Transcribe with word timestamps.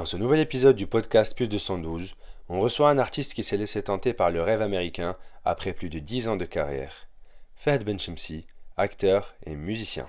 Dans 0.00 0.06
ce 0.06 0.16
nouvel 0.16 0.40
épisode 0.40 0.76
du 0.76 0.86
podcast 0.86 1.36
Plus 1.36 1.46
de 1.46 1.58
112, 1.58 2.14
on 2.48 2.58
reçoit 2.58 2.88
un 2.88 2.96
artiste 2.96 3.34
qui 3.34 3.44
s'est 3.44 3.58
laissé 3.58 3.82
tenter 3.82 4.14
par 4.14 4.30
le 4.30 4.40
rêve 4.40 4.62
américain 4.62 5.14
après 5.44 5.74
plus 5.74 5.90
de 5.90 5.98
10 5.98 6.28
ans 6.28 6.36
de 6.38 6.46
carrière. 6.46 7.06
Fahd 7.54 7.84
Benchemsi, 7.84 8.46
acteur 8.78 9.34
et 9.44 9.56
musicien. 9.56 10.06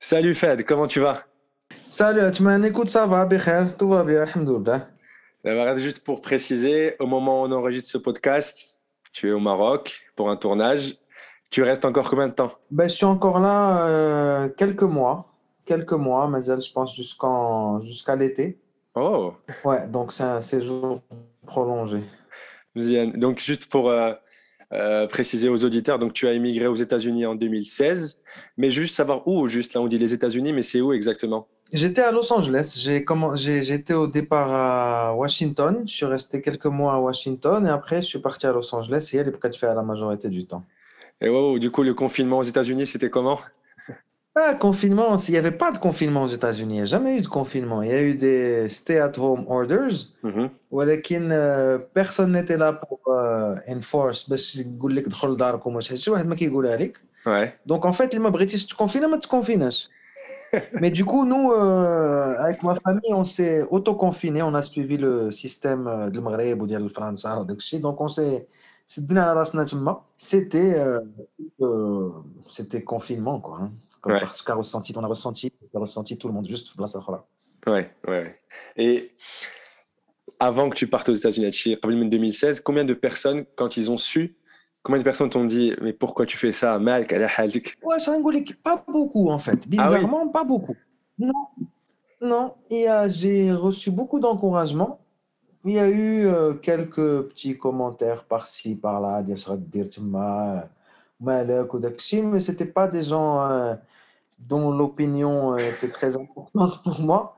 Salut 0.00 0.34
Fed, 0.34 0.64
comment 0.64 0.88
tu 0.88 0.98
vas? 0.98 1.26
Salut 1.88 2.22
Atman, 2.22 2.64
écoute, 2.64 2.90
ça 2.90 3.06
va, 3.06 3.24
Bichel, 3.24 3.76
tout 3.76 3.90
va 3.90 4.02
bien, 4.02 4.22
alhamdoulilah. 4.22 4.88
Juste 5.76 6.00
pour 6.00 6.20
préciser, 6.20 6.96
au 6.98 7.06
moment 7.06 7.42
où 7.42 7.46
on 7.46 7.52
enregistre 7.52 7.88
ce 7.88 7.98
podcast, 7.98 8.82
tu 9.12 9.28
es 9.28 9.32
au 9.32 9.38
Maroc 9.38 10.10
pour 10.16 10.28
un 10.28 10.36
tournage. 10.36 10.96
Tu 11.52 11.62
restes 11.62 11.84
encore 11.84 12.10
combien 12.10 12.26
de 12.26 12.34
temps? 12.34 12.50
Ben, 12.72 12.88
Je 12.88 12.94
suis 12.96 13.04
encore 13.04 13.38
là 13.38 13.86
euh, 13.86 14.48
quelques 14.48 14.82
mois 14.82 15.27
quelques 15.68 15.92
mois, 15.92 16.28
mais 16.28 16.44
elle, 16.46 16.62
je 16.62 16.72
pense, 16.72 16.96
jusqu'en, 16.96 17.78
jusqu'à 17.80 18.16
l'été. 18.16 18.58
Oh 18.94 19.34
Ouais, 19.64 19.86
donc 19.86 20.12
c'est 20.12 20.24
un 20.24 20.40
séjour 20.40 21.02
prolongé. 21.46 22.00
Donc, 22.74 23.38
juste 23.38 23.66
pour 23.66 23.90
euh, 23.90 24.12
euh, 24.72 25.06
préciser 25.06 25.48
aux 25.48 25.64
auditeurs, 25.64 25.98
donc 25.98 26.14
tu 26.14 26.26
as 26.26 26.32
immigré 26.32 26.66
aux 26.66 26.74
États-Unis 26.74 27.26
en 27.26 27.34
2016, 27.34 28.22
mais 28.56 28.70
juste 28.70 28.94
savoir 28.94 29.28
où, 29.28 29.46
juste 29.48 29.74
là, 29.74 29.82
on 29.82 29.88
dit 29.88 29.98
les 29.98 30.14
États-Unis, 30.14 30.52
mais 30.52 30.62
c'est 30.62 30.80
où 30.80 30.92
exactement? 30.92 31.48
J'étais 31.70 32.00
à 32.00 32.10
Los 32.10 32.32
Angeles. 32.32 32.78
J'ai 32.82 33.04
comment... 33.04 33.36
J'étais 33.36 33.92
au 33.92 34.06
départ 34.06 34.50
à 34.50 35.14
Washington. 35.14 35.82
Je 35.86 35.92
suis 35.92 36.06
resté 36.06 36.40
quelques 36.40 36.64
mois 36.64 36.94
à 36.94 36.98
Washington 36.98 37.66
et 37.66 37.70
après, 37.70 38.00
je 38.00 38.06
suis 38.06 38.20
parti 38.20 38.46
à 38.46 38.52
Los 38.52 38.74
Angeles 38.74 39.10
et 39.12 39.18
elle 39.18 39.28
est 39.28 39.32
prête 39.32 39.52
de 39.52 39.58
faire 39.58 39.74
la 39.74 39.82
majorité 39.82 40.30
du 40.30 40.46
temps. 40.46 40.64
Et 41.20 41.28
wow, 41.28 41.58
du 41.58 41.70
coup, 41.70 41.82
le 41.82 41.92
confinement 41.92 42.38
aux 42.38 42.44
États-Unis, 42.44 42.86
c'était 42.86 43.10
comment? 43.10 43.40
Ah, 44.34 44.54
confinement, 44.54 45.16
il 45.16 45.32
n'y 45.32 45.38
avait 45.38 45.50
pas 45.50 45.72
de 45.72 45.78
confinement 45.78 46.22
aux 46.22 46.28
États-Unis, 46.28 46.74
il 46.74 46.76
n'y 46.76 46.82
a 46.82 46.84
jamais 46.84 47.18
eu 47.18 47.20
de 47.20 47.26
confinement. 47.26 47.82
Il 47.82 47.88
y 47.88 47.92
a 47.92 48.02
eu 48.02 48.14
des 48.14 48.68
stay-at-home 48.68 49.44
orders, 49.48 49.96
mm 50.22 50.30
-hmm. 50.30 51.80
personne 51.92 52.32
n'était 52.32 52.56
là 52.56 52.72
pour 52.72 53.00
euh, 53.08 53.56
enforce. 53.76 54.20
Ouais. 57.26 57.52
Donc 57.66 57.84
en 57.84 57.92
fait, 57.92 58.14
m'a 58.20 58.30
dit 58.30 58.66
tu 58.66 58.74
confines, 58.74 59.06
mais 59.10 59.18
tu 59.18 59.28
confines. 59.28 59.70
mais 60.80 60.90
du 60.90 61.04
coup, 61.04 61.24
nous, 61.24 61.52
euh, 61.52 62.34
avec 62.38 62.62
ma 62.62 62.74
famille, 62.76 63.12
on 63.12 63.24
s'est 63.24 63.66
auto-confiné. 63.70 64.42
On 64.42 64.54
a 64.54 64.62
suivi 64.62 64.96
le 64.96 65.30
système 65.30 65.86
euh, 65.86 66.10
de 66.10 66.20
Maghreb 66.20 66.62
ou 66.62 66.66
de 66.66 66.76
la 66.76 66.88
France. 66.88 67.26
Donc 67.80 68.00
on 68.00 68.08
s'est 68.08 68.46
c'était 70.16 70.74
euh, 71.60 72.10
c'était 72.46 72.82
confinement 72.82 73.38
quoi. 73.38 73.58
Hein 73.60 73.72
comme 74.00 74.12
ouais. 74.12 74.26
ce 74.32 74.42
qu'a 74.42 74.54
ressenti, 74.54 74.92
on 74.96 75.04
a 75.04 75.06
ressenti, 75.06 75.50
qu'a 75.72 75.78
ressenti 75.78 76.16
tout 76.16 76.28
le 76.28 76.34
monde, 76.34 76.46
juste 76.46 76.68
là. 77.10 77.24
Ouais, 77.66 77.90
ouais. 78.06 78.32
Et 78.76 79.12
avant 80.40 80.70
que 80.70 80.76
tu 80.76 80.86
partes 80.86 81.08
aux 81.08 81.14
États-Unis, 81.14 81.46
en 81.82 81.88
2016, 82.10 82.60
combien 82.60 82.84
de 82.84 82.94
personnes, 82.94 83.44
quand 83.56 83.76
ils 83.76 83.90
ont 83.90 83.98
su, 83.98 84.36
combien 84.82 85.00
de 85.00 85.04
personnes 85.04 85.30
t'ont 85.30 85.44
dit, 85.44 85.74
mais 85.80 85.92
pourquoi 85.92 86.26
tu 86.26 86.36
fais 86.36 86.52
ça, 86.52 86.78
Malk, 86.78 87.12
Ouais, 87.82 87.98
ça 87.98 88.12
pas 88.62 88.84
beaucoup 88.86 89.28
en 89.28 89.38
fait. 89.38 89.58
Ah 89.64 89.68
Bizarrement, 89.68 90.28
pas 90.28 90.44
beaucoup. 90.44 90.76
Non, 91.18 91.48
non. 92.20 92.54
Et 92.70 92.86
j'ai 93.08 93.52
reçu 93.52 93.90
beaucoup 93.90 94.20
d'encouragement. 94.20 95.00
Il 95.64 95.72
y 95.72 95.78
a 95.78 95.88
eu 95.88 96.26
euh, 96.26 96.54
quelques 96.54 97.22
petits 97.28 97.58
commentaires 97.58 98.24
par-ci, 98.24 98.76
par-là, 98.76 99.22
dire 99.22 99.38
Malek 101.20 101.74
ou 101.74 101.78
Dakshi, 101.78 102.22
mais 102.22 102.40
c'était 102.40 102.66
pas 102.66 102.88
des 102.88 103.02
gens 103.02 103.50
euh, 103.50 103.74
dont 104.38 104.70
l'opinion 104.70 105.54
euh, 105.54 105.58
était 105.58 105.88
très 105.88 106.16
importante 106.16 106.82
pour 106.84 107.00
moi. 107.00 107.36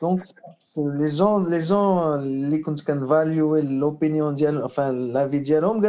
Donc, 0.00 0.22
les 0.76 1.10
gens, 1.10 1.40
les 1.40 1.60
gens, 1.60 2.18
les 2.18 2.60
qui 2.60 2.84
valuer 3.04 3.62
l'opinion, 3.62 4.34
enfin, 4.62 4.92
l'avis 4.92 5.40
d'Yalom, 5.40 5.80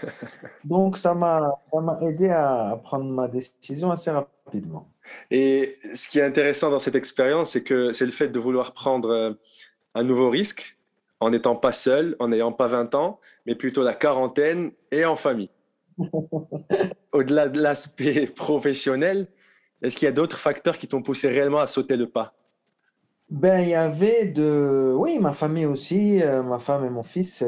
Donc, 0.64 0.96
ça 0.96 1.14
m'a, 1.14 1.50
ça 1.64 1.80
m'a 1.80 1.98
aidé 2.00 2.30
à 2.30 2.80
prendre 2.82 3.04
ma 3.04 3.28
décision 3.28 3.90
assez 3.90 4.10
rapidement. 4.10 4.88
Et 5.30 5.78
ce 5.94 6.08
qui 6.08 6.18
est 6.18 6.24
intéressant 6.24 6.70
dans 6.70 6.78
cette 6.78 6.94
expérience, 6.94 7.50
c'est 7.50 7.62
que 7.64 7.92
c'est 7.92 8.06
le 8.06 8.12
fait 8.12 8.28
de 8.28 8.38
vouloir 8.38 8.72
prendre 8.72 9.10
euh, 9.10 9.32
un 9.94 10.04
nouveau 10.04 10.30
risque 10.30 10.78
en 11.20 11.30
n'étant 11.30 11.56
pas 11.56 11.72
seul, 11.72 12.16
en 12.18 12.28
n'ayant 12.28 12.52
pas 12.52 12.66
20 12.66 12.94
ans, 12.94 13.20
mais 13.46 13.54
plutôt 13.54 13.82
la 13.82 13.94
quarantaine 13.94 14.72
et 14.90 15.04
en 15.04 15.16
famille. 15.16 15.50
Au-delà 17.12 17.48
de 17.48 17.60
l'aspect 17.60 18.26
professionnel, 18.26 19.26
est-ce 19.82 19.96
qu'il 19.96 20.06
y 20.06 20.08
a 20.08 20.12
d'autres 20.12 20.38
facteurs 20.38 20.78
qui 20.78 20.88
t'ont 20.88 21.02
poussé 21.02 21.28
réellement 21.28 21.58
à 21.58 21.66
sauter 21.66 21.96
le 21.96 22.08
pas? 22.08 22.34
Ben, 23.32 23.60
il 23.62 23.70
y 23.70 23.74
avait 23.74 24.26
de. 24.26 24.94
Oui, 24.94 25.18
ma 25.18 25.32
famille 25.32 25.64
aussi, 25.64 26.22
euh, 26.22 26.42
ma 26.42 26.58
femme 26.58 26.84
et 26.84 26.90
mon 26.90 27.02
fils. 27.02 27.42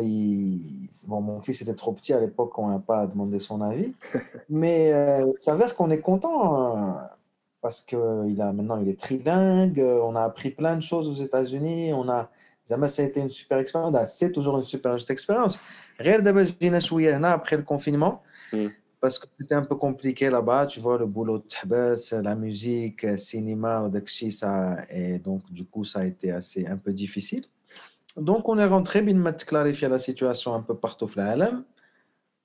Bon, 1.06 1.20
mon 1.20 1.40
fils 1.40 1.60
était 1.60 1.74
trop 1.74 1.92
petit 1.92 2.14
à 2.14 2.20
l'époque, 2.20 2.58
on 2.58 2.70
n'a 2.70 2.78
pas 2.78 3.06
demandé 3.06 3.38
son 3.38 3.60
avis. 3.60 3.94
Mais 4.48 4.92
euh, 4.94 5.26
il 5.26 5.42
s'avère 5.42 5.74
qu'on 5.74 5.90
est 5.90 6.00
content 6.00 6.96
euh, 6.96 7.00
parce 7.60 7.82
que 7.82 8.26
il 8.28 8.40
a, 8.40 8.54
maintenant 8.54 8.80
il 8.80 8.88
est 8.88 8.98
trilingue. 8.98 9.78
On 9.78 10.16
a 10.16 10.22
appris 10.22 10.50
plein 10.50 10.76
de 10.76 10.82
choses 10.82 11.06
aux 11.06 11.22
États-Unis. 11.22 11.92
On 11.92 12.08
a. 12.08 12.30
ça 12.62 12.76
a 12.76 13.04
été 13.04 13.20
une 13.20 13.28
super 13.28 13.58
expérience. 13.58 13.94
C'est 14.06 14.32
toujours 14.32 14.56
une 14.56 14.64
super 14.64 14.96
expérience. 15.10 15.58
Réel 15.98 16.22
d'abord, 16.22 16.44
après 17.24 17.56
le 17.56 17.62
confinement. 17.62 18.22
Mm. 18.54 18.70
Parce 19.00 19.18
que 19.18 19.26
c'était 19.38 19.54
un 19.54 19.64
peu 19.64 19.74
compliqué 19.76 20.30
là-bas, 20.30 20.66
tu 20.66 20.80
vois, 20.80 20.98
le 20.98 21.04
boulot 21.04 21.38
de 21.38 22.22
la 22.22 22.34
musique, 22.34 23.02
le 23.02 23.18
cinéma, 23.18 23.90
ça, 24.30 24.78
et 24.88 25.18
donc 25.18 25.42
du 25.52 25.66
coup, 25.66 25.84
ça 25.84 26.00
a 26.00 26.04
été 26.06 26.30
assez 26.30 26.66
un 26.66 26.78
peu 26.78 26.92
difficile. 26.92 27.44
Donc, 28.16 28.48
on 28.48 28.58
est 28.58 28.64
rentré, 28.64 29.02
bien 29.02 29.14
mettre 29.14 29.44
clarifier 29.44 29.88
la 29.88 29.98
situation 29.98 30.54
un 30.54 30.62
peu 30.62 30.76
partout 30.76 31.10
dans 31.16 31.36
le 31.36 31.64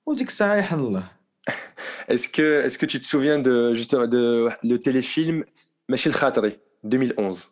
On 0.04 0.14
dit 0.14 0.26
que 0.26 0.32
ça 0.32 0.56
Est-ce 2.08 2.28
que, 2.28 2.62
est-ce 2.62 2.76
que 2.76 2.86
tu 2.86 3.00
te 3.00 3.06
souviens 3.06 3.38
de, 3.38 3.74
justement, 3.74 4.06
de 4.06 4.48
le 4.64 4.76
téléfilm 4.78 5.44
Machil 5.88 6.12
Khatri, 6.12 6.58
2011 6.82 7.48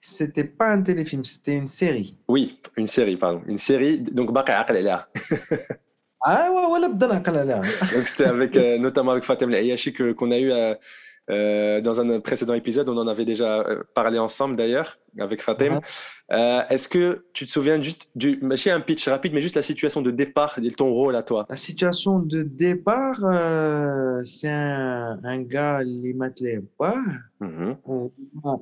C'était 0.00 0.44
pas 0.44 0.72
un 0.72 0.82
téléfilm, 0.82 1.24
c'était 1.24 1.54
une 1.54 1.68
série. 1.68 2.16
Oui, 2.28 2.58
une 2.76 2.86
série, 2.86 3.16
pardon. 3.16 3.42
Une 3.46 3.58
série, 3.58 4.00
donc 4.00 4.32
Baqi 4.32 4.82
là. 4.82 5.08
Ah 6.24 6.50
ouais, 6.52 6.66
ouais, 6.66 6.80
Donc 7.94 8.06
c'était 8.06 8.24
avec 8.24 8.56
euh, 8.56 8.78
notamment 8.78 9.10
avec 9.12 9.24
Fatem 9.24 9.52
Ayashi 9.52 9.92
que 9.92 10.12
qu'on 10.12 10.30
a 10.30 10.38
eu 10.38 10.52
euh, 10.52 10.74
euh, 11.30 11.80
dans 11.80 12.00
un 12.00 12.20
précédent 12.20 12.54
épisode, 12.54 12.88
on 12.88 12.96
en 12.96 13.08
avait 13.08 13.24
déjà 13.24 13.64
parlé 13.94 14.18
ensemble 14.18 14.56
d'ailleurs 14.56 14.98
avec 15.18 15.42
Fatem. 15.42 15.80
Uh-huh. 16.30 16.66
Est-ce 16.68 16.88
que 16.88 17.26
tu 17.32 17.44
te 17.44 17.50
souviens 17.50 17.80
juste 17.80 18.08
du, 18.14 18.40
j'ai 18.54 18.70
un 18.70 18.80
pitch 18.80 19.08
rapide, 19.08 19.32
mais 19.32 19.42
juste 19.42 19.56
la 19.56 19.62
situation 19.62 20.00
de 20.00 20.10
départ 20.10 20.58
et 20.62 20.70
ton 20.70 20.92
rôle 20.92 21.14
à 21.16 21.22
toi. 21.22 21.46
La 21.48 21.56
situation 21.56 22.18
de 22.18 22.42
départ, 22.42 23.18
c'est 24.24 24.50
un, 24.50 25.18
un 25.22 25.42
gars, 25.42 25.82
il 25.84 26.16
m'a 26.16 26.30
pas. 26.78 26.96
Mm-hmm. 27.40 27.76
Ah, 28.44 28.58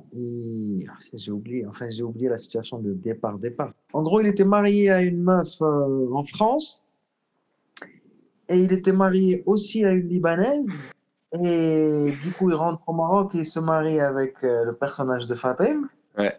j'ai 1.13 1.31
oublié, 1.31 1.65
enfin 1.67 1.87
j'ai 1.89 2.03
oublié 2.03 2.29
la 2.29 2.37
situation 2.37 2.79
de 2.79 2.93
départ, 2.93 3.37
départ. 3.39 3.71
En 3.93 4.03
gros, 4.03 4.19
il 4.21 4.27
était 4.27 4.45
marié 4.45 4.89
à 4.91 5.01
une 5.01 5.21
meuf 5.21 5.61
en 5.61 6.23
France 6.23 6.85
et 8.51 8.57
il 8.57 8.73
était 8.73 8.91
marié 8.91 9.43
aussi 9.45 9.85
à 9.85 9.91
une 9.91 10.07
Libanaise. 10.07 10.91
Et 11.33 12.13
du 12.21 12.31
coup, 12.33 12.49
il 12.49 12.55
rentre 12.55 12.81
au 12.87 12.93
Maroc 12.93 13.33
et 13.35 13.39
il 13.39 13.45
se 13.45 13.59
marie 13.59 14.01
avec 14.01 14.35
euh, 14.43 14.65
le 14.65 14.75
personnage 14.75 15.25
de 15.25 15.33
Fatem. 15.33 15.87
Ouais. 16.17 16.33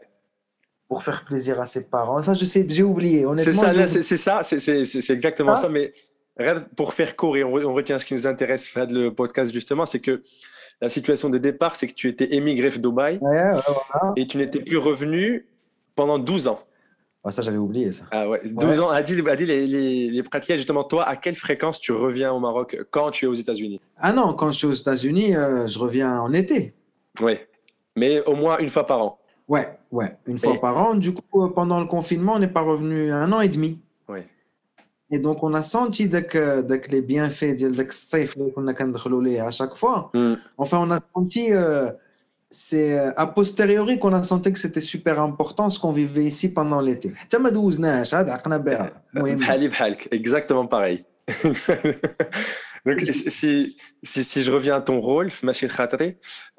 Pour 0.87 1.03
faire 1.03 1.25
plaisir 1.25 1.59
à 1.61 1.67
ses 1.67 1.89
parents. 1.89 2.23
Ça, 2.23 2.35
je 2.35 2.45
sais, 2.45 2.67
j'ai 2.69 2.83
oublié. 2.83 3.25
C'est 3.39 3.55
ça, 3.55 3.87
c'est 3.87 4.17
ça, 4.19 4.43
c'est 4.43 5.11
exactement 5.11 5.57
ça. 5.57 5.71
Mais 5.71 5.95
pour 6.77 6.93
faire 6.93 7.17
court 7.17 7.37
et 7.39 7.45
on, 7.45 7.73
retient 7.73 7.99
ce 7.99 8.05
qui 8.05 8.13
nous 8.13 8.27
intéresse, 8.27 8.69
faire 8.69 8.87
le 8.87 9.09
podcast 9.09 9.53
justement, 9.53 9.87
c'est 9.87 10.01
que 10.01 10.21
la 10.83 10.91
situation 10.91 11.31
de 11.31 11.39
départ, 11.39 11.77
c'est 11.77 11.87
que 11.87 11.95
tu 11.95 12.09
étais 12.09 12.35
émigré 12.35 12.69
de 12.69 12.77
Dubaï 12.77 13.19
et 14.17 14.27
tu 14.27 14.37
n'étais 14.37 14.61
plus 14.61 14.77
revenu 14.77 15.47
pendant 15.95 16.19
12 16.19 16.49
ans. 16.49 16.61
Ah, 17.25 17.31
ça, 17.31 17.43
j'avais 17.43 17.59
oublié 17.59 17.93
ça. 17.93 18.05
Ah 18.11 18.29
ouais. 18.29 18.41
12 18.45 18.81
ans. 18.81 18.89
Adil, 18.89 19.27
Adil 19.29 19.47
les, 19.47 19.67
les, 19.67 20.11
les 20.11 20.23
pratiques, 20.25 20.57
justement, 20.57 20.83
toi, 20.83 21.05
à 21.05 21.17
quelle 21.17 21.37
fréquence 21.37 21.81
tu 21.81 21.93
reviens 21.93 22.33
au 22.33 22.41
Maroc 22.41 22.77
quand 22.91 23.13
tu 23.13 23.27
es 23.27 23.29
aux 23.29 23.35
États-Unis? 23.35 23.81
Ah 23.97 24.13
non, 24.13 24.35
quand 24.35 24.51
je 24.51 24.59
suis 24.59 24.67
aux 24.67 24.73
États-Unis, 24.73 25.37
euh, 25.37 25.67
je 25.69 25.79
reviens 25.79 26.21
en 26.21 26.33
été. 26.33 26.75
Oui. 27.21 27.35
Mais 27.95 28.25
au 28.25 28.35
moins 28.35 28.59
une 28.59 28.71
fois 28.71 28.87
par 28.87 29.03
an? 29.03 29.19
Ouais, 29.47 29.79
ouais, 29.93 30.17
une 30.27 30.39
fois 30.39 30.61
par 30.61 30.77
an. 30.77 30.95
Du 30.95 31.15
coup, 31.15 31.45
euh, 31.45 31.49
pendant 31.49 31.79
le 31.79 31.87
confinement, 31.87 32.35
on 32.35 32.39
n'est 32.41 32.49
pas 32.49 32.63
revenu 32.63 33.13
un 33.13 33.31
an 33.33 33.41
et 33.41 33.49
demi. 33.49 33.79
Oui. 34.09 34.21
Et 35.11 35.19
donc, 35.21 35.45
on 35.45 35.55
a 35.55 35.63
senti 35.63 36.09
que, 36.09 36.63
que 36.63 36.91
les 36.91 37.03
bienfaits 37.03 37.57
de 37.57 37.87
safe 37.91 38.37
qu'on 38.55 38.67
a 38.67 39.45
à 39.45 39.51
chaque 39.51 39.77
fois. 39.77 40.11
Hmm. 40.15 40.35
Enfin, 40.59 40.79
on 40.81 40.91
a 40.91 40.99
senti. 41.15 41.53
Euh, 41.53 41.91
c'est 42.53 42.99
euh, 42.99 43.11
a 43.17 43.27
posteriori 43.27 43.99
qu'on 43.99 44.13
a 44.13 44.23
senti 44.23 44.53
que 44.53 44.59
c'était 44.59 44.83
super 44.83 45.21
important 45.21 45.71
ce 45.71 45.79
qu'on 45.79 45.91
vivait 45.91 46.25
ici 46.25 46.53
pendant 46.53 46.81
l'été. 46.81 47.13
Exactement 50.11 50.67
pareil. 50.67 51.05
Donc, 52.85 53.01
si, 53.11 53.77
si, 54.03 54.25
si, 54.25 54.43
je 54.43 54.51
reviens 54.51 54.77
à 54.77 54.81
ton 54.81 55.01
rôle, 55.01 55.31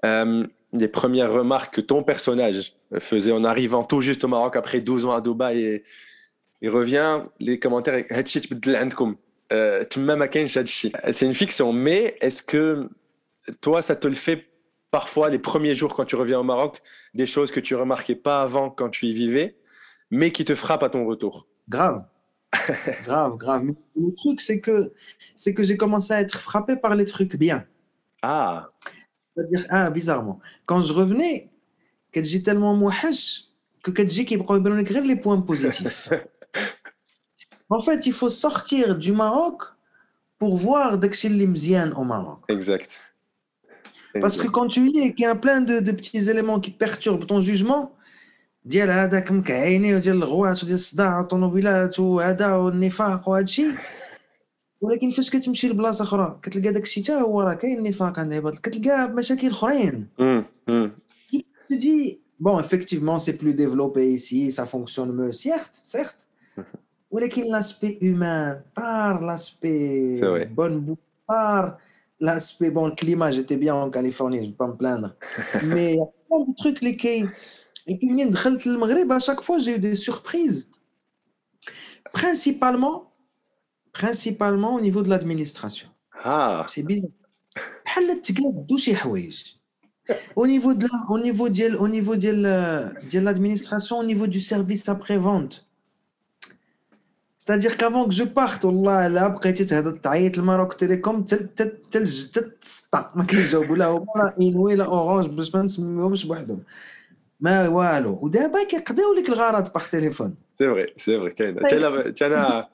euh, 0.06 0.48
les 0.72 0.88
premières 0.88 1.32
remarques 1.32 1.76
que 1.76 1.82
ton 1.82 2.02
personnage 2.02 2.74
faisait 3.00 3.34
en 3.34 3.44
arrivant 3.44 3.84
tout 3.84 4.02
juste 4.02 4.24
au 4.24 4.28
Maroc 4.28 4.56
après 4.56 4.80
12 4.82 5.06
ans 5.06 5.12
à 5.12 5.22
Dubaï 5.22 5.64
et 5.64 5.84
il 6.62 6.70
revient, 6.70 7.24
les 7.42 7.60
commentaires, 7.60 8.06
euh, 9.52 9.84
c'est 11.12 11.26
une 11.26 11.36
fiction, 11.36 11.74
mais 11.74 12.16
est-ce 12.22 12.42
que 12.42 12.90
toi, 13.60 13.82
ça 13.82 13.98
te 13.98 14.08
le 14.08 14.16
fait 14.16 14.48
parfois 14.94 15.32
les 15.32 15.40
premiers 15.40 15.74
jours 15.74 15.96
quand 15.96 16.06
tu 16.06 16.16
reviens 16.16 16.40
au 16.40 16.44
Maroc, 16.44 16.84
des 17.16 17.26
choses 17.26 17.52
que 17.52 17.60
tu 17.60 17.74
remarquais 17.74 18.16
pas 18.16 18.44
avant 18.44 18.70
quand 18.70 18.90
tu 18.90 19.08
y 19.08 19.14
vivais, 19.14 19.58
mais 20.12 20.32
qui 20.32 20.46
te 20.46 20.54
frappent 20.54 20.84
à 20.84 20.90
ton 20.90 21.04
retour 21.08 21.48
Grave. 21.68 22.06
grave, 23.04 23.36
grave. 23.38 23.66
le 23.66 24.14
truc, 24.16 24.40
c'est 24.40 24.62
que, 24.62 24.94
c'est 25.36 25.56
que 25.56 25.64
j'ai 25.64 25.78
commencé 25.78 26.14
à 26.14 26.22
être 26.22 26.38
frappé 26.38 26.76
par 26.76 26.94
les 26.94 27.06
trucs 27.06 27.36
bien. 27.36 27.66
Ah. 28.22 28.70
C'est-à-dire, 29.36 29.66
ah, 29.72 29.90
bizarrement. 29.90 30.40
Quand 30.68 30.84
je 30.84 30.94
revenais, 30.94 31.50
que 32.12 32.22
j'ai 32.22 32.44
tellement 32.44 32.76
mouhache 32.76 33.46
que 33.82 34.08
j'ai 34.08 34.26
qui 34.26 34.38
les 34.38 35.16
points 35.16 35.42
positifs. 35.42 36.10
en 37.70 37.82
fait, 37.82 38.06
il 38.06 38.14
faut 38.14 38.30
sortir 38.30 38.96
du 38.96 39.12
Maroc 39.12 39.64
pour 40.38 40.56
voir 40.56 41.00
Dakshil 41.00 41.36
au 41.98 42.04
Maroc. 42.04 42.42
Exact. 42.48 43.13
Parce 44.21 44.37
que 44.37 44.49
quand 44.49 44.69
tu 44.75 44.81
y 44.89 44.99
es, 45.01 45.13
qu'il 45.15 45.25
y 45.25 45.27
a 45.27 45.35
plein 45.35 45.61
de, 45.61 45.81
de 45.81 45.93
petits 45.93 46.25
éléments 46.33 46.61
qui 46.61 46.71
perturbent 46.71 47.27
ton 47.27 47.41
jugement, 47.41 47.93
ديال 48.65 48.91
هذاك 48.91 49.33
مكعيني 49.33 49.95
وديال 49.95 50.17
الغوات 50.17 50.63
وديال 50.63 50.75
الصداع 50.75 51.19
والطوموبيلات 51.19 52.01
وهذا 52.01 52.53
والنفاق 52.53 53.29
وهذا 53.29 53.45
الشيء 53.45 53.75
ولكن 54.81 55.11
فاش 55.11 55.31
كتمشي 55.31 55.69
لبلاصه 55.69 56.03
اخرى 56.03 56.39
كتلقى 56.43 56.73
داك 56.73 56.83
الشيء 56.83 57.05
حتى 57.05 57.13
هو 57.13 57.43
راه 57.43 57.55
كاين 57.55 57.79
النفاق 57.79 58.19
عند 58.19 58.33
العباد 58.33 58.55
كتلقى 58.55 59.09
مشاكل 59.09 59.47
اخرين 59.47 60.07
tu 61.71 61.77
dis 61.77 62.19
bon 62.41 62.59
effectivement 62.61 63.19
c'est 63.19 63.37
plus 63.43 63.55
développé 63.55 64.13
ici 64.13 64.53
ça 64.53 64.65
fonctionne 64.67 65.13
mieux 65.13 65.33
certes 65.33 65.81
certes 65.85 66.27
ولكن 67.11 67.43
l'aspect 67.45 67.99
humain 68.03 68.63
طار 68.77 69.21
l'aspect 69.21 70.21
bonne 70.57 70.81
bouffe 70.81 71.29
طار 71.29 71.79
l'aspect 72.24 72.72
bon 72.72 72.88
le 72.88 72.96
climat 72.96 73.32
j'étais 73.32 73.58
bien 73.58 73.76
en 73.76 73.90
Californie 73.90 74.38
je 74.44 74.50
vais 74.50 74.56
pas 74.56 74.68
me 74.68 74.78
plaindre 74.78 75.16
mais 75.66 75.94
il 75.94 75.98
y 75.98 76.02
a 76.02 76.06
plein 76.28 76.40
de 76.40 76.56
trucs 76.56 76.82
les 76.82 76.96
qui 76.96 77.26
et 77.88 77.98
puis, 77.98 78.32
à 79.10 79.20
chaque 79.20 79.42
fois, 79.42 79.60
j'ai 79.60 79.76
eu 79.76 79.80
des 79.80 79.96
surprises. 79.96 80.70
Principalement, 82.14 83.12
principalement 83.92 84.76
au 84.76 84.82
niveau 84.82 85.02
de 85.02 85.10
l'administration. 85.10 85.90
Ah. 86.24 86.66
C'est 86.70 86.84
bizarre. 86.84 87.10
Au 90.36 90.48
niveau 90.48 90.74
de 90.74 90.88
au 91.10 91.18
niveau 91.18 91.50
de, 91.50 91.76
au 91.78 91.88
niveau 91.88 92.16
de 92.16 93.20
l'administration, 93.20 94.00
au 94.00 94.04
niveau 94.04 94.28
du 94.28 94.40
service 94.40 94.90
après-vente. 94.90 95.68
C'est-à-dire 97.44 97.76
qu'avant 97.76 98.06
que 98.08 98.14
je 98.14 98.24
parte, 98.24 98.64
والله 98.64 99.08
là 99.08 99.28
بقيتي 99.28 99.92
تعيط 99.92 100.38
لماروك 100.38 100.74
تيليكوم 100.74 101.24
تلج 101.92 102.26
تسطا 102.62 103.12
ما 103.16 103.24
كيجاوبوا 103.24 103.78
لا 103.78 103.86
هما 103.86 104.34
انوي 104.40 104.76
لا 104.76 104.86
اورانج 104.86 105.28
باش 105.28 105.56
ما 105.56 105.62
نسميهمش 105.62 106.26
بوحدهم 106.26 106.64
ما 107.40 107.68
والو 107.68 108.20
ودابا 108.22 108.64
كيقضيو 108.64 109.14
لك 109.14 109.30
الغرض 109.30 109.74
باغ 109.74 109.86
تليفون 109.92 110.36
سي 110.54 110.68
فري 110.68 110.94
سي 110.98 111.20
فري 111.20 111.30
كاين 111.30 111.58
أنا 112.22 112.68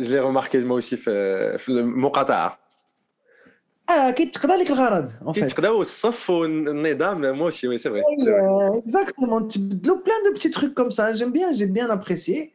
جي 0.00 0.20
ريماركي 0.20 0.64
مو 0.64 0.74
اوسي 0.74 0.96
في 0.96 1.68
المقاطعه 1.68 2.58
آه 3.90 4.10
كيتقضى 4.10 4.52
لك 4.52 4.70
الغرض 4.70 5.10
اون 5.22 5.32
فيت 5.32 5.44
كيتقضاو 5.44 5.80
الصف 5.80 6.30
والنظام 6.30 7.36
مو 7.36 7.44
اوسي 7.44 7.68
وي 7.68 7.78
سي 7.78 7.90
فري 7.90 8.02
اكزاكتومون 8.78 9.48
تبدلوا 9.48 9.96
بلان 9.96 10.22
دو 10.24 10.34
بتي 10.34 10.48
تروك 10.48 10.72
كوم 10.72 10.90
سا 10.90 11.12
جيم 11.12 11.32
بيان 11.32 11.52
جي 11.52 11.64
بيان 11.64 11.90
ابريسيي 11.90 12.52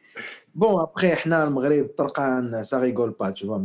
Bon, 0.58 0.76
après, 0.78 1.16
le 1.24 1.50
Maghreb, 1.50 1.86
ça 2.64 2.80
rigole 2.80 3.14
pas, 3.14 3.30
tu 3.30 3.46
vois. 3.46 3.62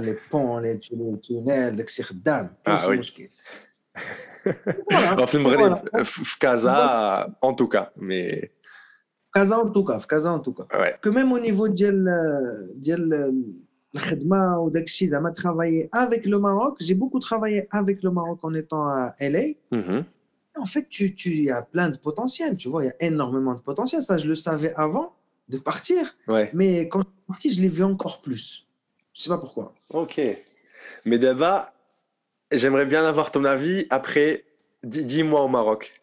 Les 0.00 0.16
ponts, 0.30 0.58
les 0.58 0.78
tunnels, 0.78 1.76
les 1.76 1.84
khidam. 1.84 2.48
Ah 2.64 2.82
oui. 2.88 2.98
Voilà. 4.90 5.22
Enfin, 5.22 5.38
le 5.38 5.44
Maghreb, 5.44 5.74
Fkaza, 6.02 7.28
en 7.42 7.52
tout 7.52 7.68
cas. 7.68 7.92
Mais... 7.98 8.52
Fkaza, 9.28 9.58
en 9.58 9.68
tout 9.68 9.84
cas. 9.84 9.98
En 10.28 10.38
tout 10.38 10.54
cas. 10.54 10.64
Ouais. 10.78 10.96
Que 11.02 11.10
même 11.10 11.30
au 11.30 11.38
niveau 11.38 11.68
de 11.68 11.90
l'khidma 13.92 14.60
ou 14.60 14.70
d'Akshi, 14.70 15.08
Zama, 15.08 15.32
travailler 15.32 15.90
avec 15.92 16.24
le 16.24 16.38
Maroc, 16.38 16.78
j'ai 16.80 16.94
beaucoup 16.94 17.18
travaillé 17.18 17.68
avec 17.70 18.02
le 18.02 18.12
Maroc 18.12 18.38
en 18.44 18.54
étant 18.54 18.86
à 18.86 19.14
LA. 19.20 19.56
Mm-hmm. 19.72 20.04
En 20.56 20.64
fait, 20.64 20.86
il 20.88 20.88
tu, 20.88 21.14
tu, 21.14 21.34
y 21.34 21.50
a 21.50 21.60
plein 21.60 21.90
de 21.90 21.98
potentiel, 21.98 22.56
tu 22.56 22.70
vois, 22.70 22.84
il 22.84 22.86
y 22.86 22.90
a 22.90 22.96
énormément 23.06 23.52
de 23.52 23.60
potentiel. 23.60 24.00
Ça, 24.00 24.16
je 24.16 24.26
le 24.26 24.34
savais 24.34 24.72
avant 24.74 25.19
de 25.50 25.58
partir 25.58 26.16
ouais. 26.28 26.50
mais 26.54 26.88
quand 26.88 27.00
je 27.00 27.06
suis 27.06 27.26
parti 27.26 27.52
je 27.54 27.60
l'ai 27.60 27.68
vu 27.68 27.84
encore 27.84 28.22
plus 28.22 28.66
je 29.12 29.22
sais 29.22 29.28
pas 29.28 29.38
pourquoi 29.38 29.74
ok 29.90 30.20
mais 31.04 31.18
d'abord 31.18 31.66
J'aimerais 32.52 32.86
bien 32.86 33.04
avoir 33.04 33.30
ton 33.30 33.44
avis 33.44 33.86
après 33.90 34.44
10 34.82 35.22
mois 35.22 35.42
au 35.42 35.48
Maroc. 35.48 36.02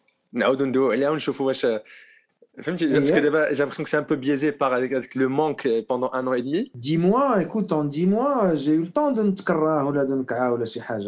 J'ai 2.78 2.88
l'impression 2.88 3.84
que 3.84 3.90
c'est 3.90 3.96
un 3.96 4.02
peu 4.02 4.16
biaisé 4.16 4.52
par 4.52 4.72
le 5.14 5.28
manque 5.28 5.68
pendant 5.86 6.10
un 6.14 6.26
an 6.26 6.32
et 6.32 6.42
demi. 6.42 6.70
10 6.74 6.98
mois, 6.98 7.42
écoute, 7.42 7.72
en 7.72 7.84
10 7.84 8.06
mois, 8.06 8.54
j'ai 8.54 8.72
eu 8.72 8.82
le 8.82 8.88
temps 8.88 9.12
de 9.12 9.22
ne 9.22 9.30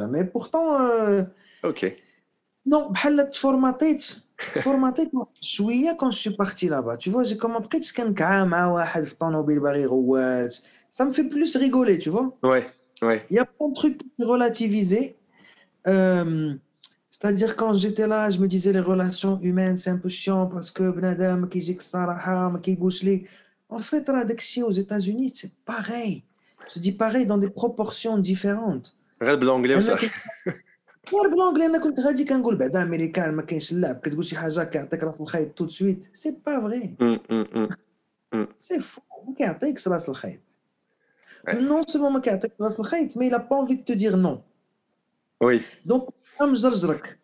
Mais 0.09 0.25
pourtant. 0.25 0.79
Euh, 0.81 1.23
ok. 1.65 1.97
Non, 2.67 2.91
je 2.93 3.39
formaté 3.39 3.97
formaté 4.66 5.02
شويه 5.42 5.98
quand 6.00 6.12
je 6.12 6.20
suis 6.20 6.36
parti 6.36 6.68
là-bas 6.68 6.98
tu 6.98 7.10
vois 7.10 7.24
j'ai 7.24 7.38
comme 7.38 7.56
après 7.56 7.80
كنكعا 7.96 8.44
مع 8.44 8.66
واحد 8.66 9.04
في 9.04 9.12
الطوموبيل 9.12 9.60
باغي 9.60 9.82
يغوات 9.82 10.54
ça 10.92 11.06
me 11.06 11.12
fait 11.12 11.30
plus 11.30 11.56
rigoler 11.58 11.98
tu 12.00 12.10
vois 12.10 12.28
ouais 12.44 12.66
ouais 13.02 13.26
il 13.30 13.36
y 13.36 13.40
a 13.40 13.46
plein 13.46 13.70
de 13.70 13.74
trucs 13.74 14.02
relativisés 14.20 15.16
euh, 15.88 16.56
c'est-à-dire 17.16 17.56
quand 17.56 17.74
j'étais 17.76 18.08
là, 18.08 18.30
je 18.30 18.40
me 18.44 18.48
disais 18.48 18.74
les 18.74 18.86
relations 18.94 19.40
humaines, 19.40 19.78
c'est 19.78 19.90
un 19.90 19.98
peu 19.98 20.10
chiant 20.10 20.48
parce 20.48 20.70
que 20.70 20.84
بنادم 20.84 21.50
qui 21.50 21.58
يجيك 21.58 21.80
الصراحة 21.80 22.50
ما 22.50 22.60
كيقولش 22.60 23.04
لي 23.04 23.26
En 23.74 23.80
fait, 23.80 24.10
راه 24.10 24.24
داكشي 24.24 24.64
aux 24.64 24.72
États-Unis, 24.72 25.32
c'est 25.34 25.52
pareil. 25.66 26.24
Je 26.74 26.80
dis 26.80 26.92
pareil 26.92 27.26
dans 27.26 27.38
des 27.38 27.50
proportions 27.50 28.18
différentes. 28.18 28.94
غير 29.24 29.36
بالانجلي 29.36 29.76
وصح 29.76 30.02
غير 31.15 31.29
بالانجلي 31.29 31.67
أنا 31.67 31.79
كنت 31.79 32.01
غادي 32.01 32.25
كنقول 32.25 32.57
بعدا 32.57 32.83
أمريكان 32.83 33.33
ما 33.33 33.43
كاينش 33.43 33.73
اللعب 33.73 34.01
كتقول 34.01 34.25
شي 34.25 34.37
حاجة 34.37 34.65
كيعطيك 34.65 35.05
رأس 35.05 35.21
الخيط 35.21 35.49
تو 35.49 35.69
سويت 35.69 36.09
سي 36.13 36.37
با 36.47 36.61
فري 36.61 36.97
سي 38.57 38.81
فو 38.81 39.01
ما 39.29 39.35
كيعطيكش 39.35 39.89
رأس 39.89 40.09
الخيط. 40.09 40.41
نون 41.49 41.83
سولمون 41.83 42.13
ما 42.13 42.21
كيعطيك 42.21 42.53
رأس 42.61 42.81
الخيط 42.81 43.17
مي 43.17 43.31
لا 43.31 43.37
با 43.37 43.61
انفي 43.61 43.77
تو 43.77 43.95
دير 43.95 44.17
نون 44.17 44.43
وي 45.43 45.61
دونك 45.85 46.03
مجرجرك 46.41 47.19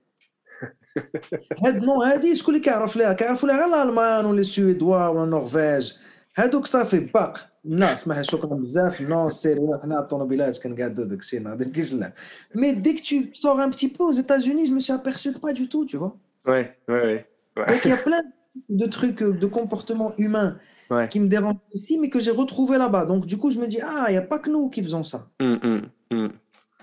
هاد 1.64 1.84
نو 1.84 2.02
هادي 2.02 2.36
شكون 2.36 2.54
اللي 2.54 2.64
كيعرف 2.64 2.96
ليها؟ 2.96 3.12
كيعرفوا 3.12 3.48
ليها 3.48 3.66
غير 3.66 3.82
الألمان 3.82 4.26
ولا 4.26 4.40
السويدوا 4.40 5.08
ولا 5.08 5.24
النرويج 5.24 5.92
هادوك 6.36 6.66
صافي 6.66 7.00
باق 7.00 7.48
الناس 7.65 8.07
ما 8.07 8.21
شكرا 8.21 8.55
بزاف 8.55 9.01
نو 9.01 9.29
سيري 9.29 9.61
حنا 9.83 9.99
الطوموبيلات 9.99 10.63
كنقادو 10.63 11.03
داك 11.03 11.19
الشيء 11.19 11.41
ما 11.41 11.55
كاينش 11.55 11.93
لا 11.93 12.13
مي 12.55 12.71
ديك 12.71 12.99
تو 12.99 13.15
سور 13.33 13.63
ان 13.63 13.69
بتي 13.69 13.87
بو 13.87 14.11
aux 14.11 14.15
États-Unis 14.15 14.65
je 14.65 14.71
me 14.71 14.79
suis 14.79 14.93
aperçu 14.93 15.33
que 15.33 15.39
pas 15.39 15.53
du 15.53 15.67
tout 15.67 15.85
tu 15.85 15.97
vois 15.97 16.17
ouais 16.47 16.77
ouais 16.87 17.25
ouais 17.57 17.67
donc 17.67 17.85
il 17.85 17.89
y 17.89 17.93
a 17.93 17.97
plein 17.97 18.23
de 18.69 18.85
trucs 18.85 19.23
de 19.43 19.47
comportements 19.47 20.13
humains 20.17 20.57
ouais. 20.89 21.07
qui 21.09 21.19
me 21.19 21.27
dérangent 21.27 21.67
ici 21.73 21.97
mais 21.99 22.09
que 22.09 22.19
j'ai 22.19 22.35
retrouvé 22.43 22.77
là-bas 22.77 23.05
donc 23.05 23.25
du 23.25 23.37
coup 23.37 23.49
je 23.51 23.59
me 23.63 23.67
dis 23.67 23.81
ah 23.81 24.05
il 24.09 24.15
y 24.19 24.21
a 24.25 24.27
pas 24.33 24.39
que 24.43 24.49
nous 24.49 24.69
qui 24.73 24.81
faisons 24.83 25.03
ça 25.11 25.19
mm, 25.39 25.57
mm, 25.67 25.81
mm. 26.11 26.31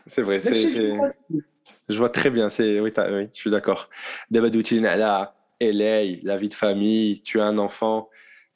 C'est 0.08 0.22
vrai, 0.22 0.40
c'est, 0.40 0.56
je 1.88 1.98
vois 1.98 2.08
très 2.08 2.30
bien. 2.30 2.50
C'est 2.50 2.80
oui, 2.80 2.92
oui, 2.96 3.28
je 3.32 3.38
suis 3.38 3.50
d'accord. 3.50 3.90
la 4.30 5.34
LA, 5.60 6.02
la 6.22 6.36
vie 6.36 6.48
de 6.48 6.54
famille. 6.54 7.20
Tu 7.20 7.40
as 7.40 7.44
un 7.44 7.58
enfant 7.58 8.08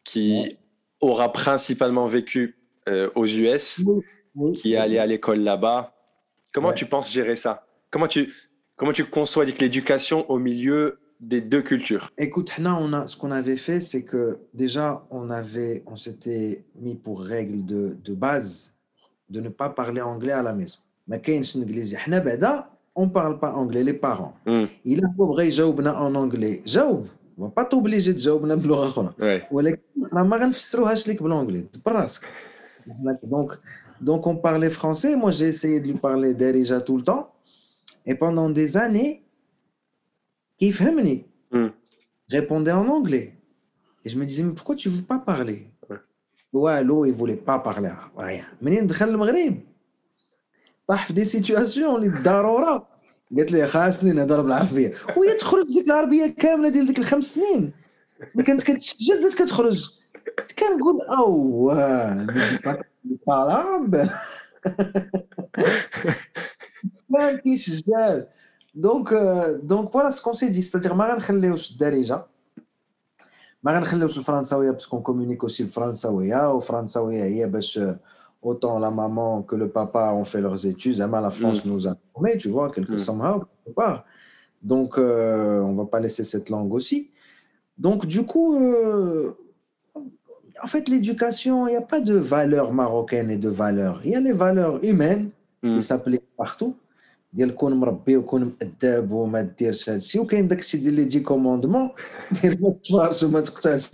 qui 0.02 0.40
ouais. 0.40 0.59
aura 1.01 1.32
principalement 1.32 2.06
vécu 2.06 2.58
euh, 2.88 3.10
aux 3.16 3.25
US, 3.25 3.84
qui 4.56 4.74
est 4.74 4.77
allé 4.77 4.98
à 4.98 5.06
l'école 5.06 5.39
là-bas. 5.39 5.94
Comment 6.54 6.74
tu 6.74 6.86
penses 6.86 7.12
gérer 7.12 7.36
ça? 7.36 7.68
Comment 7.92 8.08
tu, 8.08 8.34
comment 8.75 8.94
tu 8.94 9.06
conçois 9.06 9.46
l'éducation 9.46 10.30
au 10.30 10.39
milieu 10.39 11.00
des 11.20 11.42
deux 11.42 11.62
cultures? 11.62 12.12
Écoute, 12.18 12.51
on 12.60 12.94
a, 12.94 13.08
ce 13.08 13.18
qu'on 13.18 13.32
avait 13.32 13.58
fait, 13.58 13.82
c'est 13.82 14.04
que 14.04 14.39
déjà, 14.54 15.06
on, 15.10 15.30
avait, 15.30 15.84
on 15.86 15.96
s'était 15.96 16.66
mis 16.75 16.96
pour 16.96 17.22
règle 17.22 17.66
de, 17.66 17.98
de, 18.04 18.13
base 18.13 18.75
de 19.30 19.42
ne 19.42 19.50
pas 19.50 19.70
parler 19.70 20.01
anglais 20.01 20.32
à 20.32 20.42
la 20.42 20.54
maison. 20.54 20.80
Mais 21.08 21.20
ben 21.20 21.44
on 23.00 23.06
ne 23.06 23.12
parle 23.12 23.39
pas 23.39 23.54
anglais, 23.54 23.84
les 23.84 23.94
parents. 23.94 24.34
Hmm. 24.46 24.66
Il 24.84 25.06
a 25.06 25.08
oh, 25.20 25.36
en 25.36 26.16
anglais. 26.16 26.63
يجاوبنا 27.38 27.38
اون 27.38 27.45
انجلي 27.45 27.52
جاوب 27.52 27.54
با 27.57 27.62
توبليجي 27.62 28.12
تجاوبنا 28.12 28.54
بلغه 28.54 28.87
اخرى 28.87 29.42
ولكن 29.50 29.78
راه 30.14 30.23
ما 30.23 30.37
غنفسروهاش 30.37 31.09
لك 31.09 31.23
بالانجلي 31.23 31.64
براسك 31.87 32.25
donc 33.35 33.50
donc 34.09 34.23
on 34.26 34.37
parlait 34.37 34.71
français 34.81 35.16
moi 35.23 35.31
j'ai 35.31 35.47
essayé 35.54 35.81
de 35.81 35.87
lui 35.92 35.99
parler 36.09 36.35
d'Erija 36.35 36.81
tout 36.81 36.97
le 36.97 37.04
temps 37.11 37.25
et 38.07 38.14
pendant 38.14 38.49
des 38.50 38.76
années 38.76 39.23
كيفهمني 40.59 41.26
Hmm. 41.54 41.69
répondait 42.38 42.73
en 42.83 42.88
anglais. 42.97 43.28
Et 44.04 44.09
je 44.12 44.16
me 44.19 44.25
disais, 44.25 44.42
mais 44.42 44.54
pourquoi 44.59 44.75
tu 44.75 44.88
ne 44.88 44.95
veux 44.95 45.02
pas 45.12 45.19
parler 45.33 45.59
Ouais. 45.90 45.99
Wallo, 46.62 47.04
il 47.04 47.12
ne 47.12 47.16
voulait 47.16 47.37
pas 47.50 47.59
parler. 47.59 47.92
Rien. 48.16 48.45
منين 48.62 48.87
دخل 48.87 49.09
المغرب 49.09 49.61
طاح 50.88 51.07
في 51.07 51.12
دي 51.12 51.25
سيتواسيون 51.25 51.95
اللي 52.04 52.09
ضروره 52.23 52.88
قالت 53.36 53.51
لي 53.51 53.67
خاصني 53.67 54.12
نهضر 54.12 54.41
بالعربيه 54.41 54.93
وهي 55.17 55.34
تخرج 55.34 55.67
ديك 55.67 55.86
العربية 55.86 56.27
كاملة 56.27 56.69
ديال 56.69 56.88
ديك 56.88 57.00
الخمس 57.00 57.36
سنين. 57.36 57.72
ملي 58.36 58.43
كانت 58.43 58.63
كتسجل 58.63 59.19
بدات 59.19 59.34
كتخرج. 59.34 59.89
كنقول 60.60 61.01
أو 61.17 61.72
العرب 63.27 64.10
ما 67.10 67.36
كاينش 67.36 67.69
جدال. 67.69 68.27
دونك 68.75 69.13
دونك 69.63 69.91
فوالا 69.91 70.10
سكون 70.10 70.34
سي 70.34 70.48
دي 70.48 70.62
ستادير 70.62 70.93
ما 70.93 71.13
غنخليوش 71.13 71.72
الدارجة. 71.72 72.25
ما 73.63 73.77
غنخليوش 73.77 74.17
الفرنساوية 74.17 74.72
باسكو 74.72 75.01
كومونيك 75.01 75.43
اوسي 75.43 75.63
والفرنساوية 75.63 77.24
هي 77.24 77.46
باش 77.46 77.79
autant 78.42 78.78
la 78.78 78.90
maman 78.90 79.42
que 79.42 79.54
le 79.57 79.69
papa 79.69 80.12
ont 80.12 80.25
fait 80.25 80.40
leurs 80.40 80.66
études. 80.66 80.95
Zama, 80.95 81.21
la 81.21 81.31
France 81.31 81.64
nous 81.64 81.87
a 81.87 81.95
formés, 82.12 82.37
tu 82.38 82.49
vois, 82.49 82.71
quelque 82.71 82.95
Mm. 82.95 82.99
somehow, 82.99 83.37
quelque 83.64 83.75
part. 83.75 84.04
Donc, 84.62 84.90
euh, 84.99 85.61
on 85.61 85.75
va 85.75 85.85
pas 85.87 86.00
laisser 86.00 86.25
cette 86.25 86.49
langue 86.50 86.73
aussi. 86.75 87.11
Donc, 87.78 88.07
du 88.07 88.25
coup, 88.25 88.49
euh, 88.57 89.33
en 90.62 90.66
fait, 90.66 90.88
l'éducation, 90.88 91.66
il 91.66 91.71
n'y 91.71 91.76
a 91.76 91.83
pas 91.83 92.00
de 92.00 92.14
valeurs 92.14 92.73
marocaines 92.73 93.31
et 93.31 93.37
de 93.37 93.49
valeurs. 93.49 94.00
Il 94.04 94.11
y 94.12 94.16
a 94.16 94.21
les 94.21 94.33
valeurs 94.33 94.76
humaines 94.85 95.31
Mm. 95.64 95.75
qui 95.76 95.83
s'appliquent 95.83 96.37
partout. 96.37 96.75
ديال 97.35 97.54
كون 97.54 97.73
مربي 97.75 98.16
وكون 98.16 98.45
مؤدب 98.45 99.11
وما 99.11 99.40
ديرش 99.40 99.90
هادشي 99.90 100.19
وكاين 100.19 100.49
داكشي 100.49 100.78
ديال 100.78 100.95
لي 100.95 101.04
دي 101.04 101.21
كوموندمون 101.21 101.90
ديال 102.42 102.62
ما 102.62 102.71
تفارش 102.85 103.23
وما 103.23 103.40
تقتلش 103.40 103.90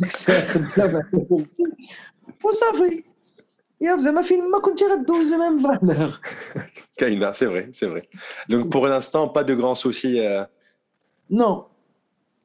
داكشي 0.00 0.40
خدام 0.40 1.02
وصافي 2.44 3.04
Yoff, 3.81 4.01
ça 4.01 4.11
m'a 4.11 4.23
fait 4.23 4.37
ma 4.37 4.59
douze 5.03 5.29
les 5.29 5.37
mêmes 5.37 5.59
valeurs. 5.59 6.21
Kaina, 6.97 7.33
c'est 7.33 7.45
vrai, 7.45 7.69
c'est 7.73 7.87
vrai. 7.87 8.07
Donc 8.49 8.69
pour 8.69 8.87
l'instant, 8.87 9.27
pas 9.27 9.43
de 9.43 9.53
grands 9.53 9.75
soucis. 9.75 10.19
Euh, 10.19 10.43
non. 11.29 11.65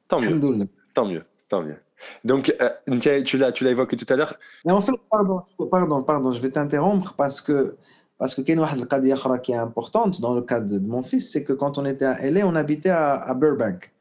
Tant 0.07 0.19
mieux. 0.19 0.67
Tant 0.93 1.05
mieux, 1.05 1.23
tant 1.47 1.61
mieux. 1.61 1.77
Donc, 2.23 2.53
euh, 2.61 3.23
tu 3.23 3.37
l'as, 3.37 3.51
évoqué 3.61 3.95
tout 3.95 4.11
à 4.11 4.15
l'heure. 4.15 4.35
En 4.67 4.81
fait, 4.81 4.93
pardon, 5.09 5.39
pardon, 5.69 6.03
pardon, 6.03 6.31
je 6.31 6.41
vais 6.41 6.49
t'interrompre 6.49 7.13
parce 7.13 7.41
que 7.41 7.75
parce 8.17 8.35
que 8.35 8.41
qui 8.41 8.51
est 8.51 9.55
importante 9.55 10.21
dans 10.21 10.35
le 10.35 10.43
cadre 10.43 10.69
de 10.69 10.77
mon 10.77 11.01
fils, 11.01 11.31
c'est 11.31 11.43
que 11.43 11.53
quand 11.53 11.79
on 11.79 11.85
était 11.85 12.05
à 12.05 12.29
LA, 12.29 12.45
on 12.45 12.53
habitait 12.55 12.89
à, 12.89 13.33
Burbank. 13.33 13.91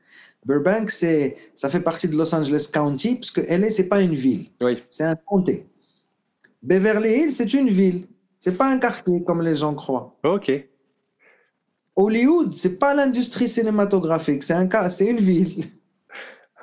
Burbank, 0.45 0.91
ça 0.91 1.69
fait 1.71 1.81
partie 1.81 2.07
de 2.07 2.17
Los 2.17 2.35
Angeles 2.35 2.69
County, 2.71 3.15
parce 3.15 3.31
que 3.31 3.41
LA, 3.41 3.71
c'est 3.71 3.89
pas 3.89 4.03
une 4.03 4.13
ville, 4.13 4.49
oui. 4.61 4.83
c'est 4.91 5.05
un 5.05 5.17
comté. 5.17 5.70
Beverly 6.63 7.11
Hills, 7.11 7.33
c'est 7.33 7.55
une 7.55 7.69
ville. 7.69 8.07
C'est 8.39 8.57
pas 8.57 8.67
un 8.69 8.79
quartier 8.79 9.23
comme 9.25 9.43
les 9.43 9.57
gens 9.57 9.75
croient. 9.75 10.17
OK. 10.25 10.51
Hollywood, 11.97 12.55
c'est 12.55 12.79
pas 12.79 12.95
l'industrie 12.95 13.49
cinématographique, 13.49 14.43
c'est 14.43 14.55
un 14.55 14.67
cas, 14.67 14.89
c'est 14.89 15.07
une 15.07 15.21
ville. 15.21 15.65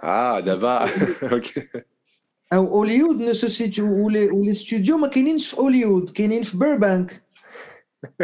Ah, 0.02 0.42
là-bas. 0.44 0.86
OK. 1.32 1.60
Euh, 2.54 2.58
Hollywood 2.58 3.20
ne 3.20 3.34
se 3.34 3.48
situe 3.48 3.82
où 3.82 4.10
les, 4.10 4.30
où 4.30 4.42
les 4.42 4.54
studios, 4.54 4.98
mais 4.98 5.10
Hollywood, 5.58 6.12
Burbank. 6.56 7.22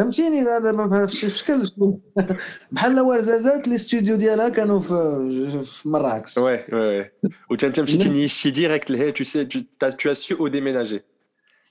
هوليوود 0.00 0.14
كاينين 0.14 0.44
في 0.44 0.60
بيربانك 0.60 0.62
فهمتيني 0.62 0.66
هذا 0.66 0.72
ما 0.72 1.06
في 1.06 1.30
شكل 1.30 1.70
بحال 2.72 3.00
ورزازات 3.00 3.68
لي 3.68 3.78
ستوديو 3.78 4.16
ديالها 4.16 4.48
كانوا 4.48 4.80
في 4.80 5.64
في 5.64 5.88
مراكش 5.88 6.38
Ouais, 6.38 6.42
ouais, 6.42 6.72
ouais. 6.72 7.30
Ou 7.50 7.56
tiens, 7.56 7.70
tiens, 7.70 7.84
petit 7.84 8.08
nichi 8.08 8.52
direct, 8.52 8.88
là, 8.90 9.12
tu 9.12 9.24
sais, 9.24 9.46
tu, 9.48 9.58
t'as- 9.78 9.92
tu 9.92 10.08
as 10.10 10.14
su 10.14 10.34
où 10.34 10.48
déménager. 10.48 11.00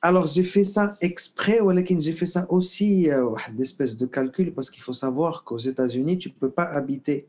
Alors 0.03 0.27
j'ai 0.27 0.43
fait 0.43 0.63
ça 0.63 0.97
exprès 1.01 1.59
ولكن 1.61 1.99
j'ai 1.99 2.13
fait 2.13 2.25
ça 2.37 2.45
aussi 2.49 3.09
euh, 3.09 3.23
واحد 3.23 3.59
l'espèce 3.59 3.95
de 3.97 4.05
calcul 4.05 4.53
parce 4.53 4.69
qu'il 4.71 4.81
faut 4.83 4.93
savoir 5.05 5.43
qu'aux 5.43 5.63
États-Unis 5.71 6.17
tu 6.17 6.29
peux 6.29 6.49
pas 6.49 6.63
habiter 6.79 7.27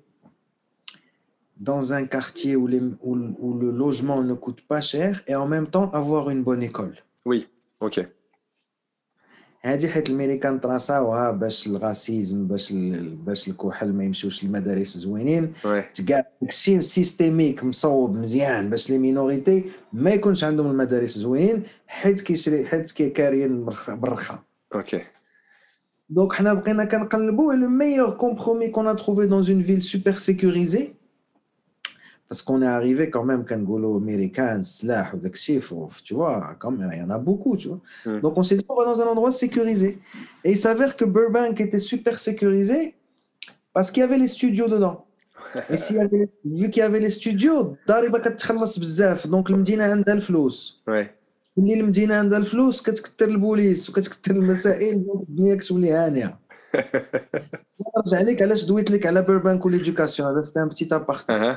dans 1.61 1.93
un 1.93 2.05
quartier 2.07 2.57
où, 2.57 2.67
les, 2.67 2.81
où, 3.03 3.13
où 3.45 3.59
le 3.59 3.71
logement 3.71 4.21
ne 4.23 4.35
coûte 4.35 4.63
pas 4.73 4.81
cher 4.81 5.23
et 5.29 5.35
en 5.35 5.47
même 5.47 5.67
temps 5.75 5.91
avoir 5.91 6.31
une 6.31 6.43
bonne 6.43 6.63
école. 6.63 6.95
Oui, 7.31 7.47
ok. 7.81 7.97
هذه 9.68 9.88
حيت 9.88 10.10
الميريكان 10.10 10.62
تراساوها 10.62 11.32
باش 11.32 11.68
الغاسيزم 11.68 12.48
باش 12.48 12.74
باش 13.26 13.48
الكحل 13.48 13.94
ما 13.94 14.04
يمشيوش 14.04 14.44
للمدارس 14.44 14.98
زوينين. 14.98 15.52
تلقى 15.94 16.32
داكشي 16.42 16.82
سيستيميك 16.82 17.64
مصوب 17.64 18.16
مزيان 18.18 18.70
باش 18.70 18.90
لي 18.90 18.98
مينوريتي 18.98 19.64
ما 19.94 20.12
يكونش 20.12 20.44
عندهم 20.44 20.72
المدارس 20.72 21.18
زوينين 21.18 21.64
حيت 21.88 22.22
كيشري 22.22 22.66
حيت 22.66 22.92
كيكاريين 22.92 23.66
بالرخا- 23.66 23.90
بالرخا 23.90 24.40
ok. 24.76 24.96
دونك 26.10 26.34
حنا 26.34 26.54
بقينا 26.54 26.86
كنقلبوا 26.86 27.54
لو 27.54 27.70
ميور 27.70 28.10
كومبرومي 28.10 28.68
كون 28.68 28.88
ا 28.88 28.96
trouvé 28.96 29.28
dans 29.28 29.44
une 29.48 29.62
ville 29.62 29.82
super 29.82 30.20
sécurisée. 30.20 30.97
parce 32.29 32.43
qu'on 32.47 32.63
est 32.63 32.67
arrivé 32.79 33.11
quand 33.11 33.25
même 33.25 33.45
كنقولوا 33.45 33.99
امريكان 33.99 34.61
السلاح 34.61 35.15
وداكشي 35.15 35.61
ف- 35.61 36.01
tu 36.05 36.15
vois 36.15 36.57
quand 36.61 36.71
même 36.71 36.91
il 36.93 36.99
y 36.99 37.03
en 37.03 37.11
a 37.11 37.19
beaucoup 37.19 37.57
tu 37.57 37.69
vois 37.69 37.81
Mm. 38.07 38.21
donc 38.25 38.33
on 38.41 38.43
s'est 38.43 38.57
dit 38.61 38.65
on 38.69 38.75
va 38.81 38.85
dans 38.91 39.01
un 39.05 39.09
endroit 39.15 39.33
sécurisé 39.45 39.91
et 40.45 40.51
il 40.55 40.59
s'avère 40.65 40.93
que 40.99 41.05
Burbank 41.05 41.61
était 41.67 41.85
super 41.93 42.15
sécurisé 42.29 42.95
parce 43.75 43.89
qu'il 43.91 44.01
y 44.05 44.07
avait 44.09 44.19
les 44.25 44.33
studios 44.39 44.69
dedans 44.77 44.97
et 45.73 45.77
s'il 45.83 45.97
y 45.97 46.01
avait 46.07 46.27
vu 46.61 46.67
qu'il 46.73 46.83
y 46.85 46.87
avait 46.91 47.03
les 47.07 47.15
studios 47.21 47.61
الضريبه 47.87 48.19
كتخلص 48.19 48.79
بزاف 48.79 49.27
دونك 49.27 49.51
المدينه 49.51 49.85
عندها 49.85 50.15
الفلوس 50.15 50.83
Ouais, 50.91 51.07
ملي 51.57 51.75
المدينه 51.81 52.15
عندها 52.15 52.39
الفلوس 52.39 52.83
كتكثر 52.83 53.29
البوليس 53.29 53.91
وكتكثر 53.91 54.31
المسائل 54.31 55.07
دونك 55.07 55.29
الدنيا 55.29 55.55
كتولي 55.55 55.93
هانيه 55.93 56.39
نرجع 57.97 58.21
لك 58.21 58.43
علاش 58.43 58.65
دويت 58.65 58.91
لك 58.91 59.07
على 59.07 59.23
بيربانك 59.23 59.67
وليدوكاسيون 59.67 60.29
هذا 60.29 60.41
سيتي 60.41 60.61
ان 60.63 60.69
بتيت 60.69 60.93
ابارتي 60.93 61.27
uh-huh. 61.27 61.57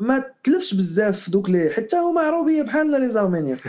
ما 0.00 0.24
تلفش 0.44 0.74
بزاف 0.74 1.30
دوك 1.30 1.50
لي 1.50 1.70
حتى 1.70 1.96
هما 1.96 2.20
عروبية 2.20 2.62
بحالنا 2.62 2.96
لي 2.96 3.08
زارمينيان 3.08 3.58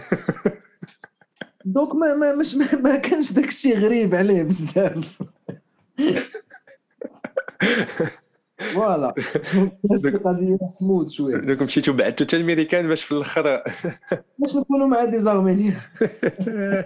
دونك 1.66 1.96
ما 1.96 2.16
ما 2.16 2.36
مش 2.36 2.56
ما, 2.56 2.76
ما 2.76 2.96
كانش 2.96 3.32
داك 3.32 3.48
الشيء 3.48 3.78
غريب 3.78 4.16
عليه 4.16 4.44
بزاف. 4.44 5.22
فوالا. 8.74 9.14
القضية 10.06 10.58
سموث 10.80 11.12
شوية. 11.12 11.36
donc 11.42 11.62
مشيتو 11.62 11.94
بعدتو 11.94 12.26
حتى 12.26 12.38
الميريكان 12.38 12.88
باش 12.88 13.04
في 13.04 13.12
الآخر 13.12 13.64
باش 14.38 14.56
نكونوا 14.56 14.88
مع 14.88 15.06
دي 15.06 15.20
زارمينيان 15.20 15.80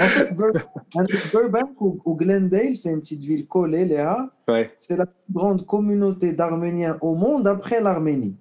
En 0.00 1.04
fait, 1.04 1.32
Burbank 1.32 1.80
ou, 1.80 2.14
Glendale, 2.14 2.74
c'est 2.74 2.90
une 2.90 3.00
petite 3.00 3.22
ville 3.22 3.46
collée, 3.46 3.84
Léa. 3.84 4.30
Ouais. 4.48 4.70
C'est 4.74 4.96
la 4.96 5.06
plus 5.06 5.32
grande 5.32 5.66
communauté 5.66 6.32
d'Arméniens 6.32 6.96
au 7.00 7.14
monde 7.14 7.46
après 7.46 7.80
l'Arménie. 7.80 8.34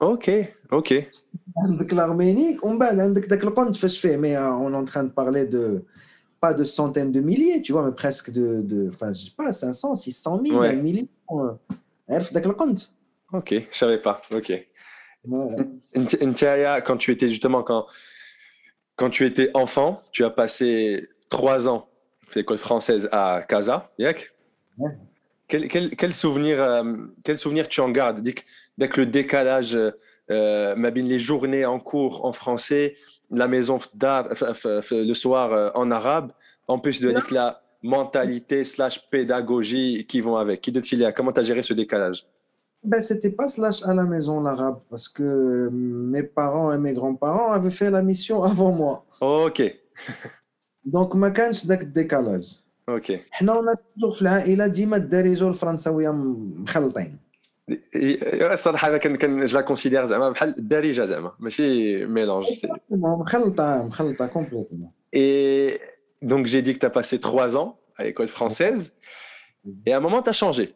Ok, 0.00 0.30
ok. 0.70 1.08
L'Arménie, 1.90 2.58
on 2.62 2.78
hein, 2.80 4.52
euh, 4.52 4.58
on 4.60 4.72
est 4.72 4.76
en 4.76 4.84
train 4.84 5.04
de 5.04 5.08
parler 5.10 5.46
de 5.46 5.84
pas 6.40 6.52
de 6.52 6.64
centaines 6.64 7.12
de 7.12 7.20
milliers, 7.20 7.62
tu 7.62 7.72
vois, 7.72 7.82
mais 7.82 7.92
presque 7.92 8.30
de, 8.30 8.60
de 8.60 8.88
enfin, 8.88 9.12
je 9.12 9.24
sais 9.24 9.32
pas, 9.34 9.52
500, 9.52 9.94
600 9.94 10.42
000, 10.44 10.60
ouais. 10.60 10.68
1 10.68 10.72
million. 10.74 11.08
Euh, 11.30 11.52
ok, 13.32 13.54
je 13.70 13.76
savais 13.76 13.98
pas. 13.98 14.20
Ok. 14.34 14.52
Voilà. 15.24 15.64
Quand 16.82 16.96
tu 16.98 17.10
étais 17.10 17.28
justement, 17.28 17.62
quand 17.62 17.86
quand 18.96 19.10
tu 19.10 19.26
étais 19.26 19.50
enfant, 19.54 20.02
tu 20.10 20.24
as 20.24 20.30
passé 20.30 21.08
trois 21.28 21.68
ans 21.68 21.88
à 22.28 22.38
l'école 22.38 22.58
française 22.58 23.08
à 23.12 23.42
Casa, 23.46 23.90
Yac. 23.98 24.32
Quel, 25.48 26.12
souvenir, 26.12 26.60
euh, 26.60 26.94
quel 27.24 27.36
souvenir 27.36 27.68
tu 27.68 27.80
en 27.80 27.90
gardes? 27.90 28.20
Dès 28.22 28.88
que, 28.88 29.00
le 29.00 29.06
décalage, 29.06 29.76
euh, 29.76 29.92
euh 30.30 30.90
les 30.90 31.18
journées 31.18 31.64
en 31.64 31.78
cours 31.78 32.24
en 32.24 32.32
français, 32.32 32.96
la 33.30 33.46
maison 33.46 33.78
le 33.94 35.14
soir 35.14 35.52
euh, 35.52 35.70
en 35.74 35.90
arabe, 35.90 36.32
en 36.66 36.78
plus 36.78 37.00
de 37.00 37.14
la 37.30 37.62
mentalité 37.82 38.64
slash 38.64 39.08
pédagogie 39.08 40.06
qui 40.08 40.20
vont 40.20 40.36
avec. 40.36 40.62
Qui 40.62 40.72
comment 41.14 41.32
tu 41.32 41.40
as 41.40 41.44
géré 41.44 41.62
ce 41.62 41.74
décalage? 41.74 42.26
ben, 42.85 43.01
C'était 43.01 43.35
pas 43.39 43.47
slash 43.47 43.79
à 43.89 43.93
la 43.93 44.05
maison 44.13 44.41
l'arabe, 44.41 44.79
parce 44.89 45.07
que 45.07 45.69
mes 46.13 46.23
parents 46.23 46.71
et 46.75 46.77
mes 46.77 46.93
grands-parents 46.93 47.51
avaient 47.51 47.77
fait 47.81 47.91
la 47.91 48.01
mission 48.01 48.37
avant 48.43 48.71
moi. 48.71 49.05
Ok. 49.21 49.59
Donc, 50.85 51.15
ما 51.15 51.29
كانش 51.29 51.65
ذاك 51.65 51.81
décalage. 51.81 52.61
Ok. 52.89 53.19
حنا 53.31 53.53
on 53.53 53.67
a 53.67 53.75
toujours 53.75 54.15
في 54.15 54.21
العائله 54.21 54.67
ديما 54.67 54.97
الدارجه 54.97 55.45
والفرنساويه 55.45 56.11
مخلطين. 56.11 57.17
الصراحه 57.93 58.87
انا 58.87 58.97
كان 58.97 59.15
كان 59.15 59.45
جو 59.45 59.57
لا 59.57 59.61
كونسيدير 59.61 60.05
زعما 60.05 60.29
بحال 60.29 60.57
الدارجه 60.57 61.05
زعما 61.05 61.31
ماشي 61.39 62.05
ميلونج 62.05 62.45
مخلطه 62.89 63.83
مخلطه 63.83 64.25
كومبليتومون. 64.25 64.91
Et 65.13 65.79
donc, 66.21 66.47
j'ai 66.47 66.61
dit 66.61 66.73
que 66.73 66.79
tu 66.79 66.85
as 66.85 66.89
passé 66.89 67.19
trois 67.19 67.55
ans 67.57 67.79
à 67.97 68.03
l'école 68.03 68.27
française. 68.27 68.93
Et 69.85 69.93
à 69.93 69.97
un 69.97 69.99
moment, 69.99 70.21
tu 70.23 70.29
as 70.29 70.33
changé. 70.43 70.73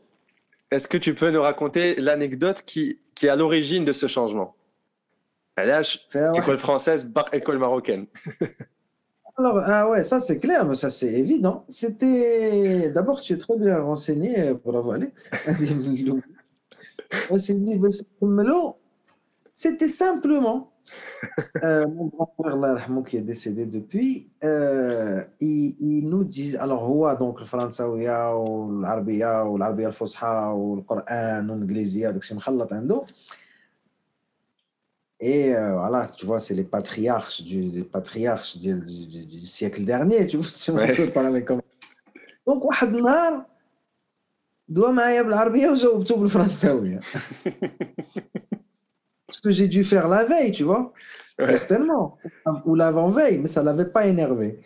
Est-ce 0.70 0.86
que 0.88 0.98
tu 0.98 1.14
peux 1.14 1.30
nous 1.30 1.42
raconter 1.42 1.96
l'anecdote 1.96 2.62
qui, 2.64 3.00
qui 3.14 3.26
est 3.26 3.30
à 3.30 3.36
l'origine 3.36 3.84
de 3.84 3.92
ce 3.92 4.06
changement? 4.06 4.54
École 6.36 6.58
française, 6.58 7.06
bar 7.06 7.32
école 7.32 7.58
marocaine. 7.58 8.06
Alors, 9.36 9.58
ah 9.66 9.88
ouais, 9.88 10.02
ça 10.02 10.20
c'est 10.20 10.38
clair, 10.38 10.66
mais 10.66 10.74
ça 10.74 10.90
c'est 10.90 11.12
évident. 11.12 11.64
C'était. 11.68 12.90
D'abord, 12.90 13.20
tu 13.20 13.32
es 13.32 13.36
très 13.38 13.56
bien 13.56 13.80
renseigné, 13.80 14.54
bravo 14.64 14.90
Alec. 14.92 15.12
C'était 19.54 19.88
simplement 19.88 20.69
euh, 21.62 21.87
mon 21.88 22.06
grand-père, 22.06 22.88
qui 23.06 23.16
est 23.18 23.23
décédé 23.23 23.66
depuis, 23.66 24.30
euh, 24.42 25.23
il, 25.40 26.09
nous 26.09 26.25
dit. 26.25 26.56
alors, 26.56 26.87
Roua, 26.87 27.14
donc 27.14 27.40
le 27.40 27.47
français, 27.47 27.82
ou 27.82 27.97
l'arabe, 27.97 29.09
ou 29.09 29.59
l'arabe 29.59 29.80
al-fosha, 29.80 30.54
ou 30.54 30.76
le 30.76 30.82
Coran, 30.82 31.02
ou 31.42 31.47
l'anglais, 31.47 32.12
donc 32.12 32.25
c'est 32.25 32.35
Et 35.20 35.54
euh, 35.54 35.75
voilà, 35.75 36.09
tu 36.09 36.25
vois, 36.25 36.40
c'est 36.40 36.54
les 36.54 36.64
patriarches 36.64 37.42
du, 37.42 37.87
siècle 39.44 39.85
dernier, 39.85 40.26
tu 40.26 40.38
vois, 40.38 40.47
si 40.50 40.70
on 40.70 40.76
ouais. 40.76 40.94
peut 40.94 41.09
parler 41.09 41.44
comme 41.44 41.61
Donc, 42.47 42.64
Wahad 42.64 42.97
Doua 44.68 44.92
Maïa, 44.92 45.25
l'arabe, 45.25 45.56
ou 45.56 45.75
Jaoubtou, 45.75 46.23
le 46.23 46.28
français. 46.28 46.70
Ce 49.39 49.39
que 49.41 49.51
j'ai 49.51 49.67
dû 49.67 49.84
faire 49.84 50.07
la 50.07 50.24
veille, 50.24 50.51
tu 50.51 50.63
vois. 50.63 50.84
Ouais. 51.39 51.48
Certainement. 51.48 52.17
Ou 52.65 52.75
l'avant-veille, 52.75 53.39
mais 53.39 53.48
ça 53.48 53.62
ne 53.62 53.65
l'avait 53.67 53.91
pas 53.98 54.05
énervé. 54.13 54.60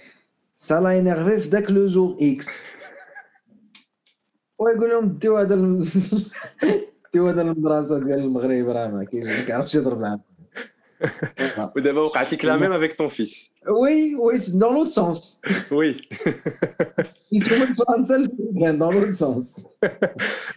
Ça 0.56 0.82
l'a 0.82 0.96
énervé 0.96 1.34
dès 1.48 1.64
que 1.64 1.72
le 1.72 1.88
jour 1.88 2.16
X. 2.20 2.66
ويقول 4.60 4.90
لهم 4.90 5.18
ديو 5.18 5.38
هذا 5.38 5.56
ديو 7.14 7.28
هذا 7.28 7.42
المدرسه 7.42 8.00
ديال 8.00 8.20
المغرب 8.20 8.70
راه 8.70 8.88
ما 8.88 9.04
كيعرفش 9.04 9.76
يضرب 9.76 10.00
العام 10.00 10.22
ودابا 11.76 12.02
وقعت 12.02 12.34
لك 12.34 12.46
لا 12.46 12.56
ميم 12.56 12.72
افيك 12.72 12.94
طون 12.94 13.08
فيس 13.08 13.56
وي 13.68 14.16
وي 14.16 14.40
dans 14.40 14.72
l'autre 14.74 14.92
sens 14.92 15.40
وي 15.72 16.02
يتكلم 17.32 17.62
الفرنسا 17.62 18.28
dans 18.80 18.92
l'autre 18.92 19.14
sens 19.14 19.68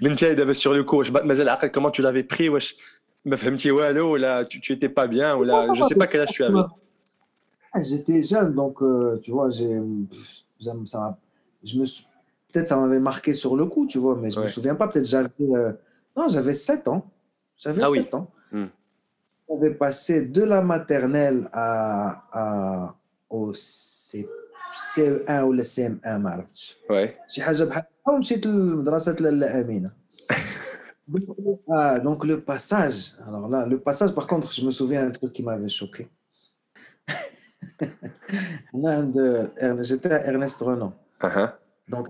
بنتي 0.01 0.35
دابا 0.35 0.53
سور 0.53 0.77
لو 0.77 0.85
كو 0.85 0.99
واش 0.99 1.11
مازال 1.11 1.49
عاقل 1.49 1.69
كومون 1.69 1.93
تو 1.93 2.03
لافي 2.03 2.23
بري 2.23 2.49
واش 2.49 2.77
ما 3.27 3.37
فهمتي 3.37 3.71
والو 3.71 4.13
ولا 4.13 4.45
tu, 4.45 4.61
tu 4.61 4.73
étais 4.73 4.89
pas 4.89 5.07
bien 5.07 5.33
ولا 5.33 5.75
je 5.75 5.83
sais 5.85 5.95
pas 5.95 6.07
quel 6.07 6.21
âge 6.21 6.33
tu 6.33 6.45
avais 6.45 6.65
j'étais 7.81 8.23
jeune 8.23 8.55
donc 8.55 8.83
euh, 8.83 9.19
tu 9.23 9.31
vois 9.31 9.49
j'ai 9.51 9.81
ça 10.85 11.19
je 11.65 11.79
me 11.79 11.85
peut-être 12.49 12.69
ça 12.69 12.77
m'avait 12.77 13.01
marqué 13.01 13.33
sur 13.33 13.57
le 13.57 13.67
coup 13.67 13.87
tu 13.87 13.99
vois 13.99 14.17
mais 14.17 14.31
je 14.31 14.39
ouais. 14.39 14.47
me 14.47 14.51
souviens 14.57 14.75
pas 14.75 14.89
peut-être 14.89 15.07
j'avais 15.07 15.31
euh... 15.41 15.73
non 16.17 16.29
j'avais 16.29 16.55
7 16.55 16.89
ans 16.89 17.03
j'avais 17.57 17.83
ah 17.83 17.91
7 17.91 17.93
oui. 17.93 18.19
ans 18.19 18.29
hmm. 18.53 18.67
j'avais 19.49 19.75
passé 19.75 20.23
de 20.23 20.43
la 20.43 20.61
maternelle 20.63 21.49
à, 21.53 21.71
à 22.41 22.95
au 23.31 23.55
C 23.55 24.29
CE1 24.95 25.43
ولا 25.43 25.63
CM1 25.63 26.17
ما 26.19 26.31
عرفتش 26.31 26.77
ouais 26.91 27.09
شي 27.29 27.43
حاجه 27.43 27.65
بحال 27.65 27.83
ومشيت 28.09 28.47
لمدرسه 28.47 29.13
لاله 29.13 29.61
امينه 29.61 29.91
Ah, 31.71 31.99
donc 32.01 32.25
le 32.25 32.41
passage. 32.41 33.15
Alors 33.27 33.49
là, 33.49 33.67
le 33.67 33.79
passage, 33.81 34.13
par 34.13 34.27
contre, 34.27 34.53
je 34.53 34.65
me 34.65 34.71
souviens 34.71 35.05
d'un 35.05 35.11
truc 35.11 35.33
qui 35.33 35.43
m'avait 35.43 35.69
choqué. 35.69 36.09
J'étais 39.81 40.13
à 40.13 40.27
Ernest 40.27 40.61
Renan. 40.61 40.93
Uh 41.23 41.27
-huh. 41.27 41.53
Donc, 41.89 42.09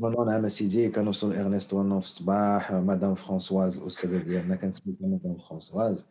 Renan 0.00 0.28
à 0.28 0.38
Massidi, 0.38 0.90
quand 0.90 1.02
nous 1.04 1.22
Ernest 1.34 1.72
Renan 1.72 2.00
في 2.00 2.06
الصباح 2.06 2.72
Madame 2.72 3.14
Françoise 3.14 3.76
الأستاذة 3.78 4.18
ديالنا 4.22 4.56
كانت 4.56 4.74
سميتها 4.74 5.06
Madame 5.06 5.38
Françoise 5.38 6.04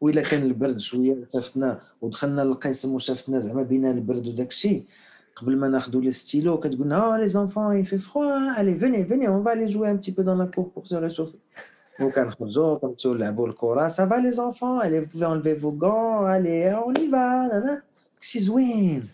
وإلا 0.00 0.22
كان 0.22 0.42
البرد 0.42 0.80
شوية 0.80 1.26
شافتنا 1.32 1.80
ودخلنا 2.00 2.42
للقسم 2.42 2.94
وشافتنا 2.94 3.40
زعما 3.40 3.62
بينا 3.62 3.90
البرد 3.90 4.26
وداك 4.28 4.50
الشيء 4.50 4.84
قبل 5.36 5.56
ما 5.56 5.68
ناخذوا 5.68 6.02
لي 6.02 6.12
ستيلو 6.12 6.60
كتقول 6.60 6.86
لنا 6.86 7.00
oh 7.00 7.28
les 7.28 7.32
enfants 7.36 7.72
il 7.72 7.86
fait 7.86 8.02
froid 8.08 8.58
allez 8.58 8.74
venez 8.74 9.04
venez 9.04 9.28
on 9.28 9.40
va 9.40 9.50
aller 9.50 9.68
jouer 9.68 9.88
un 9.88 9.96
petit 9.96 10.12
peu 10.12 10.22
dans 10.24 10.36
la 10.36 10.46
cour 10.46 10.72
pour 10.72 10.86
se 10.86 10.94
réchauffer 10.94 11.38
وكنخرجوا 12.00 12.78
كنمشيو 12.78 13.14
نلعبوا 13.14 13.48
الكره 13.48 13.88
ça 13.88 14.06
va 14.06 14.20
les 14.20 14.38
enfants 14.40 14.78
allez 14.78 15.00
vous 15.00 15.06
pouvez 15.06 15.26
enlever 15.26 15.54
vos 15.54 15.72
gants 15.72 16.24
allez 16.24 16.74
on 16.86 16.92
y 16.92 17.08
va 17.10 17.48
داكشي 18.16 18.38
زوين 18.38 19.08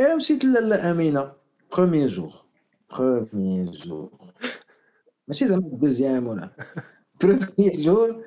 ايه 0.00 0.14
مشيت 0.14 0.44
لامينه 0.44 1.32
بروميير 1.76 2.08
جور 2.08 2.32
بروميير 2.98 3.70
جور 3.70 4.10
ماشي 5.28 5.46
زعما 5.46 5.68
دوزيام 5.72 6.26
ولا 6.26 6.50
بروميير 7.20 7.72
جور 7.72 8.24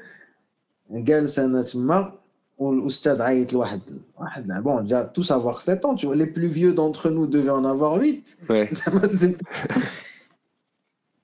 جالس 0.91 1.39
انا 1.39 1.61
تما 1.61 2.19
والاستاذ 2.57 3.21
عيط 3.21 3.53
لواحد 3.53 3.81
واحد 4.19 4.63
bon 4.63 4.83
déjà 4.83 5.03
tous 5.05 5.31
avoir 5.31 5.61
7 5.61 5.85
ans 5.85 5.95
tu 5.95 6.05
vois 6.05 6.15
les 6.15 6.27
plus 6.27 6.47
vieux 6.47 6.73
d'entre 6.73 7.09
nous 7.09 7.27
devaient 7.27 7.49
en 7.49 7.65
avoir 7.65 7.99
8 7.99 8.37
ouais. 8.49 8.69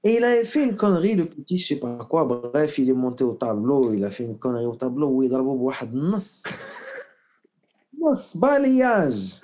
et 0.04 0.18
il 0.18 0.24
avait 0.24 0.44
fait 0.44 0.63
une 0.63 0.76
connerie 0.76 1.16
le 1.16 1.26
petit 1.26 1.58
je 1.58 1.68
sais 1.68 1.76
pas 1.76 2.08
quoi 2.10 2.26
bref 2.26 2.78
il 2.80 2.90
est 2.90 3.00
monté 3.06 3.24
au 3.24 3.34
tableau 3.34 3.94
il 3.94 4.04
a 4.06 4.10
fait 4.10 4.24
une 4.24 4.38
connerie 4.38 4.66
au 4.66 4.76
tableau 4.76 5.08
ويضربوا 5.08 5.58
بواحد 5.58 5.94
النص 5.96 6.44
نص 8.02 8.38
بالياج 8.38 9.40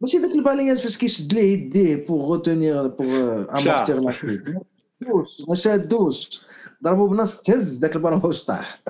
ماشي 0.00 0.18
داك 0.18 0.34
البالياج 0.34 0.78
فاش 0.78 0.98
كيشد 0.98 1.32
ليه 1.34 1.52
يديه 1.52 2.06
بوغ 2.06 2.28
روتونير 2.28 2.86
بوغ 2.86 3.44
امورتير 3.58 4.00
لا 4.00 4.12
كريت 4.12 4.46
ما 5.48 5.54
شادوش 5.54 6.46
ضربوا 6.82 7.08
بنص 7.08 7.42
تهز 7.42 7.76
داك 7.76 7.96
البرهوش 7.96 8.44
طاح 8.44 8.89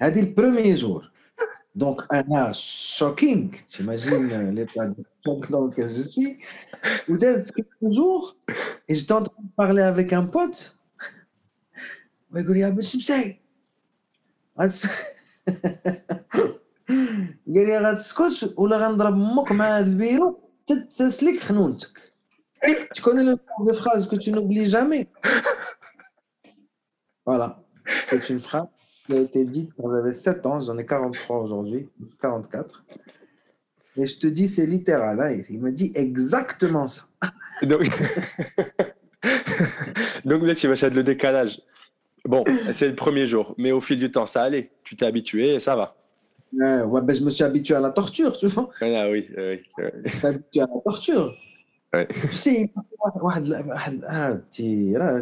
هذه 0.00 0.20
البروميي 0.20 0.74
جور 0.74 1.12
دونك 1.74 2.12
انا 2.12 2.52
شوكينغ 2.52 3.50
تيماجين 3.68 4.54
ليتا 4.54 4.94
dans 5.28 5.66
lequel 5.66 5.88
je 5.88 6.02
suis 6.02 6.36
ودازت 7.08 7.54
quelques 7.54 7.92
jours 7.94 8.36
et 8.88 8.94
j'étais 8.94 9.12
en 9.12 9.22
train 9.22 9.42
de 9.42 9.54
parler 9.56 9.82
avec 9.82 10.12
un 10.12 10.24
pote 10.24 10.76
ويقول 12.30 12.54
لي 12.56 12.60
يا 12.60 12.68
بن 12.68 12.82
شمساي 12.82 13.40
قال 14.58 14.72
لي 17.46 17.78
غتسكت 17.78 18.54
ولا 18.56 18.76
غنضرب 18.76 19.14
امك 19.14 19.52
مع 19.52 19.78
هذا 19.78 19.86
البيرو 19.86 20.40
تتسلك 20.66 21.38
خنونتك 21.40 22.12
Tu 22.94 23.02
connais 23.02 23.24
le 23.24 23.34
genre 23.36 23.66
de 23.66 23.72
phrase 23.72 24.08
que 24.08 24.16
tu 24.16 24.30
n'oublies 24.30 24.68
jamais 24.68 25.08
Voilà, 27.26 27.48
c'est 28.06 28.30
une 28.30 28.38
phrase 28.38 28.68
qui 29.07 29.13
a 29.13 29.19
été 29.19 29.45
dite 29.45 29.71
quand 29.75 29.89
j'avais 29.89 30.13
7 30.13 30.45
ans, 30.45 30.59
j'en 30.59 30.77
ai 30.77 30.85
43 30.85 31.39
aujourd'hui, 31.39 31.89
44. 32.19 32.83
Et 33.97 34.05
je 34.05 34.19
te 34.19 34.27
dis, 34.27 34.47
c'est 34.47 34.67
littéral. 34.67 35.19
Hein, 35.19 35.41
il 35.49 35.59
me 35.59 35.71
dit 35.71 35.91
exactement 35.95 36.87
ça. 36.87 37.03
Donc, 37.63 37.81
Donc 40.25 40.43
là, 40.43 40.53
tu 40.53 40.67
vas 40.67 40.89
le 40.89 41.03
décalage. 41.03 41.61
Bon, 42.25 42.43
c'est 42.73 42.89
le 42.89 42.95
premier 42.95 43.25
jour, 43.25 43.55
mais 43.57 43.71
au 43.71 43.79
fil 43.79 43.97
du 43.97 44.11
temps, 44.11 44.25
ça 44.25 44.43
allait. 44.43 44.71
Tu 44.83 44.95
t'es 44.95 45.05
habitué 45.05 45.55
et 45.55 45.59
ça 45.59 45.75
va. 45.75 45.95
Euh, 46.61 46.85
ouais, 46.85 47.01
ben, 47.01 47.15
je 47.15 47.23
me 47.23 47.29
suis 47.29 47.43
habitué 47.43 47.75
à 47.75 47.79
la 47.79 47.91
torture, 47.91 48.37
tu 48.37 48.47
vois. 48.47 48.69
Ah 48.81 49.09
oui, 49.09 49.27
oui. 49.37 49.61
oui. 49.77 49.83
Je 50.03 50.09
suis 50.09 50.27
habitué 50.27 50.61
à 50.61 50.67
la 50.67 50.81
torture. 50.83 51.35
Ouais. 51.93 52.07
Tu 52.07 52.35
sais, 52.35 52.71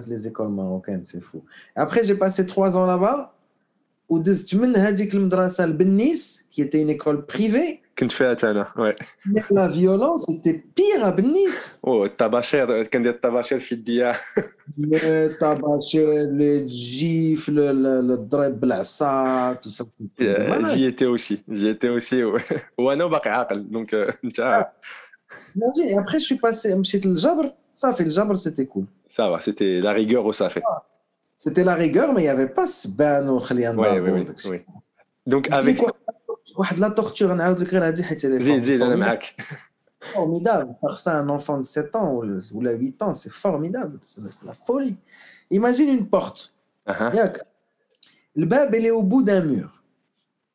les 0.07 0.27
écoles 0.27 0.49
marocaines, 0.49 1.05
c'est 1.05 1.21
fou. 1.21 1.43
Après, 1.75 2.03
j'ai 2.03 2.15
passé 2.15 2.45
trois 2.45 2.75
ans 2.75 2.85
là-bas. 2.85 3.34
ودزت 4.08 4.54
من 4.54 4.76
هذيك 4.76 5.14
المدرسه 5.14 5.66
لبنيس 5.66 6.48
qui 6.52 6.62
était 6.62 6.80
une 6.82 6.90
école 6.90 7.26
privée 7.36 7.80
كنت 7.98 8.12
فيها 8.12 8.36
انا 8.44 8.72
ouais 8.76 9.02
Mais 9.28 9.42
la 9.50 9.68
violence 9.68 10.24
était 10.30 10.62
pire 10.74 11.04
à 11.04 11.20
Nice. 11.20 11.78
oh 11.86 12.04
الطباشير 12.04 12.82
كندير 12.86 13.12
الطباشير 13.12 13.58
في 13.58 13.74
يديا 13.74 14.12
Le 14.80 15.36
tabachet, 15.40 16.26
les 16.40 16.68
gifles, 16.68 17.60
le, 17.82 18.00
le 18.00 18.16
drap 18.16 18.50
بالعصا, 18.60 19.54
tout 19.62 19.70
ça. 19.70 19.84
Malade. 20.20 20.74
j'y 20.76 20.84
étais 20.86 21.06
aussi 21.06 21.42
j'y 21.50 21.68
étais 21.68 21.88
aussi 21.88 22.22
وانا 22.78 23.04
وباقي 23.04 23.30
عاقل 23.30 23.70
دونك 23.70 23.94
انت 24.24 24.40
عارف. 24.40 24.66
Imagine, 25.56 25.88
Et 25.90 25.98
après, 25.98 26.18
je 26.20 26.24
suis 26.24 26.38
passé, 26.38 26.74
مشيت 26.74 27.06
للجبر. 27.06 27.52
Ça 27.74 27.94
fait 27.94 28.04
le 28.04 28.10
jabr, 28.10 28.36
c'était 28.36 28.66
cool. 28.66 28.84
ça 29.08 29.30
va 29.30 29.40
c'était 29.40 29.80
c'était 31.35 31.63
la 31.63 31.75
rigueur, 31.75 32.13
mais 32.13 32.21
il 32.21 32.25
n'y 32.25 32.29
avait 32.29 32.47
pas 32.47 32.65
ce 32.65 32.87
ban 32.87 33.27
au 33.27 33.39
Khalian 33.39 33.75
oui, 33.77 33.87
oui, 33.99 34.27
oui. 34.45 34.65
Donc 35.25 35.49
avec. 35.51 35.81
La 36.77 36.89
torture, 36.89 37.29
on 37.31 37.39
a 37.39 37.53
dit 37.53 37.65
Formidable. 39.99 40.75
Par 40.81 40.97
ça, 40.99 41.17
un 41.17 41.27
enfant 41.29 41.57
de 41.57 41.63
7 41.63 41.95
ans 41.95 42.13
ou 42.13 42.25
de 42.25 42.71
8 42.71 43.01
ans, 43.01 43.13
c'est 43.13 43.31
formidable. 43.31 43.99
C'est 44.03 44.21
la 44.45 44.53
folie. 44.65 44.95
Imagine 45.49 45.89
une 45.89 46.07
porte. 46.07 46.53
Uh 46.87 46.91
-huh. 46.91 47.41
Le 48.35 48.45
bab, 48.45 48.73
elle 48.73 48.85
est 48.85 48.91
au 48.91 49.01
bout 49.03 49.23
d'un 49.23 49.41
mur. 49.41 49.74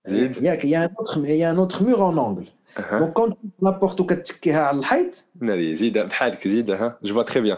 زيد 0.08 0.38
Yak, 0.38 0.64
Il 0.64 0.70
y, 0.70 0.76
a 0.76 0.82
un 0.82 0.90
autre- 1.00 1.20
il 1.26 1.36
y 1.36 1.44
a 1.44 1.50
un 1.50 1.58
autre 1.58 1.84
mur 1.84 2.02
en 2.02 2.18
angle. 2.18 2.46
أها. 2.80 3.00
Donc, 3.00 3.14
quand 3.14 3.30
tu 3.32 3.38
ouvres 3.44 3.62
la 3.62 3.72
porte 3.72 4.00
ou 4.00 4.06
que 4.06 4.14
tu 4.14 4.50
على 4.50 4.80
الحيط, 4.80 5.26
ناري 5.42 5.76
زيد 5.76 5.98
بحالك 5.98 6.48
زيد 6.48 6.70
أها. 6.70 6.98
je 7.06 7.12
vois 7.12 7.24
très 7.26 7.42
bien 7.42 7.58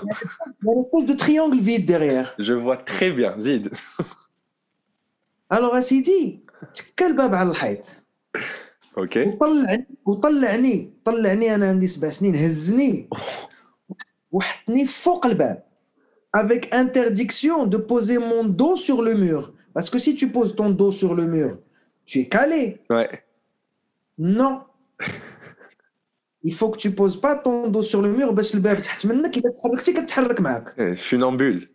il 0.61 0.65
y 0.65 0.69
a 0.69 0.73
une 0.73 0.79
espèce 0.79 1.05
de 1.05 1.13
triangle 1.13 1.57
vide 1.59 1.85
derrière. 1.85 2.35
je 2.39 2.53
vois 2.53 2.77
très 2.77 3.11
bien 3.11 3.37
زيد 3.39 3.69
Alors, 5.53 5.75
اسيدي 5.75 6.39
تكا 6.75 7.07
الباب 7.07 7.33
على 7.35 7.49
الحيط 7.51 7.85
ok 8.99 9.17
وطلعني 9.17 9.87
وطلعني 10.05 10.93
طلعني 11.05 11.55
انا 11.55 11.69
عندي 11.69 11.87
سبع 11.87 12.09
سنين 12.09 12.35
هزني 12.35 13.09
وحطني 14.31 14.85
فوق 14.85 15.25
الباب 15.25 15.63
avec 16.37 16.65
interdiction 16.73 17.65
de 17.65 17.77
poser 17.77 18.17
mon 18.19 18.43
dos 18.43 18.75
sur 18.75 19.01
le 19.01 19.13
mur 19.15 19.53
parce 19.73 19.89
que 19.89 19.99
si 19.99 20.15
tu 20.15 20.27
poses 20.31 20.55
ton 20.55 20.69
dos 20.69 20.91
sur 20.91 21.15
le 21.15 21.25
mur 21.25 21.57
tu 22.04 22.20
es 22.20 22.28
calé. 22.28 22.80
Ouais. 22.90 23.24
Non. 24.18 24.62
Il 26.44 26.54
faut 26.54 26.70
que 26.70 26.78
tu 26.78 26.92
poses 26.92 27.20
pas 27.20 27.36
ton 27.36 27.68
dos 27.68 27.82
sur 27.82 28.02
le 28.02 28.10
mur 28.10 28.34
parce 28.34 28.50
que 28.50 28.56
le 28.56 28.62
Funambule. 30.96 31.68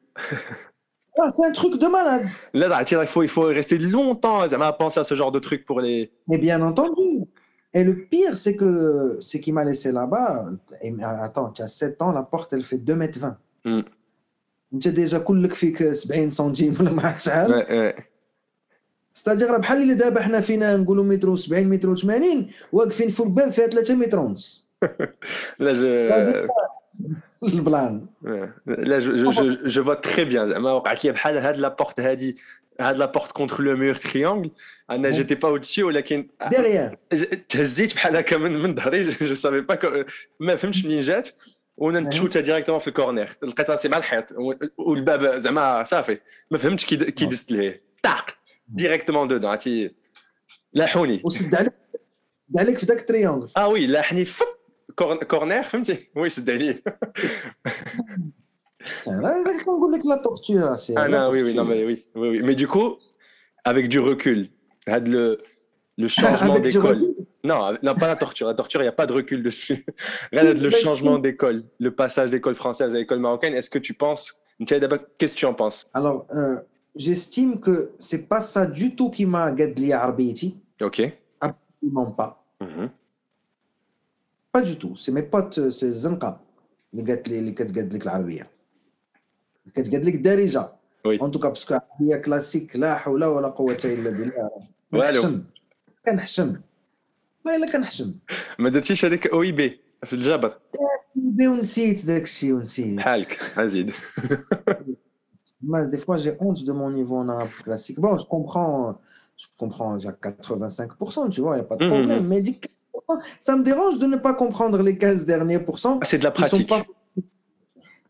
Eh, 1.18 1.22
ah, 1.24 1.32
c'est 1.32 1.46
un 1.46 1.52
truc 1.52 1.80
de 1.80 1.88
malade. 1.88 2.28
Là, 2.54 2.84
il 2.88 3.08
faut, 3.08 3.24
il 3.24 3.30
faut 3.30 3.44
rester 3.44 3.78
longtemps 3.80 4.42
à 4.42 4.74
penser 4.74 5.00
à 5.00 5.04
ce 5.04 5.16
genre 5.16 5.32
de 5.32 5.40
truc 5.40 5.66
pour 5.66 5.82
les. 5.82 6.12
Mais 6.28 6.38
bien 6.38 6.62
entendu. 6.62 7.24
Et 7.74 7.84
le 7.84 8.06
pire, 8.06 8.38
c'est 8.38 8.56
que 8.56 9.18
c'est 9.20 9.40
qu'il 9.40 9.54
m'a 9.54 9.64
laissé 9.64 9.92
là-bas. 9.92 10.50
Attends, 11.22 11.50
tu 11.50 11.62
as 11.62 11.68
7 11.68 12.02
ans, 12.02 12.12
la 12.12 12.24
porte, 12.24 12.54
elle 12.54 12.64
fait 12.64 12.78
2m20. 12.78 13.36
Hmm. 13.66 13.82
Tu 14.80 14.88
as 14.90 14.92
déjà 14.92 15.20
cool 15.20 15.48
que 15.48 15.94
70 15.94 16.32
centimes. 16.32 16.76
Ouais, 16.80 17.66
ouais. 17.70 17.96
ستاجير 19.18 19.52
راه 19.52 19.58
بحال 19.58 19.82
اللي 19.82 19.94
دابا 19.94 20.22
حنا 20.22 20.42
فينا 20.42 20.78
نقولوا 20.78 21.04
متر 21.04 21.36
و70 21.36 21.52
متر 21.52 21.96
و80 21.96 22.52
واقفين 22.72 23.10
فوق 23.10 23.28
باب 23.28 23.50
فيها 23.52 23.68
3 23.68 23.96
متر 23.96 24.20
ونص. 24.20 24.68
هذيك 25.62 26.48
البلان. 27.54 28.06
je, 28.68 29.12
je, 29.22 29.32
je, 29.32 29.70
je 29.76 29.82
vois 29.82 29.96
très 29.96 30.26
bien. 30.26 30.46
زعما 30.46 30.72
وقعت 30.72 31.06
لي 31.06 31.12
بحال 31.12 31.38
هاد 31.38 31.58
لا 31.58 31.68
بورت 31.68 32.00
هادي 32.00 32.38
هاد 32.82 32.98
لا 32.98 33.06
بورت 33.06 33.32
كونتر 33.32 33.62
لو 33.64 33.78
مور 33.78 33.96
تريانجل 33.96 34.52
أنا. 34.90 35.10
جيتي 35.12 35.36
با 35.36 35.60
au-dessus 35.60 35.80
ولكن 35.80 36.28
ديغيير 36.50 36.98
تهزيت 37.50 37.94
بحال 37.96 38.16
هكا 38.16 38.38
من 38.38 38.62
من 38.62 38.76
ظهري 38.76 39.04
جو 39.04 39.36
سافي 39.36 39.62
با 39.62 40.06
ما 40.40 40.56
فهمتش 40.56 40.86
منين 40.86 41.02
جات. 41.02 41.30
وأنا 41.78 42.00
نتشوتها 42.00 42.40
ديريكتومون 42.40 42.80
في 42.82 42.88
الكورنير 42.88 43.38
لقيت 43.44 43.70
راسي 43.70 43.90
مع 43.90 43.98
الحيط 43.98 44.26
والباب 44.78 45.26
زعما 45.40 45.84
صافي. 45.84 46.18
ما 46.52 46.58
فهمتش 46.58 46.86
كي 46.86 47.26
دزت 47.26 47.52
ليه. 47.52 47.82
طاق. 48.04 48.26
ديريكتومون 48.69 49.29
دودون 49.29 49.51
عرفتي 49.51 49.95
لاحوني 50.73 51.21
وسد 51.25 51.55
عليك 51.55 51.73
سد 52.51 52.59
عليك 52.59 52.79
في 52.79 52.87
ذاك 52.87 53.01
التريونغل 53.01 53.51
اه 53.57 53.69
وي 53.69 53.87
لاحني 53.87 54.25
فب 54.25 54.47
كورن- 54.99 55.19
كورنير 55.19 55.63
فهمتي 55.63 56.11
وي 56.17 56.29
سد 56.29 56.51
عليه 56.51 56.83
راه 59.09 59.43
كنقول 59.65 59.93
لك 59.93 60.07
لا 60.07 60.17
تورتور 60.25 60.77
سي 60.77 60.95
Ah 60.95 61.09
non, 61.09 61.31
oui, 61.33 61.41
oui, 61.47 61.55
non, 61.55 61.65
mais 61.65 61.85
oui, 61.89 61.97
oui, 62.21 62.29
oui. 62.33 62.43
Mais 62.47 62.55
du 62.63 62.67
coup, 62.69 62.89
avec 63.65 63.85
du 63.89 64.01
recul, 64.11 64.39
had 64.95 65.07
le, 65.15 65.25
le 66.03 66.09
changement 66.09 66.53
Avec 66.55 66.63
du 66.65 66.71
d'école. 66.71 66.99
recul. 66.99 67.15
Non, 67.51 67.61
avec- 67.69 67.83
non, 67.87 67.95
pas 68.03 68.09
la 68.15 68.17
torture. 68.25 68.47
La 68.53 68.55
torture, 68.61 68.81
il 68.81 68.87
n'y 68.89 68.95
a 68.97 68.99
pas 69.03 69.07
de 69.11 69.15
recul 69.21 69.41
dessus. 69.49 69.79
Regarde 70.33 70.59
le 70.69 70.71
Mais- 70.73 70.85
changement 70.87 71.17
d'école, 71.27 71.59
le 71.87 71.91
passage 72.03 72.31
d'école 72.35 72.57
française 72.65 72.91
à 72.95 72.99
l'école 72.99 73.21
marocaine. 73.27 73.55
Est-ce 73.59 73.71
que 73.75 73.79
tu 73.89 73.95
penses, 74.05 74.25
Ntiaï 74.61 74.81
Daba, 74.85 74.99
qu'est-ce 75.19 75.35
que 75.35 75.41
tu 75.43 75.47
en 75.53 75.55
penses 75.63 75.79
Alors, 76.01 76.19
euh, 76.39 76.57
j'estime 76.98 77.60
que 77.60 77.92
c'est 78.00 78.28
pas 78.28 78.42
ça 78.42 78.66
du 78.66 78.96
tout 78.96 79.10
qui 79.10 79.26
m'a 79.26 79.52
gâté 79.52 79.94
Arbiti. 79.94 80.58
Ok. 80.82 81.02
Absolument 81.40 82.12
pas. 82.12 82.44
Mm-hmm. 82.62 82.90
Pas 84.52 84.62
du 84.62 84.76
tout. 84.78 84.96
C'est 84.96 85.12
mes 85.12 85.24
potes, 85.24 85.70
c'est 85.70 85.92
Zenka, 85.92 86.42
qui 86.94 87.04
gâte 87.04 87.28
les 87.28 87.54
gâte 87.54 88.04
l'Arabie. 88.04 88.42
Qui 89.74 89.84
gâte 89.84 90.06
les 90.06 90.18
Darija. 90.18 90.78
Oui. 91.06 91.18
En 91.22 91.30
tout 91.30 91.40
cas, 91.40 91.50
parce 91.50 91.66
que 91.66 91.74
l'Arabie 91.74 92.22
classique, 92.22 92.74
la 92.74 92.96
hawla 93.06 93.32
wa 93.32 93.42
la 93.42 93.52
quwwata 93.52 93.88
illa 93.88 94.12
billah. 94.12 94.50
والو 94.94 95.42
كنحشم 96.06 96.62
والله 97.46 97.58
الا 97.58 97.72
كنحشم 97.72 98.16
ما 98.60 98.70
درتيش 98.70 99.06
هذيك 99.06 99.28
أو 99.28 99.42
اي 99.42 99.52
بي 99.52 99.80
في 100.04 100.14
الجبر 100.14 100.48
اي 100.48 100.56
بي 101.16 101.48
ونسيت 101.48 102.06
داك 102.06 102.24
الشيء 102.24 102.54
ونسيت 102.54 102.98
بحالك 102.98 103.42
ازيد 103.58 103.92
Moi, 105.63 105.87
des 105.87 105.99
fois, 105.99 106.17
j'ai 106.17 106.37
honte 106.41 106.65
de 106.65 106.73
mon 106.73 106.91
niveau 106.91 107.17
en 107.17 107.29
arabe 107.29 107.51
classique. 107.65 107.99
Bon, 108.01 108.17
je 108.19 108.27
comprends, 108.27 108.99
je 109.37 109.47
comprends 109.59 109.95
à 109.95 110.13
85%, 110.13 111.29
tu 111.29 111.41
vois, 111.41 111.55
il 111.57 111.61
n'y 111.61 111.65
a 111.67 111.69
pas 111.73 111.77
de 111.77 111.85
Mhm. 111.85 111.91
problème. 111.93 112.27
Mais 112.27 112.41
dis 112.41 112.59
15%, 112.59 113.21
ça 113.47 113.57
me 113.57 113.63
dérange 113.63 113.99
de 113.99 114.07
ne 114.07 114.17
pas 114.17 114.35
comprendre 114.35 114.83
les 114.83 114.97
15 114.99 115.25
derniers 115.25 115.61
pourcents 115.61 115.99
Ah, 116.03 116.05
c'est 116.05 116.19
de 116.19 116.25
la 116.25 116.31
qui 116.33 116.43
sont 116.43 116.49
pratique. 116.65 116.69
pas, 116.69 116.83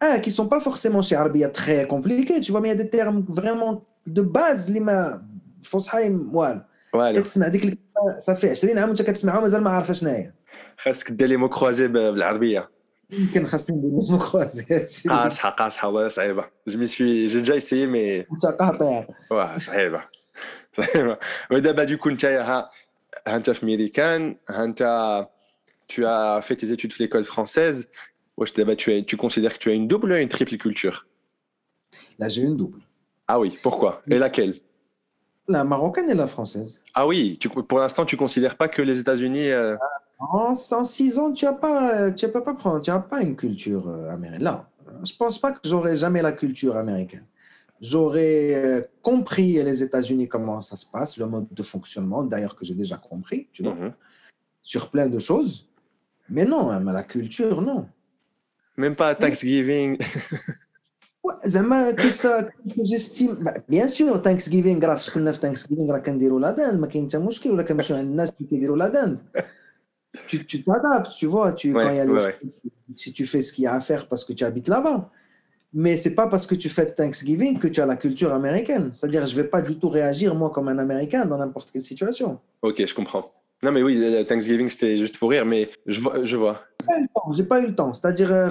ah, 0.01 0.19
qui 0.19 0.31
sont 0.31 0.49
pas 0.49 0.61
forcément 0.61 1.03
chez 1.03 1.17
Arbia 1.17 1.49
très 1.51 1.87
compliqués, 1.87 2.41
tu 2.41 2.51
vois, 2.53 2.61
mais 2.63 2.69
il 2.69 2.77
y 2.77 2.81
a 2.81 2.83
des 2.85 2.91
termes 2.91 3.25
vraiment 3.29 3.85
de 4.07 4.23
base, 4.23 4.71
lima, 4.71 5.21
فصحى 5.63 6.09
والو 6.33 6.61
Voilà. 6.95 7.19
كتسمع 7.21 7.49
ديك 7.49 7.65
الكلمة 7.65 8.19
صافي 8.19 8.51
20 8.51 8.79
عام 8.79 8.89
وانت 8.89 9.03
كتسمعها 9.03 9.39
ومازال 9.39 9.63
ما 9.63 9.71
عارفه 9.71 9.93
شنو 9.93 10.11
هي 10.11 10.33
خاصك 10.79 11.11
دير 11.13 11.29
لي 11.29 11.37
مو 11.37 11.49
كروزي 11.49 11.89
بالعربيه 11.89 12.71
يمكن 13.11 13.47
خاصني 13.47 13.77
ندير 13.77 13.91
لهم 13.91 14.19
كروزي 14.19 14.67
هادشي 14.71 15.09
قاصحه 15.09 15.51
قاصحه 15.51 15.89
والله 15.89 16.09
صعيبه 16.09 16.45
جو 16.69 16.79
مي 16.79 16.87
سوي 16.87 17.27
جي 17.27 17.43
déjà 17.45 17.57
essayé 17.57 17.87
mais 17.87 18.33
انت 18.33 18.47
قاطع 18.61 19.07
واه 19.31 19.59
صعيبه 19.59 20.05
صعيبه 20.77 21.19
ودابا 21.51 21.85
دوكو 21.85 22.09
انت 22.09 22.25
ها 22.25 22.71
ها 23.27 23.37
انت 23.37 23.51
في 23.51 23.67
ميريكان 23.67 24.37
ها 24.51 24.65
انت 24.65 24.83
tu 25.93 26.01
as 26.05 26.43
fait 26.47 26.57
tes 26.57 26.69
études 26.77 26.93
في 26.93 27.07
l'école 27.09 27.27
française 27.27 27.87
واش 28.37 28.53
دابا 28.53 28.75
tu, 28.75 28.79
as- 28.91 29.05
tu 29.07 29.17
considères 29.17 29.53
que 29.55 29.59
tu 29.59 29.71
as 29.71 29.75
une 29.75 29.89
double 29.89 30.13
ou 30.13 30.17
une 30.17 30.29
triple 30.29 30.57
culture 30.57 31.07
Là, 32.21 32.29
j'ai 32.29 32.43
une 32.43 32.57
double. 32.57 32.81
ah 33.29 33.39
oui 33.41 33.51
pourquoi 33.63 33.93
et 34.11 34.19
laquelle 34.19 34.55
La 35.57 35.63
marocaine 35.73 36.09
et 36.15 36.19
la 36.25 36.29
française. 36.35 36.71
ah 36.99 37.05
oui 37.11 37.21
tu, 37.41 37.47
pour 37.71 37.79
l'instant 37.83 38.05
tu 38.11 38.17
considères 38.25 38.57
pas 38.63 38.69
que 38.75 38.83
les 38.91 38.97
États-Unis 39.05 39.49
euh, 39.51 39.77
En, 40.19 40.53
en 40.53 40.85
six 40.85 41.19
ans, 41.19 41.33
tu 41.33 41.45
n'as 41.45 41.53
pas, 41.53 42.11
tu 42.13 42.29
peux 42.29 42.43
pas 42.43 42.55
prendre, 42.55 42.81
tu 42.81 42.91
as 42.91 42.99
pas 42.99 43.23
une 43.23 43.37
culture 43.37 43.89
euh, 43.89 44.11
américaine. 44.11 44.45
Là, 44.45 44.69
je 45.05 45.13
pense 45.17 45.39
pas 45.39 45.53
que 45.53 45.61
j'aurai 45.65 45.97
jamais 45.97 46.23
la 46.23 46.33
culture 46.33 46.77
américaine. 46.77 47.27
J'aurais 47.81 48.55
euh, 48.55 48.83
compris 49.03 49.61
les 49.63 49.83
États-Unis 49.83 50.29
comment 50.29 50.61
ça 50.61 50.77
se 50.77 50.87
passe, 50.87 51.17
le 51.17 51.27
mode 51.27 51.49
de 51.51 51.63
fonctionnement, 51.63 52.23
d'ailleurs 52.23 52.55
que 52.55 52.65
j'ai 52.65 52.75
déjà 52.75 52.97
compris, 52.97 53.49
tu 53.53 53.65
vois, 53.65 53.75
mhm. 53.75 53.93
sur 54.61 54.91
plein 54.91 55.09
de 55.09 55.19
choses. 55.19 55.69
Mais 56.29 56.45
non, 56.45 56.71
hein, 56.71 56.81
mais 56.81 56.93
la 56.93 57.03
culture, 57.03 57.61
non. 57.61 57.89
même 58.77 58.97
pas 58.97 59.15
Thanksgiving 59.15 59.99
Ouais, 61.25 61.35
زعما 61.45 61.93
que 61.93 62.11
ça 62.11 62.43
que 62.43 62.85
j'estime 62.85 63.35
bah, 63.35 63.55
bien 63.69 63.87
sûr 63.87 64.23
Thanksgiving 64.23 64.85
راه 64.85 64.95
فاش 64.95 65.11
كنا 65.11 65.33
في 65.33 65.41
Thanksgiving 65.41 65.91
راه 65.91 65.99
كنديروا 65.99 66.41
لا 66.41 66.51
داند 66.51 66.81
ما 66.81 66.87
كاين 66.87 67.09
حتى 67.09 67.19
مشكل 67.19 67.51
ولا 67.51 67.63
كنمشيو 67.63 67.97
عند 67.97 68.07
الناس 68.07 68.33
اللي 68.33 68.49
كيديروا 68.51 68.77
لا 68.77 68.89
داند 68.89 69.21
tu, 70.28 70.46
tu 70.46 70.64
t'adaptes, 70.64 71.12
tu 71.18 71.26
vois. 71.26 71.52
Tu, 71.52 71.74
ouais, 71.74 71.84
quand 71.84 71.92
y 71.92 72.00
a 72.00 72.06
ouais. 72.06 72.36
Si 72.96 73.14
tu 73.14 73.26
fais 73.26 73.42
ce 73.42 73.54
qu'il 73.54 73.66
y 73.66 73.68
a 73.68 73.74
à 73.74 73.80
faire 73.82 74.08
parce 74.08 74.26
que 74.26 74.34
tu 74.34 74.44
habites 74.44 74.68
là-bas. 74.68 75.10
Mais 75.74 75.98
c'est 75.98 76.16
pas 76.16 76.28
parce 76.28 76.48
que 76.48 76.56
tu 76.56 76.70
fêtes 76.70 76.96
Thanksgiving 76.96 77.60
que 77.60 77.68
tu 77.68 77.82
as 77.82 77.86
la 77.86 77.98
culture 77.98 78.34
américaine. 78.34 78.90
C'est-à-dire, 78.94 79.26
je 79.26 79.36
vais 79.36 79.44
pas 79.44 79.62
du 79.62 79.78
tout 79.78 79.90
réagir, 79.90 80.34
moi, 80.34 80.50
comme 80.50 80.70
un 80.70 80.80
Américain, 80.80 81.26
dans 81.26 81.38
n'importe 81.38 81.72
quelle 81.72 81.82
situation. 81.82 82.40
Ok, 82.62 82.84
je 82.86 82.96
comprends. 82.96 83.32
Non, 83.64 83.72
mais 83.72 83.82
oui, 83.82 84.26
Thanksgiving, 84.28 84.70
c'était 84.70 84.98
juste 84.98 85.18
pour 85.18 85.32
rire, 85.32 85.46
mais 85.46 85.70
je 85.86 86.00
vois. 86.00 86.26
Je 86.26 86.38
vois. 86.38 86.62
J'ai 87.36 87.44
pas 87.44 87.60
eu 87.60 87.68
le 87.68 87.76
temps. 87.76 87.94
C'est-à-dire, 87.94 88.32
euh, 88.32 88.50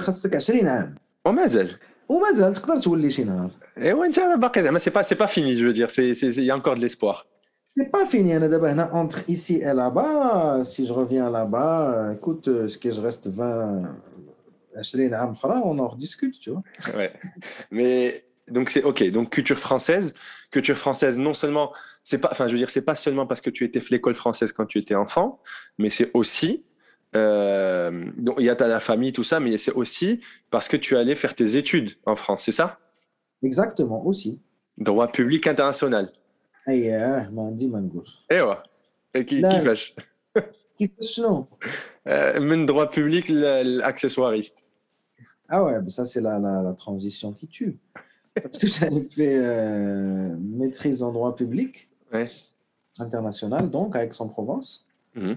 c'est 5.03 5.15
pas 5.15 5.27
fini, 5.27 5.55
je 5.55 5.65
veux 5.65 5.73
dire. 5.73 5.87
Il 5.97 6.43
y 6.43 6.51
a 6.51 6.55
encore 6.55 6.75
de 6.75 6.81
l'espoir. 6.81 7.25
C'est 7.71 7.91
pas 7.91 8.05
fini. 8.05 8.33
Hein, 8.33 8.89
entre 8.93 9.23
ici 9.27 9.57
et 9.57 9.73
là-bas, 9.73 10.63
si 10.65 10.85
je 10.85 10.93
reviens 10.93 11.29
là-bas, 11.29 12.13
écoute, 12.13 12.47
euh, 12.47 12.67
ce 12.67 12.77
que 12.77 12.89
je 12.89 13.01
reste 13.01 13.27
20, 13.27 13.83
on 15.63 15.79
en 15.79 15.87
rediscute, 15.87 16.39
tu 16.39 16.51
vois. 16.51 16.63
Ouais. 16.97 17.13
Mais 17.71 18.25
donc 18.47 18.69
c'est 18.69 18.83
ok. 18.83 19.09
Donc 19.11 19.29
culture 19.29 19.59
française, 19.59 20.13
culture 20.51 20.77
française. 20.77 21.17
Non 21.17 21.33
seulement 21.33 21.73
c'est 22.03 22.19
pas, 22.19 22.29
enfin 22.31 22.47
je 22.47 22.53
veux 22.53 22.59
dire 22.59 22.69
c'est 22.69 22.85
pas 22.85 22.95
seulement 22.95 23.27
parce 23.27 23.41
que 23.41 23.49
tu 23.49 23.65
étais 23.65 23.79
fait 23.81 23.95
l'école 23.95 24.15
française 24.15 24.51
quand 24.51 24.65
tu 24.65 24.79
étais 24.79 24.95
enfant, 24.95 25.41
mais 25.77 25.89
c'est 25.89 26.11
aussi 26.13 26.63
euh, 27.15 28.05
donc 28.17 28.35
il 28.39 28.45
y 28.45 28.49
a 28.49 28.55
ta 28.55 28.79
famille 28.79 29.13
tout 29.13 29.23
ça, 29.23 29.39
mais 29.39 29.57
c'est 29.57 29.73
aussi 29.73 30.21
parce 30.51 30.67
que 30.67 30.77
tu 30.77 30.97
allais 30.97 31.15
faire 31.15 31.35
tes 31.35 31.55
études 31.57 31.91
en 32.05 32.15
France, 32.15 32.43
c'est 32.45 32.51
ça? 32.51 32.79
Exactement 33.43 34.05
aussi. 34.05 34.39
Droit 34.77 35.07
public 35.11 35.47
international. 35.47 36.11
اييه 36.68 37.30
ما 37.32 37.42
عندي 37.46 37.66
ما 37.66 37.80
نقول 37.80 38.08
ايوا 38.32 38.54
كي- 39.14 39.40
لا. 39.40 39.58
كيفاش 39.58 39.94
كيفاش 40.78 41.06
شنو 41.16 41.46
آه، 42.06 42.38
من 42.38 42.66
droit 42.68 42.88
public 42.88 43.24
l'accessoiriste 43.28 44.62
Ah 45.54 45.62
ouais, 45.64 45.78
bah 45.84 45.90
ça 45.98 46.04
c'est 46.12 46.22
la, 46.28 46.38
la, 46.46 46.54
la 46.68 46.72
transition 46.84 47.28
qui 47.38 47.46
tue. 47.56 47.74
Parce 48.42 48.56
que 48.60 48.66
j'avais 48.74 49.06
fait 49.16 49.36
euh, 49.36 50.34
maîtrise 50.60 50.98
en 51.06 51.10
droit 51.16 51.32
public 51.42 51.72
Ouais. 52.14 52.28
international, 53.06 53.68
donc 53.76 53.90
à 53.96 54.00
Aix-en-Provence. 54.04 54.68
Mhm. 55.14 55.36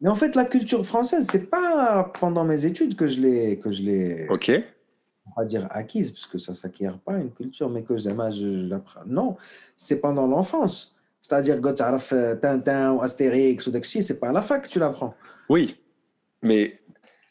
Mais 0.00 0.08
en 0.14 0.18
fait, 0.22 0.32
la 0.40 0.44
culture 0.54 0.84
française, 0.92 1.24
c'est 1.32 1.46
pas 1.56 1.66
pendant 2.20 2.44
mes 2.52 2.60
études 2.70 2.94
que 3.00 3.06
je 3.12 3.18
l'ai, 3.24 3.58
que 3.62 3.70
je 3.76 3.82
l'ai, 3.86 4.28
Ok. 4.36 4.46
on 5.25 5.39
va 5.39 5.45
dire 5.45 5.67
acquise, 5.69 6.11
parce 6.11 6.27
que 6.27 6.37
ça 6.37 6.53
s'acquiert 6.53 6.97
pas 6.99 7.17
une 7.17 7.31
culture, 7.31 7.69
mais 7.69 7.83
que 7.83 7.97
j'aime, 7.97 8.21
je, 8.31 8.67
l'apprends. 8.67 9.01
Non, 9.05 9.37
c'est 9.77 10.01
pendant 10.01 10.27
l'enfance. 10.27 10.95
C'est-à-dire 11.21 11.61
que 11.61 11.69
tu 11.69 11.83
as 11.83 12.35
Tintin 12.37 12.93
ou 12.93 13.01
Astérix 13.01 13.67
ou 13.67 13.71
Dexy, 13.71 14.01
c'est 14.01 14.19
pas 14.19 14.29
à 14.29 14.31
la 14.31 14.41
fac 14.41 14.63
que 14.63 14.67
tu 14.67 14.79
l'apprends. 14.79 15.13
Oui, 15.49 15.79
mais 16.41 16.79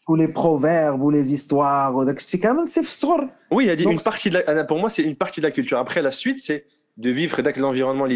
Ou 0.09 0.15
les 0.15 0.29
proverbes 0.29 1.03
ou 1.03 1.11
les 1.11 1.33
histoires 1.33 1.95
ou 1.97 2.05
Dexy, 2.05 2.39
quand 2.39 2.55
même, 2.55 2.67
c'est 2.67 2.85
fort. 2.85 3.25
oui, 3.51 3.65
il 3.65 3.71
a 3.71 3.77
dit 3.77 3.85
Donc- 3.85 3.95
une 3.95 4.01
partie 4.01 4.31
de 4.31 4.39
la, 4.39 4.65
pour 4.65 4.79
moi 4.79 4.91
c'est 4.91 5.03
une 5.03 5.17
partie 5.17 5.41
de 5.41 5.47
la 5.47 5.51
culture. 5.51 5.79
Après 5.79 6.03
la 6.03 6.13
suite 6.13 6.39
c'est 6.41 6.67
de 6.97 7.11
vivre 7.11 7.39
avec 7.39 7.57
l'environnement. 7.57 8.07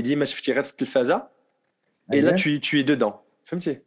Faza. 0.84 1.32
Et 2.12 2.20
là 2.20 2.32
tu, 2.34 2.60
tu 2.60 2.78
es 2.78 2.84
dedans. 2.84 3.22
Fahmti 3.44 3.78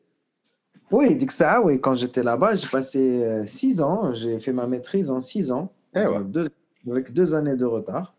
Oui, 0.91 1.15
du 1.15 1.25
que 1.25 1.33
ça, 1.33 1.61
oui. 1.61 1.79
Quand 1.79 1.95
j'étais 1.95 2.23
là-bas, 2.23 2.55
j'ai 2.55 2.67
passé 2.67 3.23
euh, 3.23 3.45
six 3.45 3.81
ans. 3.81 4.13
J'ai 4.13 4.39
fait 4.39 4.53
ma 4.53 4.67
maîtrise 4.67 5.09
en 5.09 5.19
six 5.19 5.51
ans, 5.51 5.71
Eh 5.95 5.99
ouais. 5.99 6.05
Donc, 6.05 6.31
deux- 6.31 6.49
avec 6.89 7.13
deux 7.13 7.33
années 7.35 7.55
de 7.55 7.65
retard. 7.65 8.15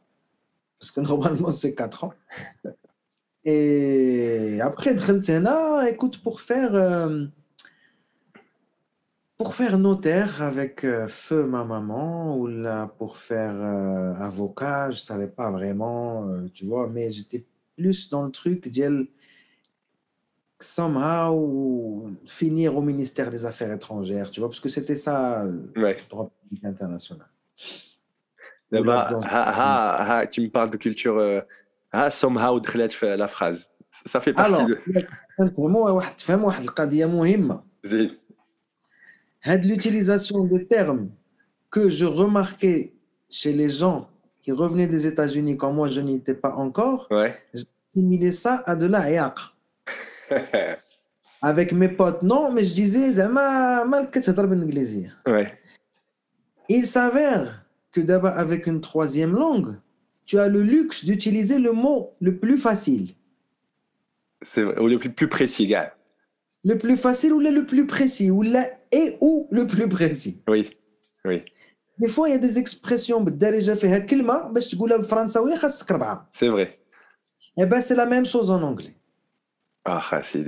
Parce 0.79 0.91
que 0.91 1.01
normalement, 1.01 1.53
c'est 1.53 1.75
quatre 1.75 2.05
ans. 2.05 2.13
Et 3.45 4.59
après, 4.61 4.95
là, 4.95 5.89
écoute, 5.89 6.23
pour 6.23 6.41
faire, 6.41 6.75
euh, 6.75 7.27
pour 9.37 9.55
faire 9.55 9.79
notaire 9.79 10.43
avec 10.43 10.85
euh, 10.85 11.07
feu 11.09 11.47
ma 11.47 11.65
maman, 11.65 12.37
ou 12.37 12.47
là, 12.47 12.89
pour 12.99 13.17
faire 13.17 13.55
euh, 13.55 14.15
avocat, 14.17 14.91
je 14.91 14.99
savais 14.99 15.29
pas 15.29 15.51
vraiment, 15.51 16.29
euh, 16.29 16.49
tu 16.53 16.67
vois, 16.67 16.89
mais 16.89 17.11
j'étais 17.11 17.47
plus 17.77 18.11
dans 18.11 18.25
le 18.25 18.33
truc 18.33 18.69
d'elle 18.69 19.07
somehow 20.61 22.11
finir 22.27 22.77
au 22.77 22.83
ministère 22.83 23.31
des 23.31 23.45
Affaires 23.45 23.73
étrangères, 23.73 24.31
tu 24.31 24.41
vois, 24.41 24.49
parce 24.49 24.61
que 24.61 24.69
c'était 24.69 24.97
ça, 24.97 25.45
le 25.45 25.73
droit 26.11 26.31
public 26.43 26.65
international. 26.65 27.29
Là-bas, 28.72 28.96
là-dedans. 29.12 29.22
ha, 29.24 29.44
ha, 29.60 30.18
ha, 30.20 30.28
tu 30.28 30.42
me 30.42 30.50
parles 30.50 30.70
de 30.72 30.78
culture. 30.78 31.18
euh, 31.20 31.42
ha, 31.92 32.10
somehow 32.10 32.60
دخلت 32.60 32.92
في 32.92 33.18
la 33.18 33.28
phrase. 33.28 33.68
Ça 34.08 34.20
fait 34.20 34.34
partie 34.34 34.54
Alors, 34.54 34.68
de. 34.68 35.06
تفهموا 35.40 35.90
واحد 35.90 36.16
تفهم 36.16 36.44
واحد 36.44 36.64
القضية 36.64 37.06
مهمة 37.06 37.64
زين. 37.84 38.18
had 39.46 39.64
l'utilisation 39.66 40.44
des 40.46 40.66
termes 40.68 41.10
que 41.70 41.90
je 41.90 42.06
remarquais 42.06 42.94
chez 43.30 43.52
les 43.54 43.70
gens 43.70 44.08
qui 44.42 44.52
revenaient 44.52 44.88
des 44.88 45.06
États-Unis 45.08 45.58
quand 45.58 45.72
moi 45.74 45.88
je 45.90 46.02
n'y 46.02 46.16
étais 46.16 46.34
pas 46.34 46.54
encore, 46.66 47.08
Ouais. 47.12 47.34
assimilais 47.54 48.32
ça 48.32 48.64
à 48.66 48.76
de 48.76 48.88
la 48.88 49.10
yaqa. 49.12 49.44
Avec 51.42 51.74
mes 51.74 51.90
potes, 51.90 52.22
non, 52.24 52.52
mais 52.54 52.64
je 52.64 52.74
disais, 52.74 53.10
زعما 53.12 53.84
مالك 53.84 54.10
كتهضر 54.10 54.46
بالانجليزية. 54.46 55.18
ouais. 55.28 55.48
Il 56.69 56.87
s'avère 56.87 57.65
que 57.93 58.01
d'abord 58.01 58.37
avec 58.37 58.67
une 58.67 58.81
troisième 58.81 59.33
langue, 59.33 59.77
tu 60.27 60.39
as 60.39 60.49
le 60.49 60.63
luxe 60.63 61.05
d'utiliser 61.05 61.59
le 61.59 61.73
mot 61.73 62.15
le 62.21 62.39
plus 62.39 62.59
facile. 62.59 63.15
C'est 64.43 64.63
vrai, 64.63 64.79
ou 64.79 64.87
le 64.87 64.99
plus, 64.99 65.29
précis, 65.29 65.67
gars. 65.67 65.95
Le 66.65 66.77
plus 66.77 66.97
facile 66.97 67.33
ou 67.33 67.41
le 67.41 67.65
plus 67.65 67.87
précis, 67.87 68.31
ou 68.31 68.43
la 68.43 68.67
et 68.93 69.17
ou 69.21 69.49
le 69.51 69.67
plus 69.67 69.89
précis. 69.89 70.43
Oui, 70.49 70.77
oui. 71.25 71.43
Des 71.99 72.09
fois, 72.09 72.29
il 72.29 72.33
y 72.33 72.35
a 72.35 72.39
des 72.39 72.59
expressions, 72.59 73.21
bah, 73.21 73.33
bah, 73.33 74.61
c'est 76.31 76.49
vrai. 76.49 76.69
Eh 77.57 77.67
bien, 77.67 77.81
c'est 77.81 77.97
la 77.97 78.07
même 78.07 78.27
chose 78.27 78.51
en 78.51 78.63
anglais. 78.63 78.95
Ah, 79.85 80.21
c'est 80.23 80.45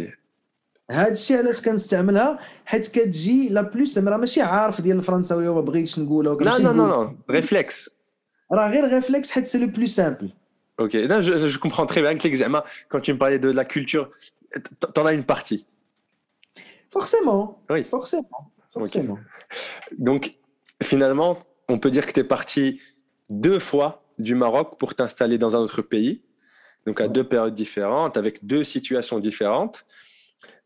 هذا 0.91 1.11
الشيء 1.11 1.37
علاش 1.37 1.61
كنستعملها 1.61 2.39
حيت 2.65 2.87
كتجي 2.87 3.49
لا 3.49 3.61
بلوس 3.61 3.97
راه 3.97 4.17
ماشي 4.17 4.41
عارف 4.41 4.81
ديال 4.81 4.97
الفرنساويه 4.97 5.49
وما 5.49 5.61
بغيتش 5.61 5.99
نقولها 5.99 6.31
Non, 6.31 6.35
وكنمشي 6.35 6.57
non, 6.57 6.61
non, 6.61 6.65
نقول. 6.67 7.07
non. 7.07 7.31
Réflexe. 7.35 7.89
راه 8.51 8.69
غير 8.71 8.87
ريفلكس 8.93 9.31
حيت 9.31 9.45
سي 9.47 9.57
لو 9.57 9.67
بلو 9.67 9.85
سامبل 9.85 10.29
Ok, 10.81 10.93
non, 11.11 11.21
je, 11.21 11.31
je 11.53 11.57
comprends 11.65 11.85
très 11.91 12.01
bien 12.05 12.13
que 12.17 12.23
l'examen, 12.27 12.61
quand 12.89 12.99
tu 13.05 13.13
me 13.13 13.17
parlais 13.23 13.39
de 13.39 13.49
la 13.59 13.63
culture, 13.75 14.05
t- 14.65 14.87
t'en 14.93 15.05
as 15.05 15.13
une 15.13 15.23
partie. 15.33 15.61
Forcément. 16.91 17.61
Oui. 17.69 17.83
Forcément. 17.83 18.51
Forcément. 18.69 19.17
Donc, 19.97 20.21
finalement, 20.83 21.31
on 21.69 21.77
peut 21.79 21.91
dire 21.91 22.05
que 22.05 22.11
tu 22.11 22.19
es 22.19 22.23
parti 22.37 22.79
deux 23.29 23.59
fois 23.59 24.03
du 24.19 24.35
Maroc 24.35 24.77
pour 24.79 24.95
t'installer 24.95 25.37
dans 25.37 25.55
un 25.57 25.59
autre 25.59 25.81
pays, 25.81 26.13
donc 26.85 26.99
à 26.99 27.05
Ouais. 27.05 27.09
deux 27.17 27.23
périodes 27.33 27.55
différentes, 27.55 28.17
avec 28.17 28.45
deux 28.45 28.63
situations 28.75 29.19
différentes. 29.19 29.77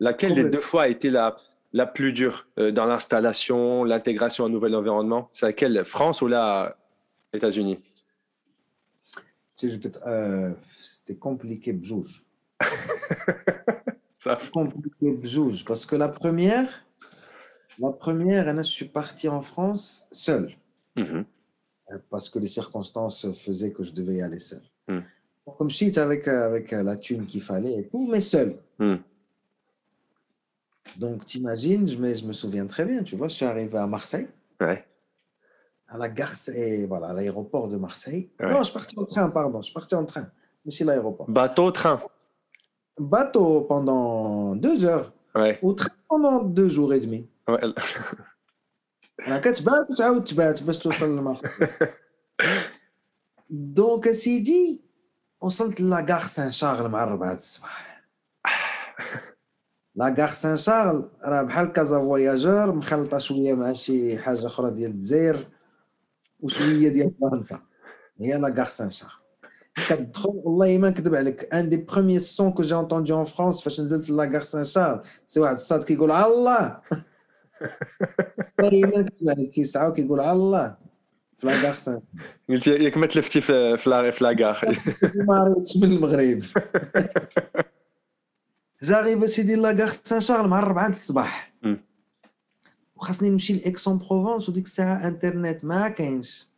Laquelle 0.01 0.35
des 0.35 0.45
deux 0.45 0.61
fois 0.61 0.83
a 0.83 0.89
été 0.89 1.11
la, 1.11 1.37
la 1.73 1.87
plus 1.87 2.13
dure 2.13 2.47
euh, 2.59 2.71
dans 2.71 2.87
l'installation, 2.87 3.85
l'intégration 3.85 4.45
à 4.45 4.47
un 4.49 4.51
nouvel 4.51 4.75
environnement? 4.75 5.29
C'est 5.33 5.47
laquelle 5.47 5.85
France 5.85 6.23
ou 6.23 6.29
là, 6.29 6.77
États-Unis? 7.33 7.81
Euh, 10.07 10.51
C'était 10.73 11.17
compliqué 11.17 11.73
bjouj. 11.73 12.25
Ça, 14.13 14.39
Compliqué 14.53 15.13
bjouj. 15.13 15.65
Parce 15.65 15.87
que 15.87 15.97
la 15.97 16.09
première, 16.09 16.69
la 17.79 17.91
première, 17.91 18.57
je 18.57 18.63
suis 18.63 18.87
parti 18.87 19.29
en 19.29 19.43
France 19.43 20.07
seul. 20.11 20.55
Mhm. 20.97 21.25
Euh, 21.93 21.99
Parce 22.11 22.29
que 22.29 22.39
les 22.39 22.47
circonstances 22.47 23.31
faisaient 23.33 23.73
que 23.73 23.83
je 23.83 23.93
devais 23.93 24.17
y 24.17 24.23
aller 24.23 24.39
seul. 24.39 24.63
Donc, 24.89 25.57
Comme 25.59 25.71
shit 25.71 25.99
avec, 25.99 26.29
avec 26.29 26.71
la 26.71 26.97
thune 26.97 27.27
qu'il 27.27 27.43
fallait 27.43 27.79
et 27.81 27.89
tout, 27.89 28.07
mais 28.11 28.21
seul. 28.21 28.55
Hmm. 28.79 28.97
Donc, 30.97 31.25
t'imagines, 31.25 31.87
je 31.87 31.99
je 32.15 32.25
me 32.25 32.33
souviens 32.33 32.67
très 32.67 32.85
bien, 32.85 33.03
tu 33.03 33.17
vois, 33.17 33.29
je 33.29 33.35
suis 33.35 33.45
arrivé 33.45 33.79
à 33.79 33.87
Marseille. 33.87 34.29
Ouais. 34.61 34.85
À 35.89 35.99
la 35.99 36.09
gare, 36.09 36.33
voilà, 36.89 37.13
l'aéroport 37.13 37.69
de 37.69 37.77
Marseille. 37.77 38.31
Non, 38.41 38.59
je 38.59 38.65
suis 38.65 38.73
parti 38.73 38.99
en 38.99 39.05
train, 39.05 39.29
pardon, 39.29 39.61
je 39.61 39.67
suis 39.67 39.75
parti 39.75 39.95
en 39.95 40.05
train, 40.05 40.29
mais 40.65 40.71
c'est 40.71 40.85
l'aéroport. 40.85 41.29
Bateau, 41.29 41.71
train 41.71 42.01
Bateau 42.99 43.63
pendant 43.63 44.55
deux 44.55 44.85
heures. 44.85 45.13
Ouais. 45.35 45.59
Ou 45.63 45.73
train 45.73 45.91
pendant 46.09 46.43
deux 46.43 46.69
jours 46.69 46.95
et 46.95 47.01
demi. 47.01 47.29
Ouais. 47.49 47.61
Donc, 53.51 54.09
dit, 54.41 54.85
on 55.41 55.51
sort 55.51 55.69
de 55.69 55.89
la 55.89 56.03
gare 56.03 56.29
Saint-Charles, 56.29 56.89
le. 56.89 57.63
لاكار 59.97 60.29
سان 60.29 60.57
شارل 60.57 61.09
راه 61.25 61.43
بحال 61.43 61.73
كازا 61.73 62.01
فواياجور 62.01 62.73
مخلطة 62.73 63.19
شوية 63.19 63.55
مع 63.55 63.73
شي 63.73 64.19
حاجة 64.19 64.47
أخرى 64.47 64.71
ديال 64.71 64.91
الجزائر 64.91 65.49
وشوية 66.41 66.89
ديال 66.89 67.13
فرنسا. 67.21 67.61
هي 68.21 68.39
لاكار 68.39 68.65
سان 68.67 68.91
شارل. 68.91 69.11
كتدخل 69.89 70.31
والله 70.45 70.79
ما 70.79 70.89
نكذب 70.91 71.15
عليك 71.15 71.55
أن 71.55 71.69
دي 71.69 71.77
بروميي 71.77 72.19
سون 72.19 72.53
كو 72.53 72.63
جي 72.63 72.75
اونتوندو 72.75 73.19
ان 73.21 73.25
فرانس 73.25 73.63
فاش 73.65 73.81
نزلت 73.81 74.11
لاكار 74.11 74.43
سان 74.43 74.65
شارل 74.65 75.01
سي 75.27 75.41
واحد 75.41 75.53
الصاد 75.53 75.85
كيقول 75.85 76.11
على 76.11 76.27
الله. 76.35 76.81
والله 78.59 78.81
ما 78.89 78.99
نكذب 78.99 79.29
عليك 79.31 79.51
كيسعى 79.51 79.89
وكيقول 79.89 80.21
على 80.21 80.33
الله 80.33 80.77
في 81.37 81.47
لاكار 81.47 81.75
سان 81.75 82.01
قلت 82.49 82.67
ياك 82.67 82.97
ما 82.97 83.07
تلفتي 83.07 83.41
في 83.41 83.77
لا- 83.87 84.11
في 84.11 84.25
لاكار 84.25 84.79
ما 85.29 85.45
ريتش 85.45 85.77
من 85.77 85.93
المغرب. 85.93 86.43
جاريف 88.84 89.30
سيدي 89.30 89.56
لاكار 89.56 89.90
سان 90.04 90.22
شارل 90.22 90.48
مع 90.48 90.60
الربعة 90.60 90.88
د 90.88 90.92
الصباح 90.92 91.54
مم. 91.64 91.82
وخاصني 92.96 93.30
نمشي 93.30 93.54
لاكسون 93.54 93.98
بروفونس 93.98 94.50
وديك 94.50 94.66
الساعة 94.66 95.08
انترنت 95.08 95.66
ما 95.66 95.90
كاينش 95.90 96.50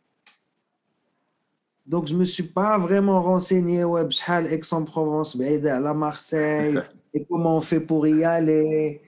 Donc, 1.92 2.06
je 2.06 2.14
ne 2.14 2.20
me 2.20 2.24
suis 2.24 2.44
pas 2.44 2.78
vraiment 2.78 3.20
renseigné, 3.20 3.84
ouais, 3.84 4.04
بشحال 4.04 4.46
Aix-en-Provence, 4.46 5.36
à 5.36 5.80
la 5.80 5.92
Marseille, 5.92 6.78
et 7.12 7.24
comment 7.24 7.56
on 7.56 7.60
fait 7.60 7.80
pour 7.80 8.06
y 8.06 8.24
aller. 8.24 9.00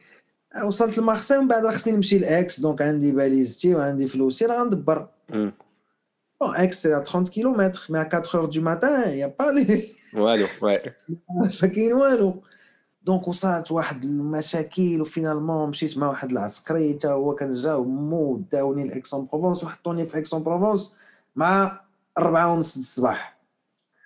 وصلت 0.67 0.99
لمارسيل 0.99 1.39
ومن 1.39 1.49
بعد 1.49 1.65
راه 1.65 1.71
خصني 1.73 1.93
نمشي 1.97 2.19
لاكس 2.19 2.61
دونك 2.61 2.83
عندي 2.83 3.13
باليزتي 3.13 3.75
وعندي 3.75 4.07
فلوسي 4.07 4.47
راه 4.47 4.63
غندبر 4.63 5.09
Bon, 6.43 6.53
Aix, 6.53 6.73
c'est 6.73 6.93
à 6.93 7.01
30 7.01 7.31
km, 7.31 7.87
mais 7.91 7.99
à 7.99 8.05
4 8.05 8.35
heures 8.35 8.49
du 8.49 8.61
matin, 8.61 9.05
il 9.07 9.15
n'y 9.15 9.23
a 9.23 9.29
pas 9.29 9.53
les. 9.53 9.95
والو 10.15 10.47
ouais. 10.63 10.91
ما 11.63 11.69
كاين 11.69 11.93
والو 11.93 12.43
دونك 13.02 13.28
وصلت 13.28 13.72
واحد 13.72 14.04
المشاكل 14.04 15.02
وفينالمون 15.02 15.70
مشيت 15.70 15.98
مع 15.98 16.10
واحد 16.10 16.32
العسكري 16.32 16.94
حتى 16.94 17.08
هو 17.08 17.36
كان 17.36 17.54
جا 17.54 17.78
مو 17.78 18.38
داوني 18.52 18.88
لاكسون 18.88 19.26
بروفونس 19.26 19.64
وحطوني 19.64 20.06
في 20.06 20.18
اكسون 20.18 20.44
بروفونس 20.44 20.96
مع 21.36 21.82
أربعة 22.18 22.54
ونص 22.54 22.78
الصباح. 22.78 23.40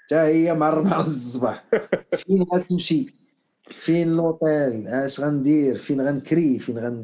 حتى 0.05 0.15
هي 0.15 0.53
مع 0.53 0.69
أربعة 0.69 0.99
ونص 0.99 1.07
الصباح. 1.07 1.65
فين 2.25 2.43
غتمشي؟ 2.43 3.15
فين 3.71 4.11
لوطيل 4.13 4.87
أش 4.87 5.19
غندير؟ 5.19 5.75
فين 5.75 6.01
غنكري؟ 6.01 6.59
فين 6.59 6.77
غن 6.77 7.01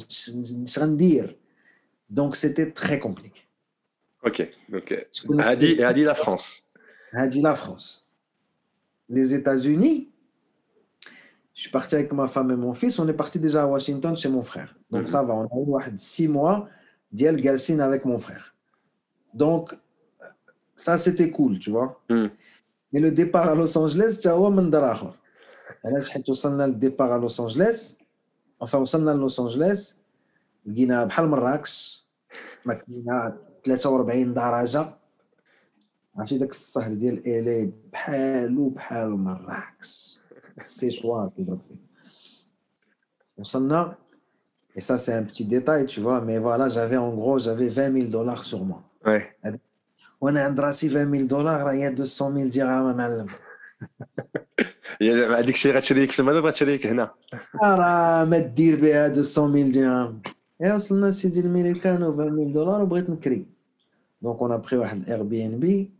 اش 0.65 0.79
غندير؟ 0.79 1.37
دونك 2.09 2.35
سيتي 2.35 2.65
تري 2.65 2.97
كومبليكي 2.97 3.45
أوكي 4.25 4.49
أوكي 4.73 5.05
هادي 5.39 5.83
هادي 5.83 6.05
لا 6.05 6.13
فرانس 6.13 6.63
هادي 7.13 7.41
لا 7.41 7.53
فرانس 7.53 8.09
les 9.09 9.33
États-Unis 9.33 10.07
je 11.58 11.60
suis 11.62 11.70
parti 11.70 11.94
avec 11.94 12.12
ma 12.12 12.26
femme 12.26 12.50
et 12.50 12.56
mon 12.56 12.74
fils 12.74 12.98
on 12.98 13.06
est 13.08 13.18
parti 13.24 13.38
déjà 13.38 13.62
à 13.62 13.66
Washington 13.66 14.16
chez 14.16 14.28
mon 14.28 14.42
frère 14.42 14.70
donc 14.90 15.08
ça 15.08 15.22
va 15.22 15.34
on 15.34 15.44
a 15.44 15.60
eu 15.62 15.68
واحد 15.68 15.98
6 15.98 16.28
mois 16.28 16.68
ديال 17.12 17.42
جالسين 17.42 17.80
avec 17.80 18.04
mon 18.04 18.18
frère 18.18 18.54
donc 19.34 19.74
ça 20.74 20.98
c'était 20.98 21.30
cool 21.30 21.58
tu 21.58 21.70
vois 21.70 22.00
mais 22.92 23.00
le 23.00 23.10
départ 23.10 23.48
à 23.48 23.54
Los 23.54 23.76
Angeles 23.78 24.20
تا 24.22 24.30
هو 24.30 24.50
من 24.50 24.70
دار 24.70 24.92
اخر 24.92 25.14
علاش 25.84 26.08
حيت 26.08 26.28
وصلنا 26.28 26.66
للديبار 26.66 27.12
على 27.12 27.22
لوس 27.22 27.40
انجليس 27.40 27.98
enfin 28.64 28.74
وصلنا 28.74 29.10
لوس 29.10 29.40
انجليس 29.40 29.98
لقينا 30.66 31.04
بحال 31.04 31.28
مراكش 31.28 32.04
ماكينه 32.64 33.36
43 33.64 34.34
درجه 34.34 34.98
عرفتي 36.16 36.38
داك 36.38 36.50
الصهد 36.50 36.98
ديال 36.98 37.26
الي 37.26 37.72
بحالو 37.92 38.68
بحال 38.68 39.10
مراكش 39.10 40.17
السيشوار 40.58 41.30
كيضرب 41.36 41.60
فيه 41.68 41.76
وصلنا 43.36 43.96
Et 44.76 44.80
ça, 44.80 44.98
c'est 44.98 45.12
un 45.12 45.22
petit 45.22 45.44
détail, 45.44 45.86
tu 45.86 46.00
vois. 46.00 46.20
Mais 46.20 46.38
voilà, 46.40 46.66
j'avais 46.66 46.96
en 46.96 47.14
gros, 47.14 47.38
j'avais 47.38 47.68
20 47.68 47.96
000 47.96 48.08
dollars 48.08 48.42
sur 48.42 48.64
moi. 48.64 48.82
Ouais. 49.06 49.32
وانا 50.20 50.44
عند 50.44 50.60
راسي 50.60 50.88
20 50.88 51.10
000 51.16 51.26
دولار 51.26 51.66
راه 51.66 51.72
هي 51.72 51.90
200 51.90 52.04
000 52.04 52.48
درهم 52.48 52.96
معلم 52.96 53.26
هذيك 55.32 55.54
الشيء 55.54 55.76
غتشري 55.76 56.04
لك 56.04 56.10
في 56.10 56.20
المغرب 56.20 56.46
غتشري 56.46 56.74
لك 56.74 56.86
هنا 56.86 57.14
راه 57.64 58.24
ما 58.24 58.38
دير 58.38 58.80
بها 58.80 59.08
200 59.08 59.22
000 59.22 59.70
درهم 59.70 60.22
يا 60.60 60.74
وصلنا 60.74 61.10
سيدي 61.10 61.40
الميريكان 61.40 62.02
و 62.02 62.12
20 62.12 62.36
000 62.36 62.52
دولار 62.52 62.82
وبغيت 62.82 63.10
نكري 63.10 63.46
دونك 64.22 64.38
اون 64.40 64.56
بري 64.56 64.76
واحد 64.76 64.96
الاير 64.96 65.22
بي 65.22 65.46
ان 65.46 65.58
بي 65.58 65.90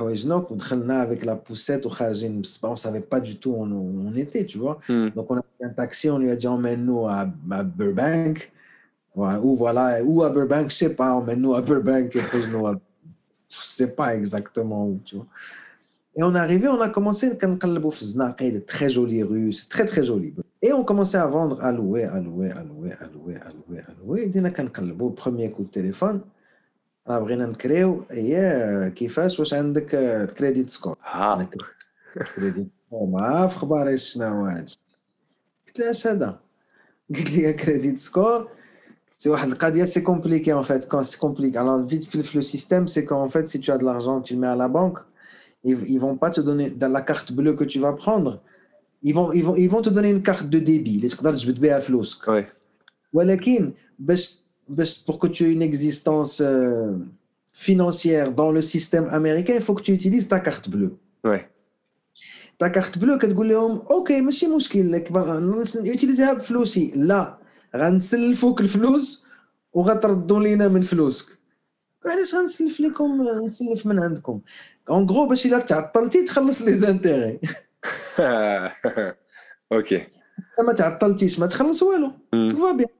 on 0.00 0.90
avec 0.90 1.24
la 1.24 1.36
poussette 1.36 1.86
au 1.86 1.90
on 2.62 2.70
ne 2.70 2.76
savait 2.76 3.00
pas 3.00 3.20
du 3.20 3.36
tout 3.36 3.50
où 3.50 3.62
on, 3.62 4.14
était, 4.14 4.44
tu 4.44 4.58
vois. 4.58 4.78
Hmm. 4.88 5.08
Donc 5.14 5.30
on 5.30 5.36
a 5.36 5.42
pris 5.42 5.64
un 5.64 5.70
taxi, 5.70 6.10
on 6.10 6.18
lui 6.18 6.30
a 6.30 6.36
dit 6.36 6.46
emmène-nous 6.46 7.06
à, 7.06 7.24
Burbank, 7.24 8.52
ou 9.16 9.56
voilà, 9.56 10.02
ou 10.04 10.22
à 10.22 10.30
Burbank, 10.30 10.62
je 10.62 10.64
ne 10.66 10.70
sais 10.70 10.94
pas, 10.94 11.12
emmène-nous 11.14 11.54
à 11.54 11.62
Burbank 11.62 12.14
et 12.14 12.22
pose-nous 12.22 12.66
à. 12.66 12.74
Je 13.50 13.56
sais 13.56 13.92
pas 13.92 14.14
exactement 14.14 14.86
où, 14.86 15.00
tu 15.04 15.16
vois. 15.16 15.26
Et 16.16 16.22
on 16.22 16.34
est 16.34 16.38
arrivé, 16.38 16.68
on 16.68 16.80
a 16.80 16.88
commencé, 16.88 17.30
de 18.50 18.58
très 18.58 18.90
jolies 18.90 19.22
rues, 19.22 19.54
très 19.68 19.84
très 19.84 20.04
joli. 20.04 20.34
Et 20.60 20.72
on 20.72 20.82
commençait 20.82 21.16
à 21.16 21.26
vendre, 21.28 21.62
à 21.62 21.70
louer, 21.70 22.04
à 22.04 22.18
louer, 22.18 22.50
à 22.50 22.62
louer, 22.62 22.92
à 23.00 23.06
louer, 23.06 23.36
à 23.36 23.50
louer, 23.50 23.80
à 23.86 23.92
louer. 24.02 25.14
Premier 25.14 25.50
coup 25.50 25.62
de 25.62 25.68
téléphone, 25.68 26.20
راه 27.07 27.19
بغينا 27.19 27.45
نكريو 27.45 28.03
هي 28.11 28.91
كيفاش 28.95 29.39
واش 29.39 29.53
عندك 29.53 29.85
كريديت 30.37 30.69
سكور 30.69 30.97
اه 31.13 31.49
كريديت 32.35 32.67
سكور 32.85 33.05
ما 33.07 33.21
عارف 33.21 33.55
اخباري 33.55 33.97
شنو 33.97 34.45
هاد 34.45 34.69
قلت 35.67 35.79
لها 35.79 35.91
اش 35.91 36.07
هذا 36.07 36.39
قلت 37.15 37.31
لي 37.31 37.53
كريديت 37.53 37.99
سكور 37.99 38.49
c'est 39.11 39.27
واحد 39.27 39.49
القضيه 39.49 39.85
سي 39.85 40.01
compliqué 40.01 40.53
en 40.53 40.63
fait 40.63 40.87
quand 40.87 41.03
c'est 41.03 41.19
compliqué 41.19 41.57
alors 41.57 41.83
vite 41.83 42.33
le 42.33 42.41
système 42.41 42.87
c'est 42.87 43.05
qu'en 43.05 43.29
fait 43.29 43.45
si 43.47 43.59
tu 43.59 43.71
as 43.71 43.77
de 43.77 43.85
l'argent 43.85 44.21
tu 44.21 44.33
le 44.33 44.39
mets 44.39 44.47
à 44.47 44.55
la 44.55 44.67
banque 44.67 44.99
ils, 45.63 45.77
ils 45.93 45.99
vont 45.99 46.17
pas 46.17 46.29
te 46.29 46.41
donner 46.41 46.69
dans 46.69 46.91
la 46.97 47.01
carte 47.01 47.31
bleue 47.33 47.53
que 47.59 47.65
tu 47.73 47.79
vas 47.79 47.93
prendre 47.93 48.31
ils 49.07 49.13
vont 49.17 49.31
ils 49.31 49.43
vont 49.47 49.55
ils 49.55 49.69
vont 49.69 49.81
te 49.87 49.91
donner 49.97 50.09
une 50.09 50.23
carte 50.23 50.47
de 50.49 50.59
débit 50.59 50.95
اللي 50.95 51.07
تقدر 51.07 51.33
تجبد 51.33 51.59
بها 51.59 51.79
فلوسك 51.79 52.25
ouais. 52.25 52.45
ولكن 53.13 53.73
باش 53.99 54.21
باش 54.23 54.43
pour 55.05 55.19
que 55.19 55.27
tu 55.27 55.45
aies 55.45 55.53
une 55.53 55.61
existence 55.61 56.41
euh, 56.41 56.93
financière 57.53 58.31
dans 58.31 58.51
le 58.51 58.61
système 58.61 59.07
américain 59.09 59.53
il 59.55 59.61
faut 59.61 59.75
que 59.75 59.83
tu 59.83 59.93
utilises 59.93 60.27
ta 60.27 60.39
carte 60.39 60.69
bleue 60.69 60.97
ouais. 61.23 61.43
ta 62.57 62.69
carte 62.69 62.97
bleue 62.97 63.17
كتقول 63.17 63.49
لهم 63.49 63.81
اوكي 63.91 64.21
ماشي 64.21 64.47
مشكل 64.47 64.91
لك 64.91 65.11
يوتيليزيها 65.75 66.33
بفلوسي 66.33 66.91
لا 66.95 67.37
غنسلفوك 67.75 68.61
الفلوس 68.61 69.23
وغتردوا 69.73 70.39
لينا 70.39 70.67
من 70.67 70.81
فلوسك 70.81 71.25
علاش 72.05 72.35
غنسلف 72.35 72.79
لكم 72.79 73.21
نسلف 73.45 73.85
من 73.85 73.99
عندكم 73.99 74.41
اون 74.89 75.09
غرو 75.09 75.27
باش 75.27 75.45
الا 75.45 75.59
تعطلتي 75.59 76.23
تخلص 76.23 76.61
لي 76.61 76.73
زانتيغي 76.73 77.39
اوكي 79.71 80.07
ما 80.67 80.73
تعطلتيش 80.73 81.39
ما 81.39 81.47
تخلص 81.47 81.83
والو 81.83 82.11
فا 82.31 82.71
بيان 82.71 82.96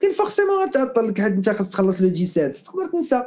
كاين 0.00 0.12
فورسيمون 0.12 0.62
غتعطل 0.62 1.08
لك 1.08 1.20
حيت 1.20 1.32
انت 1.32 1.50
خاص 1.50 1.70
تخلص 1.70 2.02
لو 2.02 2.14
17 2.14 2.64
تقدر 2.64 2.86
تنسى 2.86 3.22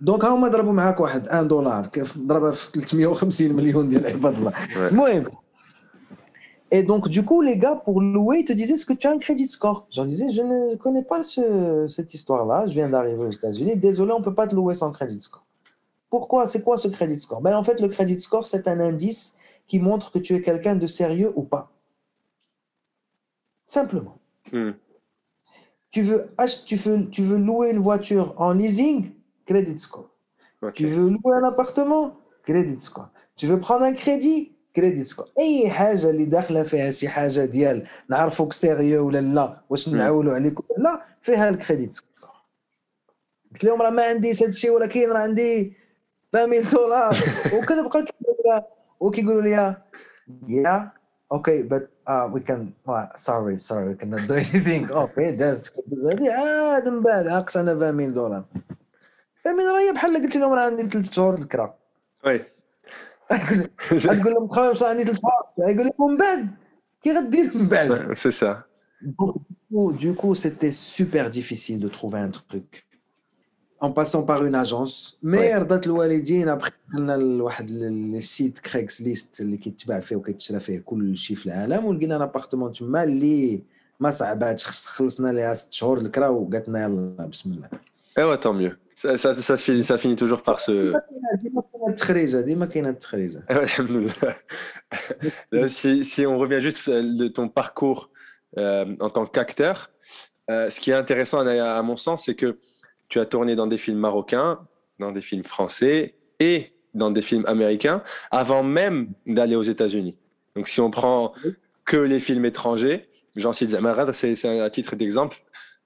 دونك 0.00 0.24
هما 0.24 0.48
ضربوا 0.48 0.72
معاك 0.72 1.00
واحد 1.00 1.28
1 1.28 1.48
دولار 1.48 1.90
ضربها 2.18 2.50
في 2.50 2.68
350 2.72 3.52
مليون 3.52 3.88
ديال 3.88 4.06
عباد 4.06 4.34
الله 4.34 4.52
المهم 4.76 5.26
Et 6.72 6.82
donc, 6.82 7.08
du 7.08 7.24
coup, 7.24 7.40
les 7.40 7.56
gars, 7.56 7.76
pour 7.76 8.00
louer, 8.00 8.38
ils 8.40 8.44
te 8.44 8.52
disaient 8.52 8.74
est-ce 8.74 8.86
que 8.86 8.94
tu 8.94 9.06
as 9.06 9.12
un 9.12 9.18
crédit 9.18 9.48
score 9.48 9.86
J'en 9.90 10.06
disais 10.06 10.28
je 10.30 10.42
ne 10.42 10.74
connais 10.74 11.04
pas 11.04 11.22
ce, 11.22 11.86
cette 11.88 12.14
histoire-là. 12.14 12.66
Je 12.66 12.72
viens 12.72 12.88
d'arriver 12.88 13.24
aux 13.24 13.30
États-Unis. 13.30 13.76
Désolé, 13.76 14.10
on 14.12 14.18
ne 14.18 14.24
peut 14.24 14.34
pas 14.34 14.48
te 14.48 14.56
louer 14.56 14.74
sans 14.74 14.90
crédit 14.90 15.20
score. 15.20 15.44
Pourquoi 16.10 16.48
C'est 16.48 16.62
quoi 16.62 16.76
ce 16.76 16.88
crédit 16.88 17.20
score 17.20 17.40
ben, 17.40 17.56
En 17.56 17.62
fait, 17.62 17.80
le 17.80 17.86
crédit 17.86 18.18
score, 18.18 18.46
c'est 18.46 18.66
un 18.66 18.80
indice 18.80 19.34
qui 19.68 19.78
montre 19.78 20.10
que 20.10 20.18
tu 20.18 20.34
es 20.34 20.40
quelqu'un 20.40 20.74
de 20.74 20.88
sérieux 20.88 21.32
ou 21.36 21.42
pas. 21.42 21.70
Simplement. 23.64 24.18
Mm. 24.52 24.70
Tu, 25.91 26.01
veux 26.01 26.29
ach- 26.37 26.63
tu, 26.65 26.75
veux, 26.75 27.09
tu 27.09 27.21
veux 27.23 27.37
louer 27.37 27.69
une 27.71 27.79
voiture 27.79 28.33
en 28.37 28.53
leasing? 28.53 29.11
Crédit 29.45 29.77
score. 29.79 30.09
Ok. 30.61 30.73
Tu 30.73 30.85
veux 30.85 31.09
louer 31.09 31.35
un 31.41 31.43
appartement? 31.43 32.15
Crédit 32.43 32.79
score. 32.79 33.09
Tu 33.35 33.47
veux 33.47 33.59
prendre 33.59 33.83
un 33.83 33.93
crédit? 33.93 34.51
كريديت 34.75 35.05
سكور 35.05 35.25
اي 35.39 35.69
حاجة 35.69 36.09
اللي 36.09 36.25
داخله 36.25 36.63
فيها 36.63 36.91
شي 36.91 37.09
حاجة 37.09 37.45
ديال 37.45 37.87
نعرفوك 38.09 38.53
سيريو 38.53 39.07
ولا 39.07 39.21
لا 39.21 39.61
واش 39.69 39.89
نعولوا 39.89 40.33
عليك 40.33 40.59
ولا 40.59 40.83
لا 40.83 41.01
فيها 41.21 41.49
الكريديت 41.49 41.91
سكور 41.91 42.29
قلت 43.53 43.63
لهم 43.63 43.81
راه 43.81 43.89
ما 43.89 44.03
عنديش 44.03 44.41
هذا 44.41 44.49
الشيء 44.49 44.71
ولكن 44.71 45.09
راه 45.09 45.19
عندي 45.19 45.73
20000 46.35 46.73
دولار 46.75 47.17
وكنبقى 47.53 48.05
كيقولوا 48.05 48.61
وكيقولوا 48.99 49.41
لي 49.41 49.75
يا 50.47 50.91
okay, 51.31 51.61
but 51.61 51.83
uh, 52.07 52.27
we 52.33 52.41
can. 52.41 52.73
Well, 52.85 53.07
sorry, 53.15 53.57
sorry, 53.59 53.85
we 53.89 53.95
cannot 53.95 54.27
do 54.27 54.33
anything. 54.45 54.89
okay, 54.91 55.31
that's 55.31 55.69
good. 55.69 56.29
عاد 56.29 56.87
من 56.87 57.01
بعد 57.01 57.27
عقصنا 57.27 57.71
20000 57.71 58.13
دولار 58.15 58.43
20000 59.45 59.57
دولار 59.57 59.79
هي 59.79 59.93
بحال 59.93 60.17
قلت 60.17 60.35
لهم 60.37 60.53
راه 60.53 60.65
عندي 60.65 60.89
ثلاث 60.89 61.11
شهور 61.13 61.35
الكرا 61.35 61.75
وي 62.25 62.39
تقول 63.89 64.33
لهم 64.33 64.47
خويا 64.47 64.73
صح 64.73 64.87
عندي 64.87 65.03
ثلاث 65.03 65.19
شهور. 65.19 65.69
يقول 65.71 65.87
لك 65.87 66.01
من 66.01 66.17
بعد. 66.17 66.47
كي 67.01 67.11
غدير 67.17 67.57
من 67.57 67.67
بعد. 67.67 68.13
سي 68.13 68.31
سا 68.31 68.63
دو 69.71 70.15
كو 70.17 70.33
سيتي 70.33 70.71
سوبر 70.71 71.27
ديفيسيل 71.27 71.79
دو 71.79 71.87
تروفي 71.87 72.17
ان 72.17 72.31
تروك 72.31 72.88
en 73.80 73.90
passant 73.92 74.22
par 74.22 74.44
une 74.44 74.54
agence 74.54 75.18
mais 75.22 75.38
Ouais. 75.52 75.56
رضات 75.58 75.86
الوالدين 75.86 76.48
ابخي 76.48 76.70
دخلنا 76.88 77.16
لواحد 77.16 77.70
السيت 77.70 78.58
كريكس 78.58 79.02
ليست 79.02 79.40
اللي 79.40 79.56
كيتباع 79.56 80.00
فيه 80.00 80.16
وكيتشرى 80.16 80.60
فيه 80.60 80.78
كل 80.78 81.16
شيء 81.16 81.36
في 81.36 81.46
العالم 81.46 81.84
ولقينا 81.84 82.16
ان 82.16 82.22
ابارتمون 82.22 82.72
تما 82.72 83.02
اللي 83.02 83.62
ما 84.00 84.10
صعباتش 84.10 84.66
خص 84.66 84.86
خلصنا 84.86 85.32
ليها 85.32 85.54
ست 85.54 85.72
شهور 85.72 85.98
الكرا 85.98 86.28
وقالت 86.28 86.68
لنا 86.68 86.82
يلا 86.84 87.26
بسم 87.26 87.52
الله 87.52 87.68
Eh 88.16 88.22
ouais, 88.22 88.38
tant 88.38 88.54
mieux. 88.62 88.74
Ça, 89.02 89.10
ça, 89.22 89.30
ça, 89.48 89.54
se 89.60 89.64
finit, 89.68 89.82
ça 89.90 89.98
finit 89.98 90.14
toujours 90.16 90.42
par 90.42 90.60
se. 90.60 90.70
ديما 91.42 91.62
كاينه 91.72 91.88
التخريجه 91.88 92.40
ديما 92.40 92.66
كاينه 92.66 92.88
التخريجه 92.88 93.42
Eh 93.50 93.54
ouais, 93.54 93.58
alhamdoulilah. 93.58 94.34
Là, 95.52 95.68
si, 95.68 96.04
si 96.04 96.26
on 96.26 96.38
revient 96.38 96.60
juste 96.62 96.90
de 96.90 97.28
ton 97.28 97.48
parcours 97.48 98.10
euh, 98.58 98.96
en 99.00 99.10
tant 99.10 99.26
qu'acteur, 99.26 99.90
euh, 100.50 100.70
ce 100.70 100.78
qui 100.80 100.90
est 100.90 100.94
intéressant 101.04 101.40
à, 101.46 101.52
à 101.78 101.82
mon 101.82 101.96
sens, 101.96 102.24
c'est 102.26 102.34
que 102.34 102.58
tu 103.09 103.19
as 103.19 103.25
tourné 103.25 103.55
dans 103.55 103.67
des 103.67 103.77
films 103.77 103.99
marocains, 103.99 104.59
dans 104.99 105.11
des 105.11 105.21
films 105.21 105.43
français 105.43 106.15
et 106.39 106.71
dans 106.93 107.11
des 107.11 107.21
films 107.21 107.43
américains 107.47 108.03
avant 108.31 108.63
même 108.63 109.11
d'aller 109.25 109.55
aux 109.55 109.63
États-Unis. 109.63 110.17
Donc, 110.55 110.67
si 110.67 110.79
on 110.81 110.91
prend 110.91 111.33
que 111.85 111.97
les 111.97 112.19
films 112.19 112.45
étrangers, 112.45 113.07
j'en 113.35 113.53
cite 113.53 113.71
Zamarad, 113.71 114.11
c'est 114.13 114.45
un 114.45 114.69
titre 114.69 114.95
d'exemple. 114.95 115.37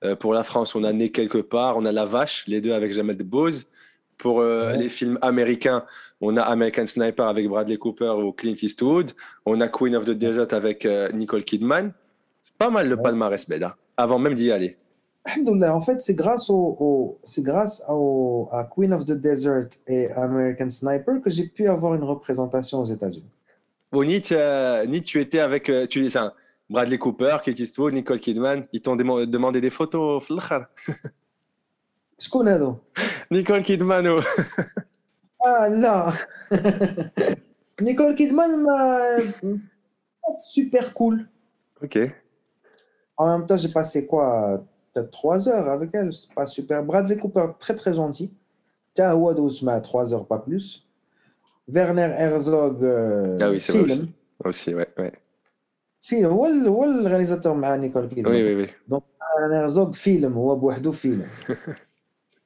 Euh, 0.04 0.16
pour 0.16 0.34
la 0.34 0.44
France, 0.44 0.76
on 0.76 0.84
a 0.84 0.92
Né 0.92 1.12
quelque 1.12 1.38
part, 1.38 1.78
on 1.78 1.86
a 1.86 1.92
La 1.92 2.06
Vache, 2.06 2.46
les 2.48 2.62
deux 2.62 2.74
avec 2.74 2.92
Jamel 2.92 3.18
Debbouze. 3.18 3.68
Pour 4.18 4.42
euh, 4.42 4.74
les 4.74 4.90
films 4.90 5.18
américains, 5.22 5.86
on 6.22 6.38
a 6.38 6.44
American 6.44 6.86
Sniper 6.86 7.26
avec 7.26 7.48
Bradley 7.48 7.78
Cooper 7.78 8.14
ou 8.18 8.32
Clint 8.32 8.56
Eastwood. 8.62 9.12
On 9.46 9.60
a 9.60 9.68
Queen 9.68 9.96
of 9.96 10.06
the 10.06 10.12
Desert 10.12 10.48
avec 10.52 10.86
euh, 10.86 11.10
Nicole 11.12 11.44
Kidman. 11.44 11.94
C'est 12.42 12.56
pas 12.56 12.70
mal 12.70 12.88
le 12.88 12.96
palmarès, 12.96 13.50
Bella, 13.50 13.76
avant 13.98 14.20
même 14.20 14.34
d'y 14.34 14.52
aller 14.52 14.78
en 15.26 15.82
fait, 15.82 16.00
c'est 16.00 16.16
grâce, 16.16 16.50
au, 16.50 17.20
c'est 17.24 17.44
grâce 17.44 17.82
à 17.82 18.64
Queen 18.66 18.94
of 18.94 19.06
the 19.06 19.14
Desert 19.14 19.70
et 19.88 20.12
American 20.12 20.70
Sniper 20.70 21.22
que 21.22 21.30
j'ai 21.30 21.48
pu 21.48 21.68
avoir 21.68 21.94
une 21.96 22.04
représentation 22.04 22.82
aux 22.82 22.86
États-Unis. 22.86 23.30
Bon, 23.92 24.04
ni 24.04 24.22
tu, 24.22 24.36
ni 24.88 25.04
tu 25.04 25.22
étais 25.22 25.40
avec 25.40 25.70
euh, 25.70 25.86
tu, 25.86 26.10
Bradley 26.70 26.98
Cooper, 26.98 27.38
Kate 27.44 27.60
Nicole 27.92 28.20
Kidman. 28.20 28.66
Ils 28.74 28.82
t'ont 28.82 28.96
demandé 28.96 29.62
des 29.62 29.70
photos. 29.70 30.28
Ce 32.18 32.30
qu'on 32.30 32.48
a 32.48 32.58
Nicole 33.32 33.64
Kidman. 33.64 34.08
Oh. 34.08 34.20
Ah 35.46 35.68
là 35.68 36.14
Nicole 37.82 38.16
Kidman 38.16 38.62
m'a 38.62 39.18
super 40.38 40.94
cool. 40.94 41.28
Ok. 41.82 42.00
En 43.18 43.28
même 43.28 43.46
temps, 43.46 43.58
j'ai 43.58 43.68
passé 43.68 44.08
quoi 44.08 44.64
peut-être 44.94 45.12
trois 45.12 45.50
heures 45.50 45.68
avec 45.70 45.90
elle. 45.94 46.14
C'est 46.14 46.34
pas 46.34 46.46
super. 46.46 46.84
Bradley 46.84 47.18
Cooper, 47.18 47.48
très 47.60 47.76
très 47.76 47.94
gentil. 47.94 48.32
Tawad 48.94 49.40
Ousma, 49.40 49.82
trois 49.82 50.14
heures, 50.14 50.26
pas 50.26 50.40
plus. 50.40 50.88
Werner 51.68 52.14
Herzog, 52.18 52.84
euh, 52.84 53.40
ah 53.42 53.50
oui, 53.50 53.62
c'est 53.62 53.84
film. 53.84 54.10
Aussi, 54.44 54.76
ouais. 54.76 54.88
ouais. 54.98 55.14
Film, 56.02 56.34
ou 56.34 56.46
le 56.46 57.08
réalisateur 57.08 57.56
avec 57.64 57.82
Nicole 57.82 58.10
Kidman. 58.10 58.34
Oui, 58.34 58.44
oui, 58.44 58.54
oui. 58.56 58.70
Donc, 58.88 59.06
Werner 59.38 59.56
Herzog, 59.56 59.96
film, 59.96 60.38
ou 60.38 60.56
Bouhdou, 60.56 60.92
film. 60.92 61.26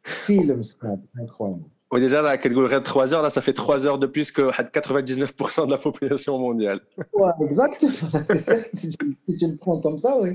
film, 0.03 0.63
c'est 0.63 0.77
incroyable. 1.19 1.63
Oui, 1.91 2.01
déjà, 2.01 2.21
là, 2.21 2.37
qu'elle 2.37 2.53
3 2.83 3.13
heures, 3.13 3.21
là, 3.21 3.29
ça 3.29 3.39
fait 3.39 3.53
3 3.53 3.87
heures 3.87 3.97
de 3.97 4.07
plus 4.07 4.31
que 4.31 4.41
99% 4.41 5.67
de 5.67 5.71
la 5.71 5.77
population 5.77 6.37
mondiale. 6.37 6.81
Ouais, 7.13 7.31
exactement. 7.39 7.91
C'est 8.23 8.39
certes, 8.39 8.69
si 8.73 8.89
tu, 8.89 9.17
si 9.29 9.37
tu, 9.37 9.47
le 9.47 9.55
prends 9.55 9.79
comme 9.79 9.97
ça, 9.97 10.17
oui. 10.19 10.31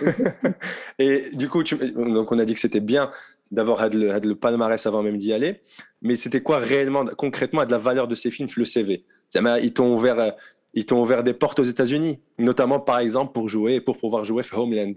Et 0.98 1.30
du 1.34 1.50
coup, 1.50 1.62
tu, 1.62 1.76
donc 1.76 2.32
on 2.32 2.38
a 2.38 2.46
dit 2.46 2.54
que 2.54 2.60
c'était 2.60 2.80
bien 2.80 3.10
d'avoir 3.50 3.88
le, 3.90 4.18
le, 4.18 4.34
palmarès 4.34 4.86
avant 4.86 5.02
même 5.02 5.18
d'y 5.18 5.34
aller. 5.34 5.60
Mais 6.00 6.16
c'était 6.16 6.40
quoi 6.40 6.58
réellement, 6.58 7.04
concrètement, 7.04 7.64
de 7.66 7.70
la 7.70 7.78
valeur 7.78 8.08
de 8.08 8.14
ces 8.14 8.30
films, 8.30 8.48
le 8.56 8.64
CV 8.64 9.04
Ils 9.34 9.72
t'ont 9.74 9.92
ouvert, 9.92 10.34
ils 10.72 10.86
t'ont 10.86 11.00
ouvert 11.02 11.22
des 11.22 11.34
portes 11.34 11.58
aux 11.58 11.64
États-Unis, 11.64 12.20
notamment 12.38 12.80
par 12.80 13.00
exemple 13.00 13.32
pour 13.32 13.48
jouer, 13.48 13.80
pour 13.80 13.98
pouvoir 13.98 14.24
jouer 14.24 14.42
Homeland. 14.52 14.94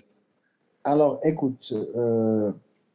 Alors, 0.83 1.19
écoute, 1.23 1.73
euh, 1.95 2.51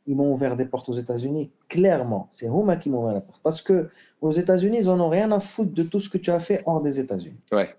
ils 0.07 0.17
m'ont 0.17 0.33
ouvert 0.33 0.57
des 0.57 0.67
portes 0.67 0.89
aux 0.89 0.95
États-Unis, 0.95 1.51
clairement. 1.69 2.27
C'est 2.31 2.49
Homa 2.49 2.77
qui 2.77 2.91
m'ont 2.91 3.03
ouvert 3.03 3.15
la 3.15 3.21
porte. 3.21 3.41
Parce 3.43 3.63
que 3.63 3.89
aux 4.21 4.33
États-Unis, 4.33 4.79
ils 4.81 4.87
n'en 4.87 5.01
ont 5.01 5.09
rien 5.09 5.31
à 5.33 5.41
foutre 5.41 5.73
de 5.73 5.83
tout 5.83 6.01
ce 6.01 6.09
que 6.09 6.19
tu 6.19 6.31
as 6.31 6.41
fait 6.41 6.63
hors 6.67 6.81
des 6.81 7.01
États-Unis. 7.01 7.41
Ouais. 7.53 7.75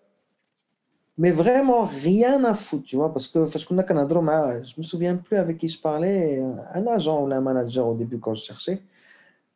Mais 1.17 1.32
vraiment 1.32 1.86
rien 1.86 2.43
à 2.43 2.53
foutre, 2.53 2.84
tu 2.84 2.97
vois, 2.97 3.13
parce 3.13 3.28
que 3.28 3.45
je 3.45 4.73
me 4.78 4.84
souviens 4.84 5.15
plus 5.15 5.38
avec 5.38 5.57
qui 5.57 5.69
je 5.69 5.80
parlais, 5.80 6.43
un 6.73 6.88
agent 6.88 7.21
ou 7.21 7.32
un 7.32 7.41
manager 7.41 7.88
au 7.88 7.93
début 7.93 8.19
quand 8.19 8.36
je 8.36 8.43
cherchais, 8.43 8.82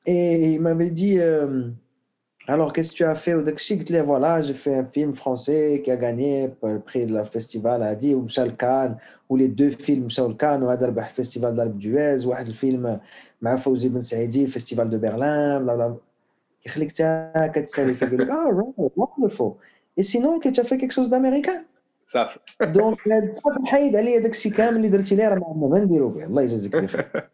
et 0.06 0.54
il 0.54 0.62
m'avait 0.62 0.92
dit. 0.92 1.20
Euh, 1.20 1.70
alors, 2.49 2.75
qu'est-ce 2.75 2.93
que 2.93 2.97
tu 2.97 3.05
as 3.05 3.15
fait 3.15 3.33
au 3.33 3.41
Dakshik 3.41 3.91
Voilà, 3.91 4.43
j'ai 4.43 4.53
fait 4.53 4.75
un 4.75 4.85
film 4.85 5.15
français 5.15 5.81
qui 5.83 5.91
a 5.91 5.97
gagné 5.97 6.51
le 6.63 6.79
prix 6.79 7.07
de 7.07 7.15
la 7.15 7.25
festival 7.25 7.83
à 7.83 7.95
dit 7.95 8.15
ou 8.15 8.21
Michel 8.23 8.55
Khan, 8.55 8.97
ou 9.31 9.37
les 9.37 9.49
deux 9.49 9.71
films 9.71 10.05
Michel 10.05 10.37
Khan, 10.37 10.61
ou 10.61 10.69
le 10.69 11.03
festival 11.05 11.55
d'Alp 11.55 11.79
d'Huez, 11.79 12.27
ou 12.27 12.35
le 12.35 12.53
film 12.53 13.01
مع 13.43 13.57
فوزي 13.57 13.89
بن 13.89 14.03
سعيدي 14.03 14.47
festival 14.47 14.89
de 14.91 14.99
Berlin, 14.99 15.61
bla 15.61 15.97
يخليك 16.67 16.93
تاكد 16.93 17.65
تسالي 17.65 17.95
كيقول 17.95 18.19
لك 18.19 18.31
اه 18.31 18.51
right, 18.51 18.93
wonderful. 18.97 19.57
Et 19.97 20.03
sinon, 20.03 20.39
que 20.39 20.49
tu 20.49 20.61
as 20.61 20.65
fait 20.65 20.79
quelque 20.79 20.93
chose 20.93 21.11
d'américain 21.11 21.65
صافي 22.07 22.39
دونك 22.63 22.99
صافي 23.31 23.67
حيد 23.67 23.97
عليا 23.97 24.19
داك 24.19 24.31
الشيء 24.31 24.53
كامل 24.53 24.77
اللي 24.77 24.89
درتي 24.89 25.15
ليه 25.15 25.29
راه 25.29 25.35
ما 25.39 25.47
عندنا 25.47 25.69
ما 25.69 25.79
نديرو 25.79 26.09
به 26.09 26.25
الله 26.25 26.43
يجازيك 26.43 26.77
بخير 26.77 27.29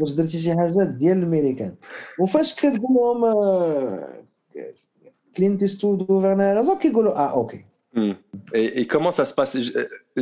واش 0.00 0.12
درتي 0.12 0.38
شي 0.38 0.54
حاجات 0.54 0.88
ديال 0.88 1.18
الامريكان 1.18 1.74
وفاش 2.18 2.54
كتقول 2.54 2.96
لهم 2.96 3.34
كلينت 5.36 5.62
ايستود 5.62 6.10
وفيرنر 6.10 6.42
هيرزوغ 6.42 6.78
كيقولوا 6.78 7.16
اه 7.16 7.32
اوكي 7.32 7.64
Et, 8.54 8.80
et, 8.80 8.86
comment 8.86 9.14
ça 9.18 9.24
se 9.30 9.34
passe 9.34 9.54
je, 9.66 9.72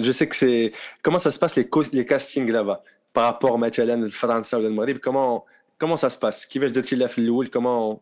je, 0.07 0.13
sais 0.19 0.27
que 0.31 0.37
c'est 0.43 0.73
comment 1.05 1.23
ça 1.27 1.31
se 1.31 1.39
passe 1.39 1.55
les, 1.57 1.69
les 1.93 2.07
castings 2.07 2.51
là-bas 2.51 2.83
par 3.13 3.25
rapport 3.25 3.57
مثلا 3.57 4.07
لفرنسا 4.07 4.57
ولا 4.57 4.69
المغرب 4.69 4.97
comment 4.97 5.45
comment 5.79 5.97
ça 5.97 6.11
se 6.11 6.19
passe 6.19 6.49
كيفاش 6.49 6.71
درتي 6.71 6.97
لها 6.97 7.09
في 7.09 7.19
الاول 7.19 7.51
comment 7.57 7.99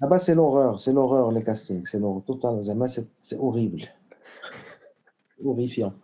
Là-bas, 0.00 0.18
c'est 0.18 0.34
l'horreur, 0.34 0.78
c'est 0.78 0.92
l'horreur, 0.92 1.32
les 1.32 1.42
castings, 1.42 1.84
c'est 1.84 1.98
l'horreur 1.98 2.22
total. 2.24 2.60
C'est 3.20 3.38
horrible. 3.38 3.82
Horrifiant. 5.44 5.94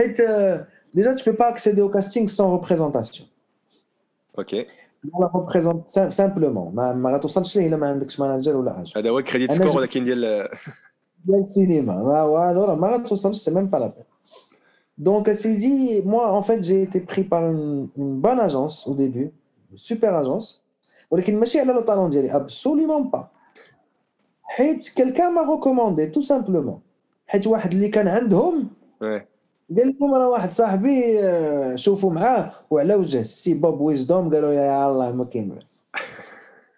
Euh, 0.00 0.58
déjà, 0.94 1.14
tu 1.14 1.28
ne 1.28 1.32
peux 1.32 1.36
pas 1.36 1.48
accéder 1.48 1.82
au 1.82 1.90
casting 1.90 2.26
sans 2.26 2.50
représentation. 2.52 3.26
Ok. 4.38 4.54
On 5.12 5.20
la 5.20 5.26
représente 5.26 5.88
simplement 6.10 6.74
ما 6.74 6.92
ما 6.92 7.14
غتوصلش 7.14 7.56
ليه 7.56 7.66
الا 7.66 7.76
ما 7.76 7.88
عندكش 7.88 8.20
مانجر 8.20 8.56
ولا 8.56 8.74
حاجه 8.74 8.92
هذا 8.96 9.10
هو 9.10 9.18
الكريديت 9.18 9.52
سكور 9.52 9.76
ولكن 9.76 10.04
ديال 10.04 10.48
ديال 11.24 11.38
السينما 11.38 12.02
ما 12.02 12.22
والو 12.22 12.64
راه 12.64 12.74
ما 12.74 12.88
غتوصلش 12.88 13.36
سي 13.36 13.50
ميم 13.50 13.66
با 13.66 13.78
لا 13.78 13.86
بين 13.86 14.04
Donc, 14.96 15.28
c'est 15.32 15.56
dit, 15.56 16.02
moi, 16.04 16.30
en 16.30 16.42
fait, 16.42 16.62
j'ai 16.62 16.82
été 16.82 17.00
pris 17.00 17.24
par 17.24 17.42
une, 17.44 17.88
une 17.96 18.20
bonne 18.20 18.38
agence 18.38 18.86
au 18.86 18.94
début, 18.94 19.32
une 19.72 19.76
super 19.76 20.14
agence. 20.14 20.60
ولكن 21.10 21.40
ماشي 21.40 21.60
على 21.60 21.72
لو 21.72 21.80
طالون 21.80 22.10
ديالي 22.10 22.32
absolument 22.32 23.16
pas 23.16 23.24
حيت 24.42 24.82
quelqu'un 24.82 25.30
m'a 25.30 25.44
recommandé 25.46 26.10
tout 26.10 26.22
simplement 26.22 26.80
حيت 27.26 27.46
واحد 27.46 27.72
اللي 27.72 27.88
كان 27.88 28.08
عندهم 28.08 28.68
ouais. 29.02 29.27
قال 29.77 29.95
لهم 30.01 30.13
راه 30.13 30.29
واحد 30.29 30.51
صاحبي 30.51 31.21
شوفوا 31.75 32.11
معاه. 32.11 32.51
وعلى 32.69 32.95
وجه 32.95 33.19
السي 33.19 33.53
بوب 33.53 33.81
ويزدوم 33.81 34.33
قالوا 34.33 34.53
يا 34.53 34.91
الله 34.91 35.11
ما 35.11 35.25
كاين 35.25 35.49
باس 35.49 35.85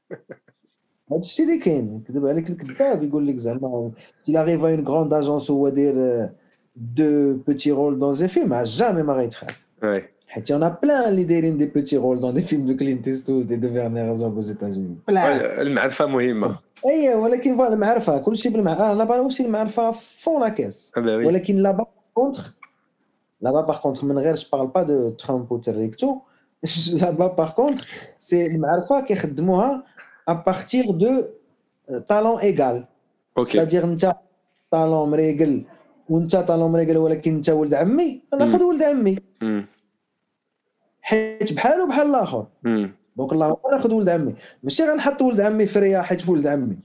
هذا 1.12 1.20
الشيء 1.20 1.46
اللي 1.46 1.58
كاين. 1.58 2.04
كذب 2.08 2.26
عليك 2.28 2.50
الكذاب 2.50 3.04
يقول 3.04 3.28
لك 3.28 3.38
زعما 3.38 3.92
il 4.30 4.38
arrive 4.38 4.66
à 4.66 4.72
une 4.72 4.84
grande 4.84 5.14
agence 5.14 5.52
هو 5.52 5.70
داير 5.70 6.30
دو 6.76 7.34
بوتي 7.48 7.72
رول 7.72 8.00
دون 8.00 8.14
زي 8.14 8.28
فيلم 8.28 8.56
جامي 8.64 9.04
ما 9.04 9.14
غيتخاد 9.14 9.52
حيت 10.28 10.52
a 10.54 10.56
plein 10.56 11.08
اللي 11.08 11.24
دايرين 11.24 11.58
دي 11.58 11.66
بوتي 11.66 11.98
رول 11.98 12.20
دون 12.22 12.34
دي 12.34 12.42
فيلم 12.42 12.66
دو 12.66 12.78
كلينت 12.78 13.08
ايستود 13.08 13.62
دو 13.62 13.74
فيرنر 13.74 14.00
هيرزوغ 14.00 14.42
aux 14.42 14.46
États-Unis. 14.56 15.10
المعرفه 15.10 16.06
مهمه 16.06 16.58
اي 16.86 17.16
ولكن 17.16 17.58
فوالا 17.58 17.74
المعرفه 17.74 18.18
كلشي 18.18 18.50
بالمعرفه 18.50 18.94
لابا 18.94 19.18
اوسي 19.18 19.46
المعرفه 19.46 19.92
فون 19.92 20.42
لا 20.42 20.50
كيس 20.50 20.92
ولكن 20.98 21.56
لابا 21.56 21.86
كونتخ 22.14 22.54
Là-bas, 23.42 23.64
par 23.64 23.82
contre, 23.82 24.02
je 24.02 24.06
ne 24.06 24.50
parle 24.50 24.72
pas 24.72 24.86
de 24.86 25.10
Trump 25.12 25.50
ou 25.52 25.58
Terricto. 25.58 26.22
Là-bas, 26.94 27.30
par 27.30 27.56
contre, 27.56 27.84
c'est 28.20 28.50
le 28.50 28.60
Marfa 28.60 29.02
qui 29.02 29.14
est 29.14 29.42
à 30.28 30.36
partir 30.36 30.94
de 30.94 31.14
talent 32.08 32.38
égal. 32.40 32.88
Okay. 33.36 33.58
C'est-à-dire, 33.58 33.86
as 33.86 34.22
talent 34.72 35.06
مريقل 35.06 35.64
وانت 36.10 36.36
talent 36.48 36.70
مريقل 36.70 36.98
ولكن 36.98 37.36
انت 37.36 37.50
ولد 37.50 37.74
عمي 37.74 38.22
ناخذ 38.40 38.64
ولد 38.64 38.84
عمي 38.84 39.18
حيت 41.02 41.54
بحالو 41.54 41.88
بحال 41.88 42.08
الآخر 42.08 42.48
دونك 43.16 43.34
الله 43.34 43.58
ناخذ 43.72 43.94
ولد 43.94 44.10
عمي 44.10 44.36
ماشي 44.64 44.84
غنحط 44.84 45.22
ولد 45.22 45.42
عمي 45.42 45.66
في 45.66 45.80
ريا 45.80 46.02
حيت 46.02 46.30
ولد 46.30 46.48
عمي 46.48 46.78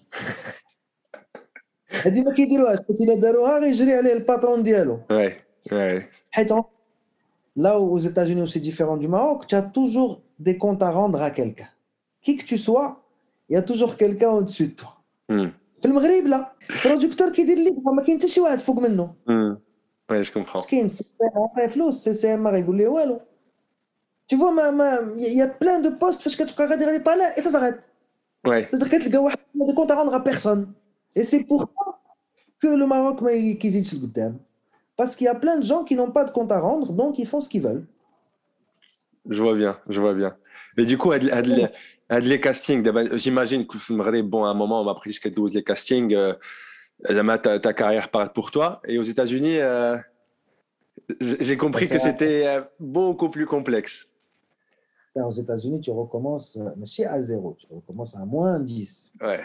هذه 2.02 2.20
ما 2.20 2.32
كيديروهاش 2.32 2.78
حيت 2.78 3.00
الا 3.00 3.14
داروها 3.14 3.58
غيجري 3.58 3.94
عليه 3.94 4.12
الباترون 4.12 4.62
ديالو 4.62 5.00
Ouais. 5.71 6.09
Là 7.55 7.79
aux 7.79 7.97
États-Unis, 7.97 8.47
c'est 8.47 8.59
différent 8.59 8.97
du 8.97 9.07
Maroc, 9.07 9.45
tu 9.47 9.55
as 9.55 9.61
toujours 9.61 10.21
des 10.39 10.57
comptes 10.57 10.81
à 10.81 10.89
rendre 10.89 11.21
à 11.21 11.31
quelqu'un. 11.31 11.69
Qui 12.21 12.37
que 12.37 12.45
tu 12.45 12.57
sois, 12.57 13.03
il 13.49 13.53
y 13.53 13.57
a 13.57 13.61
toujours 13.61 13.97
quelqu'un 13.97 14.31
au-dessus 14.31 14.67
de 14.67 14.75
toi. 14.81 14.93
Mm. 15.29 15.49
في 15.81 15.87
المغرب 15.87 16.27
لا 16.27 16.51
البرودكتور 16.85 17.29
كيدير 17.29 17.57
لك 17.57 17.73
ما 17.85 18.03
كاين 18.03 18.17
حتى 18.17 18.27
شي 18.27 18.41
واحد 18.41 18.59
فوق 18.59 18.79
منه 18.79 19.13
وي 20.11 20.21
جو 20.21 20.33
كومبرون 20.33 20.55
مسكين 20.55 20.87
عطيه 21.35 21.67
فلوس 21.67 22.03
سي 22.03 22.13
سي 22.13 22.33
ام 22.33 22.43
ما 22.43 22.49
غيقول 22.49 22.77
ليه 22.77 22.87
والو 22.87 23.19
tu 24.33 24.37
vois 24.37 24.51
ما 24.51 24.71
ما 24.71 25.15
il 25.17 25.33
y 25.33 25.41
a 25.41 25.47
plein 25.47 25.79
de 25.81 25.89
postes 25.89 26.21
فاش 26.21 26.37
كتبقى 26.37 26.67
غادي 26.67 26.85
غادي 26.85 27.03
طالع 27.03 27.35
et 27.35 27.41
ça 27.41 27.49
s'arrête 27.49 27.81
ouais 28.47 28.67
c'est-à-dire 28.69 28.89
كتلقى 28.89 29.17
واحد 29.17 29.37
دي 29.55 29.73
كونت 29.73 29.91
à 29.91 29.95
rendre 29.95 30.13
à 30.13 30.23
personne 30.23 30.73
et 31.19 31.23
c'est 31.23 31.43
pour 31.43 31.61
ça 31.61 31.91
que 32.59 32.67
le 32.67 32.85
Maroc 32.85 33.23
ما 33.23 33.53
كيزيدش 33.53 33.95
لقدام 33.95 34.39
Parce 34.96 35.14
qu'il 35.14 35.26
y 35.26 35.28
a 35.28 35.34
plein 35.34 35.58
de 35.58 35.64
gens 35.64 35.84
qui 35.84 35.94
n'ont 35.94 36.10
pas 36.10 36.24
de 36.24 36.30
compte 36.30 36.50
à 36.50 36.58
rendre, 36.58 36.92
donc 36.92 37.18
ils 37.18 37.26
font 37.26 37.40
ce 37.40 37.48
qu'ils 37.48 37.62
veulent. 37.62 37.86
Je 39.28 39.42
vois 39.42 39.54
bien, 39.54 39.78
je 39.88 40.00
vois 40.00 40.14
bien. 40.14 40.36
Mais 40.76 40.84
du 40.84 40.96
coup, 40.96 41.12
les 41.12 42.40
castings, 42.40 42.88
j'imagine 43.16 43.66
que 43.66 43.76
vous 43.76 44.22
bon, 44.22 44.44
à 44.44 44.48
un 44.48 44.54
moment, 44.54 44.80
on 44.80 44.84
m'a 44.84 44.94
pris 44.94 45.10
jusqu'à 45.10 45.30
12 45.30 45.54
les 45.54 45.64
castings, 45.64 46.14
euh, 46.14 46.34
ta, 47.38 47.58
ta 47.58 47.72
carrière 47.72 48.10
part 48.10 48.32
pour 48.32 48.50
toi. 48.50 48.80
Et 48.86 48.98
aux 48.98 49.02
États-Unis, 49.02 49.58
euh, 49.58 49.96
j'ai 51.20 51.56
compris 51.56 51.88
que 51.88 51.98
c'était 51.98 52.46
euh, 52.46 52.62
beaucoup 52.78 53.28
plus 53.28 53.46
complexe. 53.46 54.12
Ben, 55.14 55.24
aux 55.24 55.30
États-Unis, 55.30 55.80
tu 55.80 55.90
recommences, 55.90 56.58
mais 56.76 57.06
à 57.06 57.20
zéro, 57.22 57.56
tu 57.58 57.66
recommences 57.70 58.16
à 58.16 58.24
moins 58.24 58.60
10. 58.60 59.14
Ouais 59.20 59.40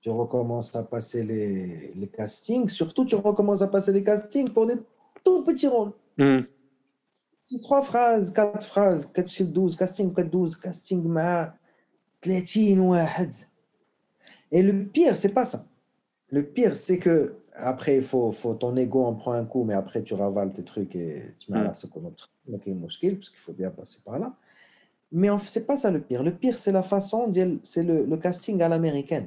tu 0.00 0.10
recommences 0.10 0.74
à 0.74 0.82
passer 0.82 1.22
les, 1.22 1.92
les, 1.94 2.08
castings. 2.08 2.68
Surtout, 2.68 3.04
tu 3.04 3.16
recommences 3.16 3.62
à 3.62 3.68
passer 3.68 3.92
les 3.92 4.02
castings 4.02 4.48
pour 4.48 4.66
des 4.66 4.76
tout 5.22 5.44
petits 5.44 5.68
rôles. 5.68 5.92
Mm. 6.16 6.40
Trois 7.62 7.82
phrases, 7.82 8.32
quatre 8.32 8.64
phrases, 8.64 9.10
4 9.12 9.28
chiffres 9.28 9.50
12, 9.50 9.76
casting 9.76 10.14
4 10.14 10.30
12, 10.30 10.56
casting 10.56 11.02
ma 11.02 11.54
30 12.20 13.48
Et 14.52 14.62
le 14.62 14.84
pire, 14.86 15.16
c'est 15.16 15.34
pas 15.34 15.44
ça. 15.44 15.66
Le 16.30 16.44
pire, 16.44 16.76
c'est 16.76 16.98
que 16.98 17.34
après, 17.54 18.00
faut, 18.02 18.30
faut, 18.30 18.54
ton 18.54 18.76
ego 18.76 19.04
en 19.04 19.14
prend 19.14 19.32
un 19.32 19.44
coup, 19.44 19.64
mais 19.64 19.74
après, 19.74 20.02
tu 20.02 20.14
ravales 20.14 20.52
tes 20.52 20.62
trucs 20.62 20.94
et 20.94 21.34
tu 21.40 21.50
mets 21.50 21.58
à 21.58 21.62
hmm. 21.62 21.66
la 21.66 21.74
seconde 21.74 22.14
Donc, 22.46 22.62
il 22.66 22.78
parce 22.78 23.30
qu'il 23.30 23.40
faut 23.40 23.52
bien 23.52 23.70
passer 23.70 23.98
par 24.04 24.18
là. 24.18 24.32
Mais 25.10 25.28
c'est 25.42 25.66
pas 25.66 25.76
ça 25.76 25.90
le 25.90 26.00
pire. 26.00 26.22
Le 26.22 26.32
pire, 26.32 26.56
c'est 26.56 26.70
la 26.70 26.84
façon, 26.84 27.30
c'est 27.64 27.82
le 27.82 28.16
casting 28.16 28.62
à 28.62 28.68
l'américaine. 28.68 29.26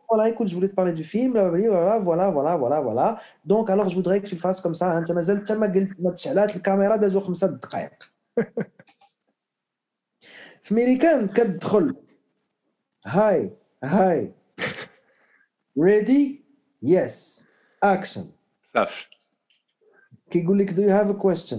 voilà, 0.10 0.28
écoute, 0.28 0.48
je 0.48 0.54
voulais 0.54 0.68
te 0.68 0.74
parler 0.74 0.92
du 0.92 1.04
film, 1.04 1.32
voilà, 1.32 1.98
voilà, 1.98 2.30
voilà, 2.30 2.56
voilà, 2.56 2.80
voilà. 2.80 3.18
Donc, 3.44 3.70
alors, 3.70 3.88
je 3.88 3.94
voudrais 3.94 4.20
que 4.20 4.28
tu 4.28 4.34
le 4.34 4.40
fasses 4.40 4.60
comme 4.60 4.74
ça. 4.74 4.98
انت 4.98 5.12
مازال 5.12 5.36
انت 5.36 5.52
ما 5.52 5.66
قلت 5.66 6.00
ما 6.00 6.10
تشعلات 6.10 6.56
الكاميرا 6.56 6.96
دازو 6.96 7.20
خمسة 7.20 7.46
دقائق. 7.46 7.92
في 10.66 10.74
ميريكان 10.74 11.28
كتدخل 11.28 11.96
هاي 13.06 13.50
هاي 13.84 14.32
ready 15.78 16.42
yes 16.84 17.46
action 17.84 18.24
صافي 18.74 19.06
كيقول 20.30 20.58
لك 20.58 20.70
do 20.70 20.80
you 20.80 20.90
have 20.90 21.10
a 21.10 21.18
question 21.26 21.58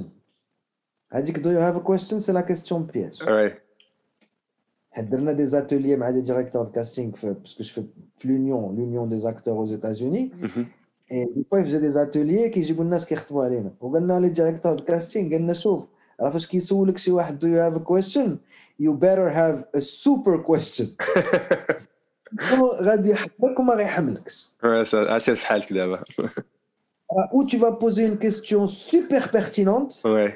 هذيك 1.11 1.37
do 1.37 1.49
you 1.49 1.59
have 1.59 1.77
a 1.77 1.83
question 1.83 2.19
c'est 2.19 2.33
la 2.33 2.43
question 2.43 2.83
piège 2.83 3.23
ouais 4.91 4.97
حضرنا 4.97 5.33
des 5.33 5.55
ateliers 5.55 5.97
مع 5.97 6.11
des 6.11 6.21
directeurs 6.21 6.65
de 6.65 6.69
casting 6.69 7.11
parce 7.11 7.53
que 7.53 7.63
je 7.63 7.71
fais 7.71 7.85
l'union 8.23 8.71
l'union 8.71 9.07
des 9.07 9.25
acteurs 9.25 9.57
aux 9.57 9.65
États-Unis 9.65 10.31
et 11.09 11.21
une 11.35 11.45
fois 11.49 11.59
ils 11.59 11.65
faisaient 11.65 11.79
des 11.79 11.97
ateliers 11.97 12.49
كيجيبوا 12.49 12.83
الناس 12.83 13.05
كيخطبوا 13.05 13.45
علينا 13.45 13.71
وقلنا 13.81 14.19
لي 14.19 14.33
directeurs 14.33 14.77
de 14.77 14.83
casting 14.83 15.33
قلنا 15.33 15.53
شوف 15.53 15.89
راه 16.21 16.29
فاش 16.29 16.47
كيسولك 16.47 16.97
شي 16.97 17.11
واحد 17.11 17.45
do 17.45 17.47
you 17.47 17.59
have 17.59 17.77
a 17.81 17.83
question 17.83 18.27
you 18.79 18.93
better 18.93 19.29
have 19.29 19.63
a 19.77 19.81
super 19.81 20.43
question 20.51 20.87
غادي 22.81 23.09
يحبك 23.09 23.59
وما 23.59 23.73
غيحملكش 23.73 24.51
اسير 24.93 25.35
في 25.35 25.47
حالك 25.47 25.73
دابا 25.73 26.03
ou 27.33 27.45
tu 27.45 27.57
vas 27.57 27.71
poser 27.71 28.03
une 28.05 28.17
question 28.17 28.67
super 28.67 29.31
pertinente 29.31 29.93
ouais 30.05 30.33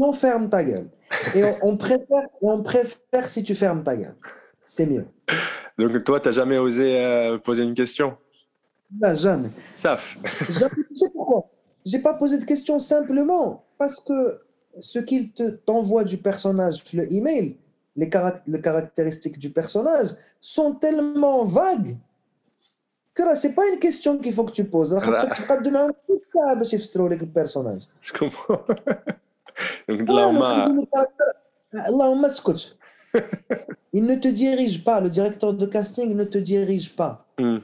non 0.00 0.12
ferme 0.12 0.48
ta 0.48 0.62
gueule 0.64 0.88
et 1.35 1.43
on, 1.43 1.57
on 1.61 1.77
préfère 1.77 2.27
on 2.41 2.61
préfère 2.61 3.27
si 3.27 3.43
tu 3.43 3.55
fermes 3.55 3.83
ta 3.83 3.95
gueule 3.95 4.15
c'est 4.65 4.87
mieux 4.87 5.05
donc 5.77 6.03
toi 6.03 6.19
t'as 6.19 6.31
jamais 6.31 6.57
osé 6.57 7.03
euh, 7.03 7.37
poser 7.37 7.63
une 7.63 7.73
question? 7.73 8.17
Non 9.01 9.15
jamais 9.15 9.49
Saf. 9.77 10.17
jamais 10.49 10.83
tu 10.89 10.95
sais 10.95 11.09
pourquoi? 11.13 11.49
J'ai 11.85 11.99
pas 11.99 12.13
posé 12.13 12.37
de 12.37 12.45
question 12.45 12.79
simplement 12.79 13.63
parce 13.77 13.99
que 13.99 14.41
ce 14.79 14.99
qu'il 14.99 15.31
t'envoie 15.65 16.03
du 16.03 16.17
personnage 16.17 16.83
le 16.93 17.11
email 17.11 17.57
les, 17.95 18.09
les, 18.47 18.61
caractéristiques 18.61 19.39
du 19.39 19.51
personnage 19.51 20.09
sont 20.41 20.73
tellement 20.73 21.43
vagues 21.43 21.97
que 23.19 23.23
là, 23.23 23.35
c'est 23.35 23.53
pas 23.53 23.67
une 23.67 23.79
question 23.79 24.17
qu'il 24.17 24.33
faut 24.33 24.45
que 24.45 24.51
tu 24.51 24.63
poses. 24.63 24.93
le 27.21 27.25
personnage. 27.25 27.81
Je 28.01 28.13
comprends. 28.13 28.61
Il 29.88 30.04
ne 34.04 34.14
te 34.16 34.28
dirige 34.28 34.84
pas, 34.84 35.00
le 35.00 35.10
directeur 35.10 35.54
de 35.54 35.66
casting 35.66 36.14
ne 36.14 36.24
te 36.24 36.38
dirige 36.38 36.96
pas. 36.96 37.26
Mm. 37.38 37.58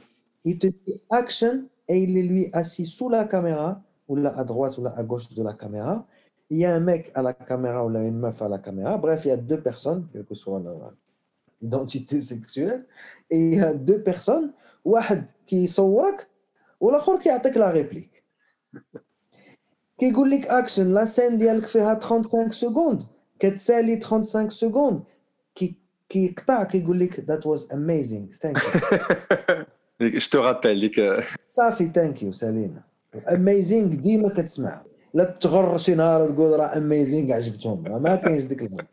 Il 0.45 0.57
te 0.57 0.67
dit 0.67 1.01
action 1.09 1.65
et 1.87 2.03
il 2.03 2.17
est 2.17 2.23
lui 2.23 2.49
assis 2.53 2.85
sous 2.85 3.09
la 3.09 3.25
caméra, 3.25 3.81
ou 4.07 4.15
là 4.15 4.33
à 4.37 4.43
droite 4.43 4.77
ou 4.77 4.83
là 4.83 4.93
à 4.95 5.03
gauche 5.03 5.33
de 5.33 5.43
la 5.43 5.53
caméra, 5.53 6.05
il 6.49 6.59
y 6.59 6.65
a 6.65 6.75
un 6.75 6.79
mec 6.79 7.11
à 7.15 7.21
la 7.21 7.33
caméra 7.33 7.85
ou 7.85 7.89
là 7.89 8.03
une 8.03 8.17
meuf 8.17 8.41
à 8.41 8.49
la 8.49 8.59
caméra. 8.59 8.97
Bref, 8.97 9.25
il 9.25 9.29
y 9.29 9.31
a 9.31 9.37
deux 9.37 9.61
personnes, 9.61 10.07
quelle 10.11 10.25
que 10.25 10.35
soit 10.35 10.61
l'identité 11.61 12.21
sexuelle, 12.21 12.85
et 13.29 13.39
il 13.39 13.55
y 13.55 13.61
a 13.61 13.73
deux 13.73 14.01
personnes, 14.01 14.53
واحد 14.85 15.29
كيصورك 15.47 16.27
والاخر 16.79 17.19
كيعطيك 17.19 17.57
لا 17.57 17.71
ريبليك 17.71 18.23
كيقول 19.98 20.30
لك 20.30 20.46
اكشن 20.46 20.94
لا 20.94 21.04
سين 21.04 21.38
ديالك 21.38 21.66
فيها 21.66 21.98
35 22.00 22.50
سكوند 22.50 23.02
كتسالي 23.38 24.00
35 24.00 24.50
سكوند. 24.50 25.02
كي 25.54 25.76
كيقطع 26.08 26.64
كيقول 26.64 27.00
لك 27.00 27.20
ذات 27.20 27.46
واز 27.46 27.72
اميزينغ 27.72 28.26
ثانك 28.42 28.58
يو 30.00 30.08
جو 30.08 30.18
تو 30.30 30.40
رابيل 30.40 30.80
ديك 30.80 31.24
صافي 31.50 31.90
ثانك 31.94 32.22
يو 32.22 32.32
سالينا. 32.32 32.82
اميزينغ 33.32 33.94
ديما 33.94 34.28
كتسمع. 34.28 34.82
لا 35.14 35.24
تغر 35.24 35.76
شي 35.76 35.94
نهار 35.94 36.30
تقول 36.30 36.60
راه 36.60 36.76
اميزينغ 36.76 37.32
عجبتهم. 37.32 38.02
ما 38.02 38.16
كاينش 38.16 38.44
ديك 38.44 38.62
الهضرة. 38.62 38.86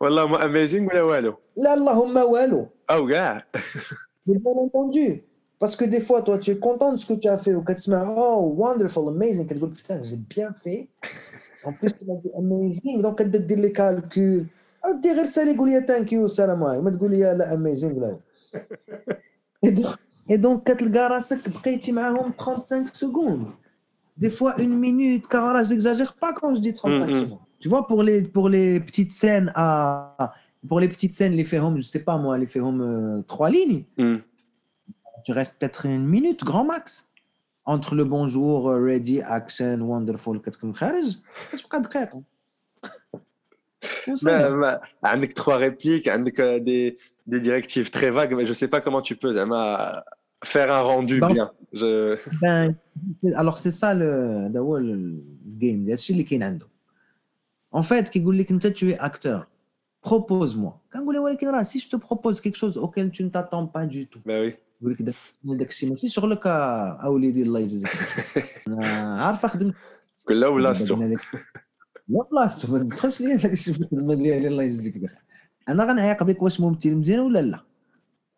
والله 0.00 0.26
ما 0.26 0.44
اميزينغ 0.44 0.86
ولا 0.86 1.02
والو. 1.02 1.34
لا 1.56 1.74
اللهم 1.74 2.16
والو. 2.16 2.66
أو 2.90 3.08
كاع. 3.08 3.46
Entendu. 4.28 5.27
Parce 5.58 5.74
que 5.74 5.84
des 5.84 6.00
fois, 6.00 6.22
toi, 6.22 6.38
tu 6.38 6.52
es 6.52 6.58
content 6.58 6.92
de 6.92 6.96
ce 6.96 7.06
que 7.06 7.14
tu 7.14 7.28
as 7.28 7.36
fait, 7.36 7.54
ou 7.54 7.62
que 7.62 7.72
tu 7.72 7.90
oh, 7.90 8.54
wonderful, 8.56 9.08
amazing, 9.08 9.46
tu 9.46 9.54
te 9.54 9.64
dis, 9.64 9.72
putain, 9.72 10.02
j'ai 10.02 10.16
bien 10.16 10.52
fait. 10.52 10.88
En 11.64 11.72
plus, 11.72 11.92
tu 11.92 12.04
m'as 12.06 12.14
dit 12.14 12.30
amazing, 12.36 13.02
donc 13.02 13.18
tu 13.18 13.38
dis 13.40 13.56
les 13.56 13.72
calculs. 13.72 14.46
Ah, 14.82 14.92
tu 15.02 15.12
dis, 15.12 15.26
ça, 15.26 15.44
les 15.44 15.54
gouliers, 15.54 15.84
thank 15.84 16.12
you, 16.12 16.28
salam 16.28 16.62
alaikum. 16.62 16.98
Tu 16.98 17.08
dis, 17.08 17.20
là, 17.20 17.50
amazing, 17.50 17.98
là. 17.98 18.10
Et 19.62 19.72
donc, 19.72 19.86
et 20.28 20.38
donc, 20.38 20.64
quand 20.66 20.80
le 20.80 20.86
tu 20.86 21.50
te 21.50 21.68
dis, 21.68 21.78
tu 21.78 21.94
35 22.36 22.94
secondes. 22.94 23.46
Des 24.16 24.30
fois, 24.30 24.60
une 24.60 24.78
minute, 24.78 25.26
car 25.26 25.64
je 25.64 25.70
n'exagère 25.70 26.14
pas 26.14 26.32
quand 26.32 26.54
je 26.54 26.60
dis 26.60 26.72
35 26.72 27.06
mm-hmm. 27.06 27.38
Tu 27.60 27.68
vois, 27.68 27.86
pour 27.86 28.02
les, 28.02 28.22
pour 28.22 28.48
les 28.48 28.78
petites 28.80 29.12
scènes 29.12 29.52
à. 29.54 30.34
Pour 30.66 30.80
les 30.80 30.88
petites 30.88 31.12
scènes, 31.12 31.32
les 31.32 31.44
faits 31.44 31.60
home, 31.60 31.76
je 31.76 31.82
sais 31.82 32.00
pas 32.00 32.16
moi, 32.16 32.36
les 32.36 32.46
faits 32.46 32.62
euh, 32.62 33.22
trois 33.28 33.48
lignes. 33.48 33.84
Mm 33.96 34.16
tu 35.27 35.31
restes 35.31 35.59
peut-être 35.59 35.85
une 35.85 36.05
minute, 36.05 36.43
grand 36.43 36.65
max. 36.65 37.09
Entre 37.65 37.95
le 37.95 38.03
bonjour, 38.03 38.73
uh, 38.73 38.83
ready, 38.83 39.21
action, 39.21 39.77
wonderful, 39.81 40.37
كتكون 40.41 40.75
خارج 40.75 41.17
كتبقى 41.51 41.81
دقيقة. 41.81 42.23
bah, 44.23 44.49
bah, 44.61 44.81
عندك 45.03 45.33
trois 45.33 45.57
répliques, 45.57 46.07
عندك 46.07 46.61
des, 46.63 46.97
des 47.27 47.39
directives 47.39 47.89
très 47.89 48.11
vagues, 48.11 48.33
mais 48.35 48.45
je 48.45 48.53
sais 48.53 48.67
pas 48.67 48.81
comment 48.81 49.01
tu 49.01 49.15
peux 49.15 49.33
زعما 49.33 50.03
faire 50.45 50.71
un 50.71 50.81
rendu 50.81 51.19
Ben- 51.21 51.33
bien. 51.33 51.51
Je... 51.73 52.17
Ben, 52.41 52.75
alors 53.35 53.57
c'est 53.57 53.71
ça 53.71 53.93
le 53.93 54.47
هذا 54.49 54.59
هو 54.59 54.77
الجيم 54.77 55.85
هذا 55.85 55.93
الشيء 55.93 56.15
اللي 56.15 56.23
كاين 56.23 56.43
عنده 56.43 56.67
en 57.75 57.81
fait 57.81 58.09
كيقول 58.09 58.37
لك 58.37 58.51
انت 58.51 58.67
tu 58.67 58.91
es 58.93 58.97
acteur 58.99 59.47
propose-moi 60.07 60.73
كنقول 60.93 61.15
له 61.15 61.21
ولكن 61.21 61.47
راه 61.49 61.63
si 61.63 61.79
je 61.79 61.87
te 61.89 61.97
propose 61.97 62.41
quelque 62.41 62.57
chose 62.57 62.77
auquel 62.77 63.11
tu 63.11 63.23
ne 63.23 63.29
t'attends 63.29 63.67
pas 63.67 63.85
du 63.85 64.07
tout 64.07 64.21
Bah 64.25 64.41
oui. 64.41 64.53
يقول 64.81 64.93
لك 64.93 65.01
داك 65.01 65.15
داك 65.43 65.69
الشيء 65.69 65.89
ماشي 65.89 66.09
شغلك 66.09 66.47
آه، 66.47 66.99
اوليدي 67.03 67.41
الله 67.41 67.59
يجزيك 67.59 67.89
بخير. 67.91 68.45
انا 68.67 69.23
عارف 69.25 69.45
اخدم 69.45 69.73
لا 70.29 70.49
بلاصتو 70.49 70.95
لا 72.07 72.23
بلاصتو 72.31 72.71
ما 72.73 72.79
تدخلش 72.79 73.21
ليا 73.21 73.35
داك 73.35 73.51
الشيء 73.51 73.73
في 73.73 73.79
الخدمه 73.81 74.13
ديالي 74.13 74.47
الله 74.47 74.63
يجزيك 74.63 74.97
بخير 74.97 75.19
انا 75.69 75.83
غنعيق 75.85 76.23
بك 76.23 76.41
واش 76.41 76.61
ممثل 76.61 76.95
مزيان 76.95 77.19
ولا 77.19 77.39
لا 77.41 77.63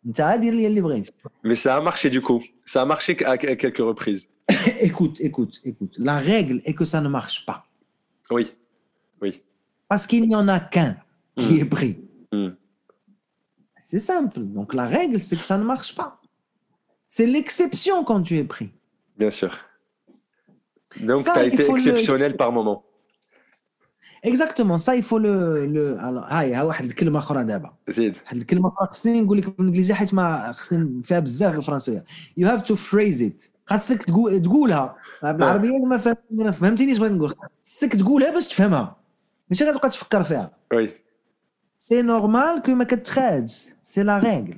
انت 0.06 0.20
عا 0.20 0.36
دير 0.36 0.54
لي 0.54 0.66
اللي 0.66 0.80
بغيتي 0.80 1.12
Mais 1.46 1.54
ça 1.56 1.76
a 1.76 1.80
marché 1.80 2.10
du 2.10 2.20
coup. 2.20 2.40
Ça 2.72 2.82
a 2.82 2.84
marché 2.84 3.12
à 3.24 3.30
à 3.32 3.56
quelques 3.62 3.82
reprises. 3.92 4.22
écoute 4.88 5.16
écoute 5.28 5.54
écoute 5.70 5.94
la 6.08 6.16
règle 6.32 6.56
est 6.68 6.74
que 6.80 6.84
ça 6.92 7.00
ne 7.04 7.08
marche 7.18 7.38
pas 7.48 7.58
Oui. 8.36 8.44
Oui. 9.22 9.30
parce 9.90 10.04
qu'il 10.08 10.22
n'y 10.30 10.36
en 10.42 10.48
a 10.56 10.58
qu'un 10.74 10.92
qui 11.42 11.54
Mm. 11.54 11.62
est 11.62 11.70
pris 11.78 11.94
Hmm. 12.34 12.52
c'est 13.90 14.04
simple 14.12 14.40
donc 14.56 14.68
la 14.80 14.86
règle 14.96 15.18
c'est 15.26 15.36
que 15.40 15.46
ça 15.50 15.56
ne 15.62 15.66
marche 15.74 15.92
pas 16.00 16.10
c'est 17.10 17.26
l'exception 17.26 18.04
quand 18.04 18.22
tu 18.22 18.34
es 18.38 18.44
pris 18.44 18.70
Bien 19.18 19.30
sûr. 19.30 19.52
Donc, 21.00 21.24
tu 21.24 21.30
as 21.30 21.44
été 21.44 21.62
exceptionnel 21.70 22.36
par 22.36 22.52
moment. 22.52 22.82
اكزاكتومون 24.24 24.78
سا 24.78 24.92
يفو 24.92 25.18
لو 25.18 25.64
لو 25.64 26.20
هاي 26.20 26.54
ها 26.54 26.62
واحد 26.62 26.84
الكلمه 26.84 27.18
اخرى 27.18 27.44
دابا 27.44 27.74
زيد 27.88 28.16
واحد 28.24 28.36
الكلمه 28.36 28.68
اخرى 28.68 28.88
خصني 28.88 29.20
نقول 29.20 29.38
لك 29.38 29.58
بالانجليزيه 29.58 29.94
حيت 29.94 30.14
ما 30.14 30.52
خصني 30.52 31.02
فيها 31.02 31.18
بزاف 31.18 31.54
الفرنسيه 31.56 32.04
يو 32.36 32.48
هاف 32.48 32.62
تو 32.62 32.74
فريز 32.74 33.22
ات 33.22 33.42
خاصك 33.66 34.02
تقول 34.02 34.42
تقولها 34.42 34.96
بالعربيه 35.22 35.84
ما 36.30 36.50
فهمتينيش 36.50 36.98
بغيت 36.98 37.12
نقول 37.12 37.30
خاصك 37.30 37.96
تقولها 37.96 38.30
باش 38.30 38.48
تفهمها 38.48 38.96
ماشي 39.50 39.64
غتبقى 39.64 39.88
تفكر 39.88 40.24
فيها 40.24 40.50
وي 40.72 40.90
سي 41.76 42.02
نورمال 42.02 42.62
كو 42.62 42.72
ما 42.74 42.84
كتخادش 42.84 43.68
سي 43.82 44.02
لا 44.02 44.18
ريغل 44.18 44.54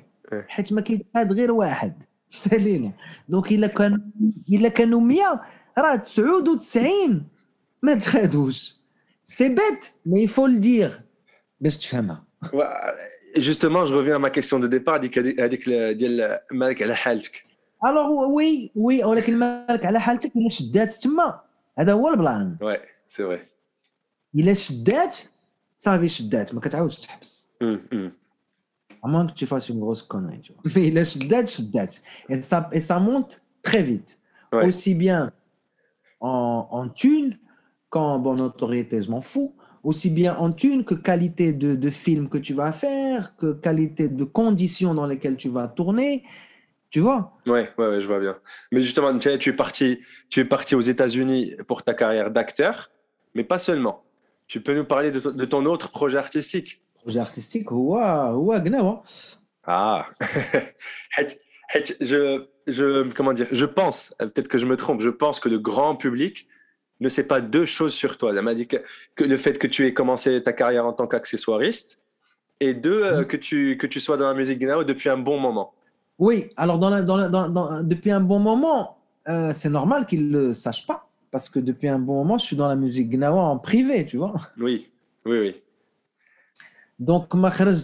حيت 0.48 0.72
ما 0.72 0.80
كيتخاد 0.80 1.32
غير 1.32 1.52
واحد 1.52 2.02
سالينا 2.37 2.91
دونك 3.29 3.51
إلا 3.51 3.67
كان 3.67 4.11
إلا 4.51 4.69
كانوا 4.69 5.01
100 5.01 5.41
راه 5.77 5.95
99 5.95 7.27
ما 7.83 7.95
تخادوش 7.95 8.83
C'est 9.25 9.49
bête, 9.49 9.85
mais 10.05 10.21
il 10.23 10.27
faut 10.27 10.47
le 10.47 10.59
dire. 10.59 11.01
Justement, 13.37 13.85
je 13.85 13.93
reviens 13.93 14.15
à 14.15 14.19
ma 14.19 14.29
question 14.29 14.59
de 14.59 14.67
départ. 14.67 14.99
Alors 17.81 18.09
oui, 18.29 18.71
oui, 18.75 19.03
ولكن 19.03 19.37
مالك 19.37 19.85
على 19.85 19.99
حالتك 19.99 20.35
الا 20.35 20.49
شدات 20.49 20.91
تما 20.91 21.39
هذا 21.77 21.93
هو 21.93 22.09
البلان. 22.09 22.57
Ouais, 22.61 22.79
c'est 23.09 23.23
vrai. 23.23 23.39
الا 24.35 24.53
شدات 24.53 25.17
صافي 25.77 26.07
شدات 26.07 26.53
ما 26.53 26.61
كتعاودش 26.61 26.99
تحبس. 26.99 27.49
À 29.03 29.07
moins 29.09 29.27
que 29.27 29.33
tu 29.33 29.45
fasses 29.45 29.67
une 29.69 29.79
grosse 29.79 30.01
connerie, 30.01 30.39
tu 30.41 30.53
vois. 30.53 30.71
Mais 30.75 30.89
la 30.89 31.03
shiddat, 31.03 31.45
shiddat. 31.45 31.89
Et 32.29 32.41
ça, 32.41 32.69
et 32.71 32.79
ça 32.79 32.99
monte 32.99 33.43
très 33.61 33.83
vite. 33.83 34.17
Ouais. 34.53 34.65
Aussi 34.65 34.95
bien 34.95 35.33
en, 36.21 36.67
en 36.71 36.89
thune 36.89 37.37
quand 37.89 38.17
bon 38.17 38.35
notoriété, 38.35 39.01
je 39.01 39.11
m'en 39.11 39.21
fous. 39.21 39.55
Aussi 39.83 40.09
bien 40.09 40.35
en 40.37 40.53
thune 40.53 40.85
que 40.85 40.95
qualité 40.95 41.51
de, 41.51 41.75
de, 41.75 41.89
film 41.89 42.29
que 42.29 42.37
tu 42.37 42.53
vas 42.53 42.71
faire, 42.71 43.35
que 43.35 43.51
qualité 43.51 44.07
de 44.07 44.23
conditions 44.23 44.93
dans 44.93 45.05
lesquelles 45.05 45.35
tu 45.35 45.49
vas 45.49 45.67
tourner. 45.67 46.23
Tu 46.89 47.01
vois? 47.01 47.33
Ouais, 47.45 47.69
ouais, 47.77 47.87
ouais, 47.87 47.99
je 47.99 48.07
vois 48.07 48.19
bien. 48.19 48.37
Mais 48.71 48.81
justement, 48.81 49.17
tu 49.17 49.29
es 49.29 49.53
parti, 49.53 49.99
tu 50.29 50.39
es 50.39 50.45
parti 50.45 50.75
aux 50.75 50.81
États-Unis 50.81 51.55
pour 51.67 51.83
ta 51.83 51.93
carrière 51.93 52.31
d'acteur, 52.31 52.91
mais 53.35 53.43
pas 53.43 53.57
seulement. 53.57 54.03
Tu 54.47 54.61
peux 54.61 54.75
nous 54.75 54.85
parler 54.85 55.11
de, 55.11 55.19
de 55.19 55.45
ton 55.45 55.65
autre 55.65 55.89
projet 55.89 56.17
artistique? 56.17 56.82
Projet 57.03 57.19
artistique 57.19 57.69
Ouah, 57.71 58.33
ouah, 58.33 58.59
gnawa. 58.61 59.03
Ah 59.65 60.07
je, 62.01 62.45
je, 62.65 63.11
comment 63.13 63.33
dire, 63.33 63.47
je 63.51 63.65
pense, 63.65 64.15
peut-être 64.19 64.47
que 64.47 64.57
je 64.57 64.65
me 64.65 64.77
trompe, 64.77 65.01
je 65.01 65.09
pense 65.09 65.41
que 65.41 65.49
le 65.49 65.59
grand 65.59 65.97
public 65.97 66.47
ne 67.01 67.09
sait 67.09 67.27
pas 67.27 67.41
deux 67.41 67.65
choses 67.65 67.93
sur 67.93 68.17
toi. 68.17 68.31
Elle 68.31 68.41
m'a 68.41 68.55
dit 68.55 68.67
que, 68.67 68.77
le 69.19 69.35
fait 69.35 69.59
que 69.59 69.67
tu 69.67 69.85
aies 69.85 69.93
commencé 69.93 70.41
ta 70.41 70.53
carrière 70.53 70.85
en 70.85 70.93
tant 70.93 71.07
qu'accessoiriste 71.07 71.99
et 72.61 72.73
deux, 72.73 73.03
euh, 73.03 73.19
mhm. 73.19 73.25
que, 73.25 73.37
tu, 73.37 73.77
que 73.77 73.87
tu 73.87 73.99
sois 73.99 74.15
dans 74.15 74.27
la 74.27 74.33
musique 74.33 74.59
Gnao 74.59 74.85
depuis 74.85 75.09
un 75.09 75.17
bon 75.17 75.39
moment. 75.39 75.73
Oui, 76.19 76.47
alors 76.55 76.79
dans 76.79 77.01
dans 77.01 77.83
depuis 77.83 78.11
un 78.11 78.21
bon 78.21 78.39
moment, 78.39 78.97
euh, 79.27 79.51
c'est 79.53 79.69
normal 79.69 80.05
qu'ils 80.05 80.29
ne 80.29 80.37
le 80.37 80.53
sachent 80.53 80.87
pas 80.87 81.09
parce 81.31 81.49
que 81.49 81.59
depuis 81.59 81.89
un 81.89 81.99
bon 81.99 82.13
moment, 82.13 82.37
je 82.37 82.45
suis 82.45 82.55
dans 82.55 82.69
la 82.69 82.75
musique 82.77 83.09
Gnawa 83.09 83.41
en 83.41 83.57
privé, 83.57 84.05
tu 84.05 84.17
vois. 84.17 84.35
Oui, 84.57 84.89
oui, 85.25 85.39
oui. 85.39 85.62
Donc, 87.02 87.34
ma 87.34 87.50
le 87.50 87.74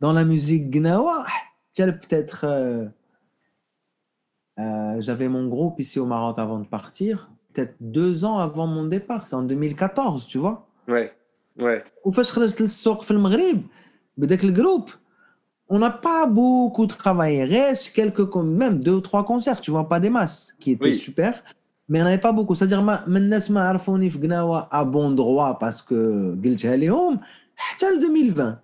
dans 0.00 0.12
la 0.12 0.24
musique 0.24 0.70
Gnawa, 0.70 1.24
peut-être. 1.74 2.44
Euh, 4.58 5.00
j'avais 5.00 5.28
mon 5.28 5.48
groupe 5.48 5.80
ici 5.80 5.98
au 5.98 6.06
Maroc 6.06 6.38
avant 6.38 6.58
de 6.58 6.66
partir 6.66 7.30
peut-être 7.56 7.76
deux 7.80 8.24
ans 8.24 8.38
avant 8.38 8.66
mon 8.66 8.84
départ. 8.84 9.26
C'est 9.26 9.36
en 9.36 9.42
2014, 9.42 10.26
tu 10.26 10.38
vois. 10.38 10.66
Ouais, 10.88 11.12
ouais. 11.58 11.84
وفاش 12.04 12.32
خرجت 12.32 12.60
للسوق 12.60 13.02
في 13.02 13.10
المغرب 13.10 13.62
بداك 14.16 14.44
الجروب 14.44 14.90
on 15.68 15.78
n'a 15.80 15.90
pas 15.90 16.26
beaucoup 16.26 16.86
travaillé. 16.86 17.42
Reste 17.44 17.92
quelques, 17.92 18.36
même 18.36 18.78
deux 18.78 18.92
ou 18.92 19.00
trois 19.00 19.24
concerts, 19.24 19.60
tu 19.60 19.72
vois, 19.72 19.88
pas 19.88 19.98
des 19.98 20.10
masses, 20.10 20.54
qui 20.60 20.70
étaient 20.70 20.84
oui. 20.84 20.94
super, 20.94 21.42
mais 21.88 21.98
il 21.98 22.02
n'y 22.02 22.06
en 22.06 22.12
avait 22.12 22.20
pas 22.20 22.30
beaucoup. 22.30 22.54
C'est-à-dire, 22.54 22.82
من 22.82 23.16
الناس 23.16 23.50
ما 23.50 23.68
عرفوني 23.68 24.10
في 24.10 24.18
قناوة 24.18 24.68
à 24.72 24.84
bon 24.84 25.10
droit 25.16 25.58
parce 25.58 25.82
que 25.82 26.36
قلتها 26.44 26.76
لهم 26.76 27.20
Seul 27.77 27.99
2020. 27.99 28.59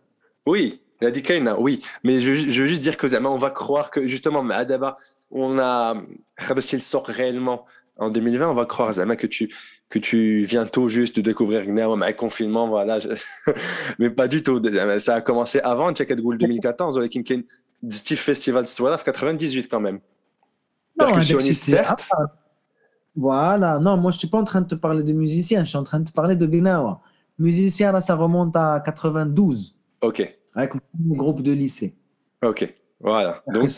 Oui, 0.46 0.82
il 1.02 1.12
dit 1.12 1.22
Kaina, 1.22 1.54
hein, 1.54 1.58
oui. 1.60 1.84
Mais 2.04 2.20
je, 2.20 2.32
veux 2.32 2.66
juste 2.66 2.82
dire 2.82 2.98
que 2.98 3.08
on 3.26 3.38
va 3.38 3.50
croire 3.50 3.92
que 3.92 4.08
justement, 4.08 4.48
Adaba, 4.50 4.98
on 5.32 5.60
a. 5.60 5.96
Rabashil 6.38 6.82
sort 6.82 7.06
réellement 7.06 7.66
en 7.98 8.10
2020, 8.10 8.50
on 8.50 8.54
va 8.54 8.66
croire 8.66 8.94
Zama 8.94 9.16
que 9.16 9.28
tu 9.28 9.50
que 9.90 10.00
tu 10.00 10.44
viens 10.44 10.66
tout 10.66 10.90
juste 10.90 11.16
de 11.16 11.22
découvrir 11.22 11.66
Gnaum 11.66 12.04
avec 12.04 12.18
confinement, 12.18 12.68
voilà. 12.68 13.00
Mais 14.00 14.10
pas 14.10 14.28
du 14.28 14.44
tout. 14.44 14.62
Ça 15.00 15.16
a 15.16 15.22
commencé 15.22 15.60
avant 15.62 15.94
Tchakad 15.94 16.20
Goul 16.20 16.38
2014, 16.38 16.98
avec 16.98 17.14
Kinkin 17.14 17.42
Steve 17.90 18.18
Festival 18.18 18.68
Swalaf 18.68 19.04
98 19.04 19.70
quand 19.70 19.80
même. 19.80 20.00
Non, 21.00 21.08
Percussionniste, 21.08 21.64
certes. 21.64 22.10
Voilà, 23.16 23.80
non, 23.80 23.98
moi 23.98 24.12
je 24.12 24.18
ne 24.18 24.20
suis 24.20 24.28
pas 24.28 24.38
en 24.38 24.44
train 24.44 24.62
de 24.62 24.68
te 24.68 24.76
parler 24.76 25.04
de 25.04 25.12
musicien, 25.12 25.64
je 25.64 25.70
suis 25.70 25.78
en 25.78 25.84
train 25.84 26.00
de 26.00 26.10
te 26.10 26.14
parler 26.14 26.36
de 26.36 26.46
Gnawa. 26.46 27.02
Musicien, 27.40 27.92
là, 27.92 28.02
ça 28.02 28.16
remonte 28.16 28.56
à 28.56 28.82
92. 28.84 29.76
OK. 30.02 30.38
Avec 30.56 30.74
mon 31.00 31.16
groupe 31.16 31.42
de 31.42 31.52
lycée. 31.52 31.96
OK, 32.44 32.74
voilà. 33.00 33.44
Donc... 33.48 33.70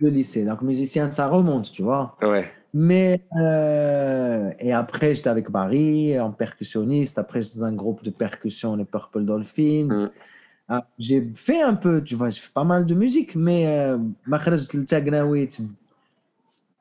de 0.00 0.08
lycée. 0.08 0.44
Donc, 0.44 0.62
musicien, 0.62 1.10
ça 1.10 1.28
remonte, 1.28 1.70
tu 1.70 1.82
vois. 1.82 2.16
Ouais. 2.22 2.50
Mais, 2.74 3.22
euh, 3.38 4.50
et 4.58 4.72
après, 4.72 5.14
j'étais 5.14 5.28
avec 5.28 5.50
Barry 5.50 6.18
en 6.18 6.32
percussionniste. 6.32 7.18
Après, 7.18 7.42
j'étais 7.42 7.58
dans 7.60 7.66
un 7.66 7.74
groupe 7.74 8.02
de 8.02 8.10
percussion, 8.10 8.76
les 8.76 8.86
Purple 8.86 9.24
Dolphins. 9.24 9.88
Mm. 9.88 10.10
Ah, 10.68 10.86
j'ai 10.98 11.30
fait 11.34 11.60
un 11.60 11.74
peu, 11.74 12.02
tu 12.02 12.14
vois, 12.14 12.30
j'ai 12.30 12.40
fait 12.40 12.52
pas 12.52 12.64
mal 12.64 12.86
de 12.86 12.94
musique, 12.94 13.36
mais 13.36 13.66
euh, 13.66 13.98
le 14.26 14.84
Tchagnaouit, 14.84 15.50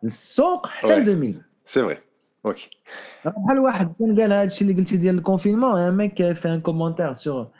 le 0.02 0.10
Sok, 0.10 0.68
c'est 0.82 1.04
2000. 1.04 1.44
C'est 1.66 1.82
vrai. 1.82 2.02
اوكي 2.47 2.70
بحال 3.24 3.59
واحد 3.59 3.93
كان 3.99 4.20
قال 4.20 4.33
هذا 4.33 4.43
الشيء 4.43 4.68
اللي 4.68 4.81
قلتي 4.81 4.97
ديال 4.97 5.18
الكونفينمون 5.18 5.77
un 5.77 5.93
mec 5.93 6.14
qui 6.14 6.22
a 6.22 6.35
fait 6.35 6.49
un 6.49 6.61
commentaire 6.61 7.16
sur 7.16 7.51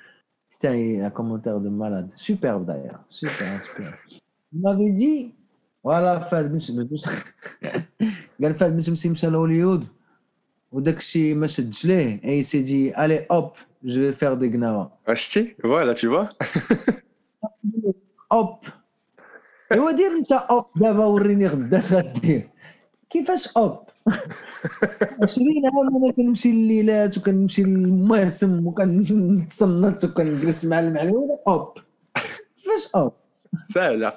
c'était 0.49 1.01
un 1.03 1.11
commentaire 1.11 1.61
de 1.61 1.69
malade 1.69 2.11
superbe 2.13 2.67
d'ailleurs 2.67 3.01
super 3.09 3.63
super 3.63 3.93
il 4.53 4.61
m'avait 4.63 4.93
dit 4.93 5.33
فوالا 5.87 6.19
فهد 6.19 6.53
بن 6.53 6.61
قال 8.43 8.55
فهد 8.55 8.77
بن 8.77 8.83
شمسي 8.83 9.09
مشى 9.09 9.27
لهوليود 9.27 9.87
وداك 10.73 10.97
الشيء 10.97 11.35
ما 11.35 11.47
شدش 11.47 11.85
ليه 11.85 12.21
اي 12.25 12.43
سي 12.43 12.63
دي 12.63 13.05
الي 13.05 13.27
اوب 13.31 13.51
جو 13.85 13.95
في 13.95 14.13
فيغ 14.13 14.35
دي 14.35 14.49
غناوا 14.49 14.87
عشتي 15.09 15.57
فوالا 15.63 15.95
tu 15.95 15.99
vois 15.99 16.47
اوب 18.33 18.59
ايوا 19.73 19.91
دير 19.91 20.11
انت 20.11 20.33
اوب 20.33 20.67
دابا 20.77 21.05
وريني 21.05 21.47
غدا 21.47 21.79
اش 21.79 21.93
غدير 21.93 22.49
كيفاش 23.11 23.57
اوب 23.57 23.79
20 25.23 25.47
عام 25.65 25.97
انا 25.97 26.13
كنمشي 26.13 26.53
لليلات 26.53 27.19
وكنمشي 27.19 27.63
للمواسم 27.63 28.67
وكنتصنت 28.67 30.05
وكنجلس 30.05 30.65
مع 30.65 30.81
المعلمين 30.81 31.29
اوب 31.49 31.79
كيفاش 32.57 32.95
اوب 32.95 33.13
سهله 33.69 34.13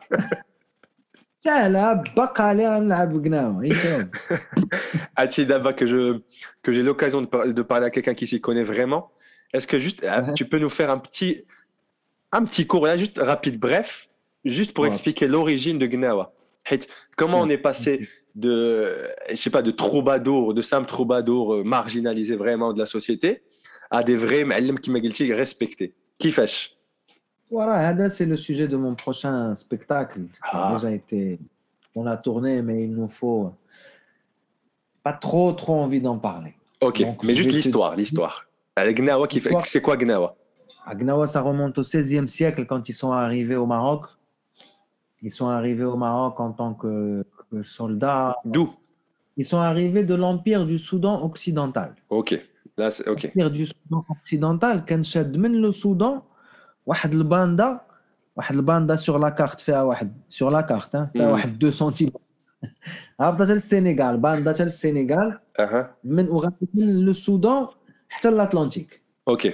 que 5.74 5.86
je 5.88 6.02
que 6.64 6.72
j'ai 6.74 6.84
l'occasion 6.84 7.22
de, 7.22 7.52
de, 7.60 7.62
parler 7.62 7.86
à 7.86 7.90
quelqu'un 7.90 8.14
qui 8.14 8.28
s'y 8.28 8.42
connaît 8.42 8.68
vraiment, 8.74 9.12
est-ce 9.54 9.66
que 9.66 9.80
juste 9.80 10.06
ah, 10.06 10.34
tu 10.34 10.44
peux 10.50 10.60
nous 10.60 10.74
faire 10.80 10.92
un 10.92 11.00
petit 11.00 11.46
un 12.38 12.44
petit 12.44 12.68
cours 12.68 12.86
là 12.88 12.98
juste 12.98 13.20
rapide 13.20 13.58
bref 13.58 14.10
juste 14.46 14.74
pour 14.74 14.86
expliquer 14.86 15.28
l'origine 15.28 15.80
de 15.80 15.88
Gnawa. 15.88 16.34
Comment 17.16 17.42
on 17.42 17.50
est 17.50 17.58
passé 17.58 18.08
de, 18.35 19.09
je 19.31 19.37
sais 19.37 19.51
pas, 19.51 19.63
de 19.63 19.71
troubadours, 19.71 20.55
de 20.55 20.63
simples 20.63 20.89
troubadours 20.89 21.55
euh, 21.55 21.63
marginalisés 21.63 22.37
vraiment 22.37 22.73
de 22.73 22.79
la 22.79 22.87
société, 22.87 23.43
à 23.91 24.03
des 24.03 24.17
vrais 24.17 24.45
m'allim 24.45 24.79
qui 24.79 24.91
m'aguilent 24.91 25.33
respectés. 25.33 25.95
Qui 26.19 26.33
fâche? 26.33 26.77
Voilà, 27.51 28.09
c'est 28.09 28.27
le 28.27 28.37
sujet 28.37 28.67
de 28.67 28.77
mon 28.77 28.95
prochain 28.95 29.55
spectacle. 29.55 30.23
Ah. 30.43 30.73
Déjà 30.75 30.93
été, 30.93 31.39
on 31.95 32.07
a 32.07 32.17
tourné, 32.17 32.63
mais 32.63 32.85
il 32.85 32.93
nous 32.93 33.09
faut 33.09 33.53
pas 35.03 35.13
trop, 35.13 35.53
trop 35.53 35.75
envie 35.75 36.01
d'en 36.01 36.19
parler. 36.19 36.55
Ok, 36.81 37.05
mais 37.23 37.35
juste 37.35 37.53
l'histoire, 37.53 37.95
l'histoire. 37.95 38.47
Euh, 38.79 38.93
Gnawa, 38.93 39.29
c'est 39.65 39.81
quoi 39.81 39.97
Gnawa? 39.97 40.37
Ah, 40.85 40.95
Gnawa, 40.95 41.27
ça 41.27 41.41
remonte 41.41 41.79
au 41.79 41.83
XVIe 41.83 42.29
siècle 42.29 42.67
quand 42.67 42.89
ils 42.89 42.95
sont 42.95 43.13
arrivés 43.13 43.57
au 43.57 43.67
Maroc. 43.67 44.07
Ils 45.23 45.31
sont 45.31 45.49
arrivés 45.49 45.85
au 45.85 45.97
Maroc 45.97 46.41
en 46.41 46.53
tant 46.53 46.75
que 46.75 47.25
soldats. 47.64 48.36
D'où 48.46 48.70
Ils 49.38 49.46
sont 49.46 49.60
arrivés 49.72 50.04
de 50.04 50.16
l'Empire 50.16 50.66
du 50.66 50.78
Soudan 50.78 51.24
occidental. 51.24 51.96
Ok, 52.10 52.40
là 52.78 52.92
c'est 52.92 53.08
ok. 53.08 53.24
L'Empire 53.24 53.52
du 53.52 53.66
Soudan 53.66 54.06
occidental, 54.10 54.84
quand 54.88 55.04
le 55.66 55.72
Soudan, 55.72 56.24
واحد 56.90 57.14
الباندا 57.14 57.82
واحد 58.36 58.56
الباندا 58.56 58.96
سور 58.96 59.20
لا 59.20 59.30
كارت 59.30 59.60
فيها 59.60 59.84
واحد 59.84 60.22
سور 60.30 60.52
لا 60.52 60.62
كارت 60.62 60.96
فيها 61.14 61.32
واحد 61.32 61.50
2 61.56 61.72
سنتيمتر 61.72 62.20
هبطت 63.20 63.50
للسينيغال 63.50 64.18
باندا 64.18 64.54
للسينيغال 64.60 65.40
اها 65.60 65.96
من 66.04 66.30
وغادي 66.30 66.70
من 66.74 66.90
السودان 66.90 67.68
حتى 68.10 68.32
للاطلنطيك 68.32 69.02
اوكي 69.28 69.54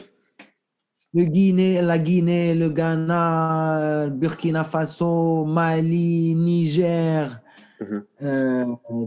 لو 1.14 1.24
غيني 1.24 1.82
لا 1.82 1.96
غيني 1.96 2.54
لو 2.54 2.74
غانا 2.78 4.08
بوركينا 4.08 4.64
فاسو 4.64 5.46
مالي 5.46 6.34
نيجر 6.34 7.26
مهم. 7.26 7.40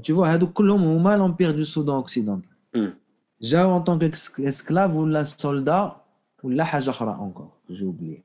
tu 0.02 0.12
vois 0.12 0.26
هادوك 0.28 0.52
كلهم 0.52 0.84
هما 0.84 1.16
لومبير 1.16 1.50
دو 1.50 1.64
سودان 1.64 1.94
اوكسيدونتال 1.94 2.50
مم. 2.74 2.94
جاو 3.42 3.76
ان 3.76 3.82
طونك 3.84 4.12
اسكلاف 4.40 4.94
ولا 4.94 5.24
سولدا 5.24 5.96
ولا 6.42 6.64
حاجه 6.64 6.90
اخرى 6.90 7.10
اونكور 7.14 7.48
جو 7.70 7.86
اوبلي 7.86 8.22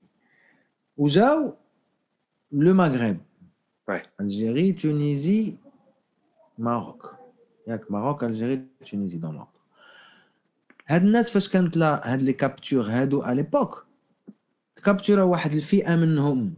وجاو 0.97 1.53
لو 2.51 2.73
مغرب 2.73 3.17
Ouais. 3.91 4.07
الجيري 4.21 4.71
تونيزي 4.73 5.53
ماروك 6.57 7.15
ياك 7.67 7.91
ماروك 7.91 8.23
الجيري 8.23 8.65
تونيزي 8.91 9.17
دون 9.17 9.31
لوردر 9.35 9.47
هاد 10.87 11.03
الناس 11.03 11.29
فاش 11.29 11.49
كانت 11.49 11.77
لا 11.77 12.13
هاد 12.13 12.21
لي 12.21 12.33
كابتور 12.33 12.83
هادو 12.83 13.21
على 13.21 13.35
ليبوك 13.35 13.85
تكابتورا 14.75 15.23
واحد 15.23 15.53
الفئه 15.53 15.95
منهم 15.95 16.53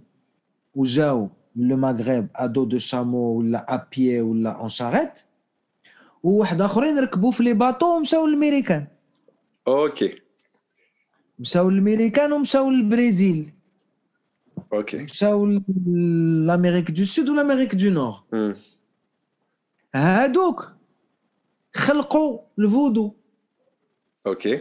وجاو 0.75 1.29
من 1.56 1.68
لو 1.68 1.76
مغرب 1.76 2.28
ادو 2.36 2.64
دو 2.64 2.78
شامو 2.78 3.38
ولا 3.38 3.74
ابيي 3.74 4.20
ولا 4.20 4.60
اون 4.60 4.68
شاريت 4.68 5.20
وواحد 6.22 6.60
اخرين 6.62 6.98
ركبوا 6.98 7.30
في 7.30 7.42
لي 7.42 7.54
باطو 7.54 7.96
ومشاو 7.96 8.26
للميريكان 8.26 8.86
أوكي 9.68 10.20
مشاو 11.38 11.70
للميريكان 11.70 12.32
ومشاو 12.32 12.70
للبرازيل 12.70 13.52
أوكي 14.72 15.02
مشاو 15.02 15.46
لامريك 16.46 16.90
دو 16.90 17.04
سود 17.04 17.28
والامريك 17.28 17.74
دو 17.74 17.90
نور. 17.90 18.14
هادوك 19.94 20.72
خلقوا 21.74 22.40
الفودو 22.58 23.14
أوكي 24.26 24.58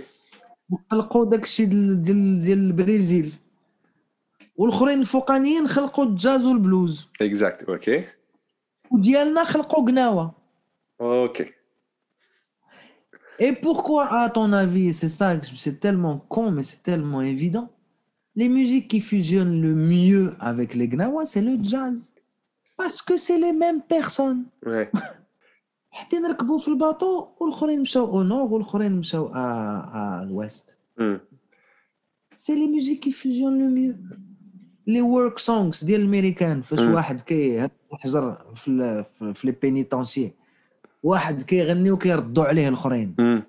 خلقوا 0.92 1.26
داكشي 1.26 1.66
ديال 1.66 2.04
ديال 2.44 2.60
البرازيل 2.60 3.34
والاخرين 4.59 5.01
الفوقانيين 5.01 5.67
خلقوا 5.69 6.05
الجاز 6.05 6.47
والبلوز 6.47 7.09
اكزاكت 7.21 7.63
اوكي 7.63 8.05
وديالنا 8.91 9.45
خلقوا 9.45 9.87
قناوه 9.87 10.35
اوكي 11.01 11.51
Et 13.43 13.53
pourquoi, 13.53 14.05
à 14.23 14.31
ton 14.31 14.53
avis, 14.53 14.95
c'est 14.95 15.09
ça, 15.09 15.29
c'est 15.65 15.81
tellement 15.81 16.19
con, 16.35 16.53
mais 16.53 16.63
c'est 16.63 16.83
tellement 16.91 17.21
évident. 17.35 17.69
Les 18.37 18.49
musiques 18.49 18.87
qui 18.93 19.01
fusionnent 19.01 19.61
le 19.61 19.75
mieux 19.75 20.27
avec 20.51 20.69
les 20.79 20.89
gnawa, 20.93 21.25
c'est 21.33 21.45
le 21.51 21.57
jazz. 21.71 22.13
Parce 22.77 23.03
que 23.03 23.17
c'est 23.17 23.39
les 23.47 23.53
mêmes 23.53 23.83
personnes. 23.83 24.45
ouais 24.67 24.89
حتى 25.91 26.19
نركبوا 26.19 26.59
في 26.59 26.69
الباطو 26.69 27.29
والاخرين 27.41 27.81
مشاو 27.81 28.07
او 28.07 28.23
نور 28.23 28.53
والاخرين 28.53 28.93
مشاو 28.93 29.29
à, 29.29 29.35
à 29.35 30.25
l'ouest. 30.25 30.77
مم. 30.99 31.21
C'est 32.35 32.55
les 32.57 32.69
musiques 32.69 33.01
qui 33.03 33.13
fusionnent 33.13 33.59
le 33.59 33.69
mieux. 33.71 33.97
Les 34.89 35.01
work 35.03 35.39
songs 35.39 35.85
ديال 35.87 36.01
الامريكان 36.01 36.63
فاش 36.63 36.81
مم. 36.81 36.95
واحد 36.95 37.21
كيحجر 37.21 38.53
في 38.55 38.69
ال- 38.69 39.05
في- 39.05 39.35
في 39.35 39.47
لي 39.47 39.53
بينيتونسي 39.53 40.33
واحد 41.03 41.43
كيغني 41.43 41.91
وكيردوا 41.91 42.45
عليه 42.45 42.69
الاخرين 42.69 43.15
مم. 43.19 43.43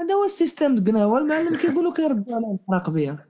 هذا 0.00 0.14
هو 0.14 0.24
السيستم 0.24 0.84
قناوه 0.84 1.18
المعلم 1.18 1.56
كيقولوا 1.56 1.92
كيردوا 1.92 2.34
على 2.36 2.58
المراقبيه 2.68 3.28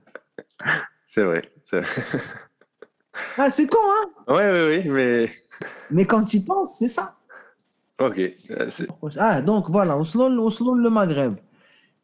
c'est 1.09 1.23
vrai 1.23 1.41
c'est 1.65 1.81
vrai. 1.81 2.19
اه 3.39 3.49
سي 3.49 3.67
كون 3.67 3.79
ها 3.79 4.35
ouais 4.35 4.51
ouais 4.53 4.83
oui 4.85 4.87
mais 4.87 5.29
مي 5.91 6.05
كون 6.05 6.25
تي 6.25 6.39
بونس 6.39 6.67
سي 6.69 6.87
سا 6.87 7.13
ok 8.01 8.15
Euh, 8.15 8.69
c'est- 8.69 9.17
اه 9.19 9.39
دونك 9.39 9.65
فوالا 9.65 9.93
وصلوا 9.93 10.45
وصلوا 10.45 10.75
للمغرب 10.77 11.35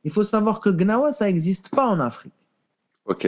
Il 0.07 0.11
faut 0.11 0.23
savoir 0.35 0.59
que 0.63 0.69
Gnawa, 0.69 1.11
ça 1.17 1.25
n'existe 1.29 1.67
pas 1.75 1.85
en 1.93 1.99
Afrique. 2.09 2.39
ok 3.05 3.23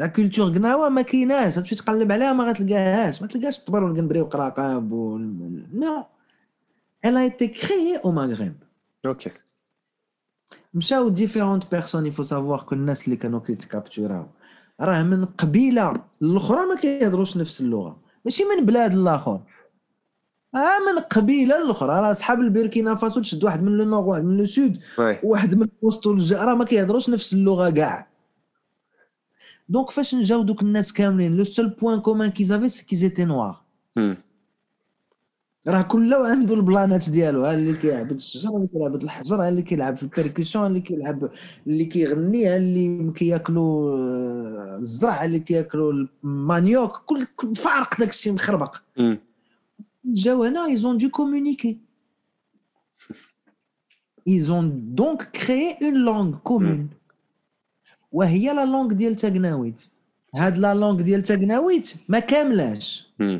لا 0.00 0.06
كولتور 0.06 0.54
Gnawa 0.54 0.90
ما 0.90 1.02
كايناش 1.02 1.54
تمشي 1.54 1.74
تقلب 1.74 2.12
عليها 2.12 2.32
ما 2.32 2.44
غتلقاهاش. 2.44 3.22
ما 3.22 3.28
تلقاش 3.28 3.58
الطبر 3.58 3.84
والقنبري 3.84 4.20
والقراقاب 4.20 4.92
وال... 4.92 5.66
نو. 5.72 6.04
Elle 7.06 7.16
a 7.16 7.24
été 7.24 7.50
créée 7.50 7.98
au 8.02 8.12
Maghreb. 8.12 8.54
ok. 9.06 9.30
مشاو 10.74 11.08
ديفيرونت 11.08 11.70
بيرسون 11.70 12.06
يفو 12.06 12.22
سافوار 12.22 12.60
كو 12.62 12.74
الناس 12.74 13.04
اللي 13.04 13.16
كانوا 13.16 13.40
كيتكابتوراو. 13.40 14.26
راه 14.80 15.02
من 15.02 15.24
قبيلة 15.24 15.94
الاخرى 16.22 16.66
ما 16.66 16.74
كيهضروش 16.74 17.36
نفس 17.36 17.60
اللغة. 17.60 18.00
ماشي 18.24 18.44
من 18.44 18.66
بلاد 18.66 18.92
الآخر 18.92 19.40
آه 20.54 20.78
من 20.92 20.98
قبيلة 20.98 21.62
الاخرى 21.62 22.00
راه 22.00 22.12
صحاب 22.12 22.40
البوركينا 22.40 22.94
فاسو 22.94 23.20
تشد 23.20 23.44
واحد 23.44 23.62
من 23.62 23.72
لو 23.78 23.84
نور 23.84 24.04
واحد 24.04 24.24
من 24.24 24.36
لو 24.36 24.44
سود 24.44 24.82
واحد 25.22 25.54
من 25.54 25.68
وسط 25.82 26.06
الجزائر 26.06 26.44
راه 26.44 26.54
ما 26.54 26.64
كيهضروش 26.64 27.10
نفس 27.10 27.32
اللغة 27.32 27.70
كاع. 27.70 28.09
دونك 29.69 29.89
فاش 29.89 30.15
نجاو 30.15 30.43
دوك 30.43 30.61
الناس 30.61 30.93
كاملين 30.93 31.37
لو 31.37 31.43
سول 31.43 31.69
بوين 31.69 31.99
كومان 31.99 32.29
كيزافي 32.31 32.69
سي 32.69 32.85
كيزيتي 32.85 33.25
نوار 33.25 33.61
Hmm. 33.99 34.15
راه 35.67 35.81
كل 35.81 36.13
عنده 36.13 36.55
البلانات 36.55 37.09
ديالو 37.09 37.45
ها 37.45 37.53
اللي 37.53 37.73
كيعبد 37.77 38.11
الشجر 38.11 38.49
ها 38.49 38.55
اللي 38.57 38.67
كيعبد 38.67 39.03
الحجر 39.03 39.41
ها 39.41 39.49
اللي 39.49 39.61
كيلعب 39.61 39.97
في 39.97 40.03
البيركسيون 40.03 40.63
ها 40.63 40.67
اللي 40.67 40.81
كيلعب 40.81 41.29
اللي 41.67 41.85
كيغني 41.85 42.47
ها 42.47 42.57
اللي 42.57 43.11
كياكلوا 43.11 43.97
آه، 43.97 44.77
الزرع 44.77 45.21
ها 45.21 45.25
اللي 45.25 45.39
كياكلوا 45.39 45.93
المانيوك 46.23 46.97
كل 47.05 47.25
كل 47.35 47.55
فارق 47.55 47.99
داك 47.99 48.09
الشيء 48.09 48.33
مخربق 48.33 48.75
Hmm. 48.99 49.15
جاو 50.05 50.43
هنا 50.43 50.67
ils 50.75 50.81
ont 50.81 50.97
dû 51.03 51.09
communiquer 51.09 51.75
ils 54.27 54.51
ont 54.51 54.63
donc 54.99 55.31
créé 55.31 55.77
une 55.87 55.97
langue 56.09 56.35
commune 56.49 56.87
وهي 58.11 58.47
لا 58.53 58.65
لونغ 58.65 58.93
ديال 58.93 59.15
تاغناويت 59.15 59.85
هاد 60.35 60.57
لا 60.57 60.73
لونغ 60.73 61.01
ديال 61.01 61.23
تاغناويت 61.23 61.93
ما 62.09 62.19
كاملاش 62.19 63.05
Hmm. 63.21 63.39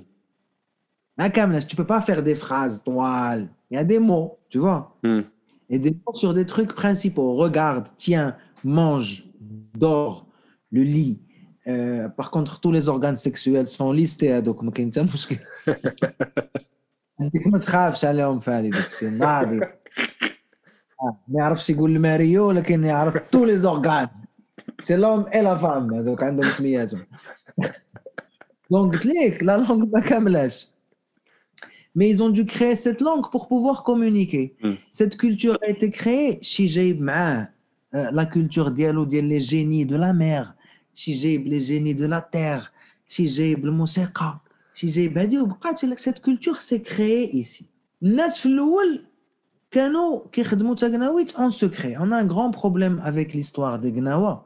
ما 1.19 1.27
كاملاش 1.27 1.65
tu 1.65 1.75
peux 1.75 1.87
pas 1.87 2.01
faire 2.01 2.21
des 2.23 2.35
phrases 2.35 2.83
toiles 2.83 3.47
il 3.71 3.75
y 3.75 3.77
a 3.77 3.83
des 3.83 3.99
mots 3.99 4.37
tu 4.49 4.57
vois 4.59 4.81
Hmm. 5.03 5.21
et 5.69 5.79
des 5.79 5.91
mots 6.03 6.13
sur 6.23 6.33
des 6.33 6.45
trucs 6.53 6.73
principaux 6.83 7.35
regarde 7.35 7.87
tiens 7.97 8.35
mange 8.63 9.11
dors 9.85 10.25
le 10.71 10.83
lit 10.83 11.19
Euh, 11.67 12.07
par 12.19 12.29
contre 12.35 12.59
tous 12.63 12.71
les 12.77 12.85
organes 12.89 13.15
sexuels 13.27 13.67
sont 13.67 13.91
listés 13.91 14.31
هذوك 14.31 14.63
ما 14.63 14.71
كاين 14.71 14.91
حتى 14.91 15.01
مشكل 15.03 15.37
عندك 17.19 17.47
ما 17.47 17.57
تخافش 17.57 18.05
عليهم 18.05 18.39
في 18.39 18.51
هذه 18.51 18.69
داك 18.69 18.87
الشيء 18.87 19.09
ناضي 19.09 19.59
آه، 19.63 21.17
ما 21.27 21.39
يعرفش 21.39 21.69
يقول 21.69 21.95
الماريو 21.95 22.47
ولكن 22.47 22.83
يعرف 22.83 23.17
تو 23.29 23.45
لي 23.45 23.55
زورغان 23.57 24.07
سي 24.79 24.95
لوم 24.95 25.25
اي 25.33 25.41
لا 25.41 25.57
فام 25.57 25.93
هذوك 25.93 26.23
عندهم 26.23 26.49
سمياتهم 26.49 27.05
دونك 28.71 28.93
قلت 28.93 29.05
لك 29.05 29.43
لا 29.43 29.57
لونغ 29.57 29.85
ما 29.85 29.99
كاملاش 29.99 30.75
Mais 31.97 32.09
ils 32.09 32.21
ont 32.21 32.29
dû 32.29 32.45
créer 32.45 32.75
cette 32.75 32.99
langue 32.99 33.31
pour 33.31 33.47
pouvoir 33.47 33.83
communiquer. 33.83 34.55
Mm. 34.61 34.73
Cette 34.91 35.15
culture 35.15 35.57
a 35.61 35.67
été 35.67 35.89
créée 35.89 36.41
شي 36.41 36.65
جايب 36.65 37.01
معاه 37.01 37.49
آه، 37.93 38.09
la 38.11 38.25
culture 38.25 38.69
ديالو 38.69 39.03
ديال 39.03 39.29
les 39.29 39.43
génies 39.43 39.85
de 39.85 39.95
la 39.95 40.13
mer 40.13 40.53
شي 40.93 41.11
جايب 41.11 41.47
les 41.47 41.61
génies 41.61 41.95
de 41.95 42.05
la 42.05 42.21
terre 42.21 42.71
شي 43.07 43.25
جايب 43.25 43.65
الموسيقى 43.65 44.39
شي 44.73 44.87
جايب 44.87 45.17
هادي 45.17 45.39
وبقات 45.39 45.83
لك 45.83 45.99
cette 45.99 46.19
culture 46.19 46.61
s'est 46.61 46.81
créée 46.81 47.35
ici. 47.35 47.63
الناس 48.03 48.39
في 48.39 48.45
الأول 48.45 49.05
كانوا 49.71 50.21
كيخدموا 50.31 50.75
تاغناويت 50.75 51.31
en 51.31 51.49
secret. 51.49 51.95
On 51.99 52.11
a 52.11 52.17
un 52.17 52.25
grand 52.25 52.51
problème 52.51 53.01
avec 53.03 53.33
l'histoire 53.33 53.79
des 53.79 53.91
Gnawa. 53.91 54.45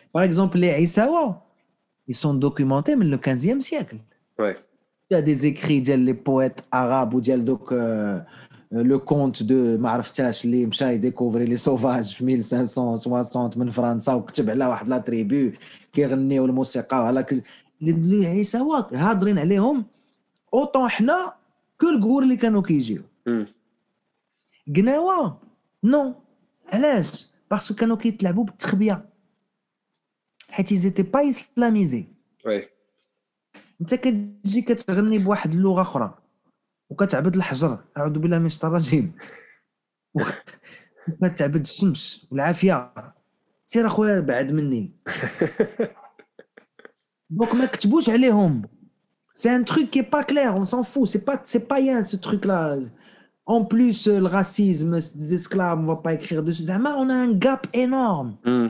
باغ 0.14 0.24
اكزومبل 0.24 0.60
لي 0.60 0.70
عيساوا 0.70 1.32
ils 2.10 2.14
sont 2.16 2.40
documentés 2.48 2.90
من 2.96 3.06
لو 3.10 3.18
15e 3.18 3.60
siècle 3.68 3.96
ouais 4.42 4.56
Il 5.12 5.16
y 5.16 5.20
a 5.20 5.22
des 5.22 5.44
écrits 5.44 5.82
ديال 5.84 5.98
لي 5.98 6.12
بويت 6.12 6.60
اراب 6.74 7.14
وديال 7.14 7.44
دوك 7.44 7.72
لو 8.72 9.00
كونت 9.00 9.42
دو 9.42 9.78
ما 9.78 9.90
عرفتاش 9.90 10.44
اللي 10.44 10.66
مشى 10.66 10.84
يديكوفري 10.92 11.44
لي 11.44 11.56
سوفاج 11.56 12.14
في 12.14 12.24
1560 12.34 13.50
من 13.56 13.70
فرنسا 13.70 14.12
وكتب 14.14 14.50
على 14.50 14.66
واحد 14.66 14.88
لا 14.88 14.98
تريبو 14.98 15.50
كيغنيو 15.92 16.44
الموسيقى 16.44 17.02
وعلى 17.02 17.22
كل 17.22 17.42
اللي 17.82 18.26
عيساوا 18.26 18.96
هاضرين 18.96 19.38
عليهم 19.38 19.84
اوطون 20.54 20.88
حنا 20.88 21.32
كو 21.80 21.88
الكور 21.88 22.22
اللي 22.22 22.36
كانوا 22.36 22.62
كيجيو 22.62 23.02
Hmm. 23.28 23.46
قناوه 24.76 25.38
نو 25.84 26.14
علاش 26.72 27.26
باسكو 27.50 27.74
كانوا 27.74 27.96
كيتلعبوا 27.96 28.44
بالتخبيه 28.44 29.04
حيت 30.50 30.74
زيتي 30.74 31.02
با 31.02 31.30
اسلاميزي 31.30 32.04
Ouais. 32.46 32.68
انت 33.80 33.94
كتجي 33.94 34.62
كتغني 34.62 35.18
بواحد 35.18 35.54
اللغه 35.54 35.80
اخرى 35.82 36.18
وكتعبد 36.90 37.36
الحجر 37.36 37.78
اعوذ 37.96 38.18
بالله 38.18 38.38
من 38.38 38.46
الشيطان 38.46 38.70
الرجيم 38.70 39.12
وك- 40.14 40.44
وكتعبد 41.22 41.60
الشمس 41.60 42.26
والعافيه 42.30 42.92
سير 43.64 43.86
اخويا 43.86 44.20
بعد 44.20 44.52
مني 44.52 44.92
دونك 47.30 47.54
ما 47.54 47.66
كتبوش 47.66 48.08
عليهم 48.10 48.62
سي 49.32 49.56
ان 49.56 49.64
تروك 49.64 49.88
كي 49.90 50.02
با 50.02 50.22
كلير 50.22 50.48
اون 50.48 50.64
سان 50.64 50.82
فو 50.82 51.04
سي 51.06 51.18
با 51.18 51.42
سي 51.42 51.58
با 51.58 51.76
ين 51.78 52.04
سو 52.04 52.16
تروك 52.16 52.46
لا 52.46 52.90
En 53.48 53.64
plus, 53.64 53.98
euh, 54.08 54.18
le 54.24 54.26
racisme, 54.38 54.94
des 55.20 55.32
esclaves, 55.38 55.78
on 55.78 55.86
va 55.86 55.96
pas 56.04 56.14
écrire 56.14 56.42
dessus. 56.42 56.62
زعما 56.62 56.90
on 56.96 57.08
a 57.10 57.14
un 57.14 57.32
gap 57.32 57.66
énorme. 57.72 58.36
Hmm. 58.44 58.68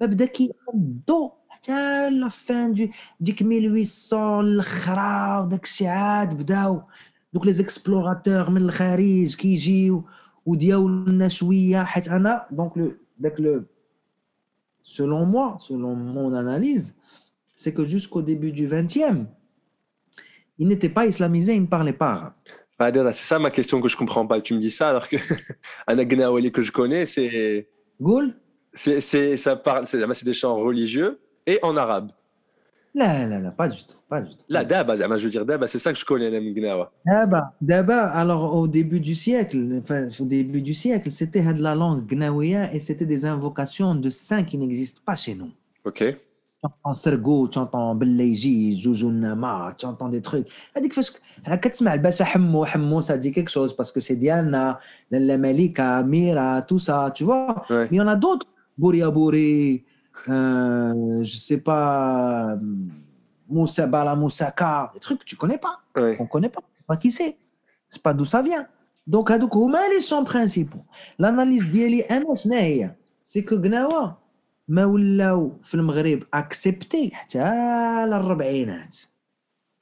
بدا 0.00 0.24
كيضو 0.24 1.32
حتى 1.48 2.10
لا 2.10 2.28
فان 2.28 2.72
دي 2.72 2.90
ديك 3.20 3.42
1800 3.42 4.40
الاخرى 4.40 5.44
وداك 5.44 5.64
الشيء 5.64 5.86
عاد 5.88 6.34
بداو 6.34 6.82
دوك 7.32 7.46
لي 7.46 7.52
زيكسبلوراتور 7.52 8.50
من 8.50 8.62
الخارج 8.62 9.36
كيجيو 9.36 10.04
ودياولنا 10.46 11.28
شويه 11.28 11.84
حيت 11.84 12.08
انا 12.08 12.46
دونك 12.50 12.78
لو 12.78 12.92
داك 13.18 13.40
لو 13.40 13.64
selon 14.82 15.24
moi 15.34 15.58
selon 15.58 15.94
mon 16.16 16.32
analyse 16.34 16.94
c'est 17.54 17.74
que 17.76 17.84
jusqu'au 17.84 18.22
début 18.22 18.52
du 18.52 18.66
20e 18.66 19.26
il 20.58 20.68
n'était 20.68 20.88
pas 20.88 21.06
islamisé 21.06 21.54
il 21.54 21.62
ne 21.62 21.66
parlait 21.66 21.98
pas 22.02 22.12
arabe 22.12 22.32
Ah, 22.82 22.90
Dada, 22.90 23.12
c'est 23.12 23.26
ça 23.26 23.38
ma 23.38 23.50
question 23.50 23.78
que 23.82 23.88
je 23.88 23.96
comprends 24.02 24.26
pas. 24.26 24.40
Tu 24.40 24.54
me 24.54 24.58
dis 24.58 24.70
ça 24.70 24.88
alors 24.88 25.06
que 25.10 25.18
un 25.86 25.98
Agnaouali 25.98 26.50
que 26.50 26.62
je 26.62 26.72
connais, 26.72 27.04
c'est, 27.04 27.68
قول 28.04 28.34
c'est, 28.74 29.00
c'est, 29.00 29.36
ça 29.36 29.56
parle, 29.56 29.86
c'est, 29.86 30.00
c'est 30.14 30.24
des 30.24 30.34
chants 30.34 30.56
religieux 30.56 31.20
et 31.46 31.58
en 31.62 31.76
arabe. 31.76 32.10
لا 32.94 33.26
لا 33.28 33.40
لا 33.40 33.50
pas 33.50 33.68
du 33.68 33.78
tout 33.86 33.94
pas 34.08 34.20
du 34.20 34.30
tout 34.30 34.44
Là, 34.48 34.64
Daba, 34.64 34.96
Zama, 34.96 35.16
je 35.16 35.24
veux 35.24 35.30
dire 35.30 35.46
Daba, 35.46 35.68
c'est 35.68 35.78
ça 35.78 35.92
que 35.92 35.98
je 35.98 36.04
connais, 36.04 36.30
Nam 36.30 36.42
Gnawa. 36.52 36.90
D'abord, 37.06 37.48
d'abord, 37.60 38.08
alors 38.22 38.56
au 38.56 38.66
début 38.66 39.00
du 39.00 39.14
siècle, 39.14 39.58
enfin 39.80 40.08
au 40.18 40.24
début 40.24 40.60
du 40.60 40.74
siècle, 40.74 41.10
c'était 41.12 41.44
de 41.58 41.62
la 41.62 41.74
langue 41.76 42.02
gnaouia 42.10 42.74
et 42.74 42.80
c'était 42.80 43.06
des 43.06 43.24
invocations 43.24 43.94
de 43.94 44.10
saints 44.10 44.42
qui 44.42 44.58
n'existent 44.58 45.02
pas 45.04 45.14
chez 45.14 45.34
nous. 45.36 45.52
Ok. 45.84 45.98
Tu 46.62 46.66
entends 46.66 46.94
Sergo, 46.94 47.48
tu 47.48 47.58
entends 47.58 47.94
Belleji, 47.94 48.80
Joujou 48.82 49.10
Nama, 49.12 49.72
tu 49.78 49.86
entends 49.86 50.08
des 50.08 50.20
trucs. 50.20 50.48
هذيك 50.76 50.92
فاش 50.92 51.12
كتسمع 51.46 51.94
الباشا 51.94 52.24
حمو 52.24 52.64
حمو 52.64 53.00
ça 53.00 53.16
dit 53.16 53.32
quelque 53.32 53.50
chose 53.50 53.74
parce 53.76 53.92
que 53.92 54.00
c'est 54.00 54.16
Diana, 54.16 54.80
la 55.10 55.38
Malika, 55.38 56.02
Mira, 56.02 56.62
tout 56.62 56.78
ça, 56.80 57.12
tu 57.14 57.24
vois. 57.24 57.64
Ouais. 57.70 57.86
Mais 57.90 57.96
il 57.96 57.96
y 57.96 58.00
en 58.00 58.08
a 58.08 58.16
d'autres. 58.16 58.46
Bouria 58.76 59.10
Bouri, 59.10 59.84
euh, 60.28 61.22
je 61.22 61.36
sais 61.36 61.58
pas, 61.58 62.56
Moussa 63.48 63.86
Bala 63.86 64.14
Moussaka, 64.14 64.90
des 64.94 65.00
trucs 65.00 65.20
que 65.20 65.24
tu 65.24 65.36
connais 65.36 65.58
pas. 65.58 65.80
Ouais. 65.96 66.16
On 66.20 66.26
connaît 66.26 66.48
pas, 66.48 66.60
on 66.60 66.76
sait 66.76 66.84
pas 66.86 66.96
qui 66.96 67.10
c'est. 67.10 67.36
C'est 67.88 68.02
pas 68.02 68.14
d'où 68.14 68.24
ça 68.24 68.42
vient. 68.42 68.66
Donc, 69.06 69.30
هذوك 69.30 69.56
هما 69.56 69.78
les 69.88 70.00
champs 70.00 70.24
principaux. 70.24 70.84
L'analyse 71.18 71.66
ديالي 71.72 72.00
انا 72.00 72.34
شنو 72.34 72.54
هي؟ 72.54 72.94
سي 73.22 73.42
كو 73.42 73.56
قناوه 73.56 74.16
ما 74.68 74.84
ولاو 74.84 75.52
في 75.62 75.74
المغرب 75.74 76.22
اكسبتي 76.34 77.10
حتى 77.14 77.38
للربعينات 78.06 78.96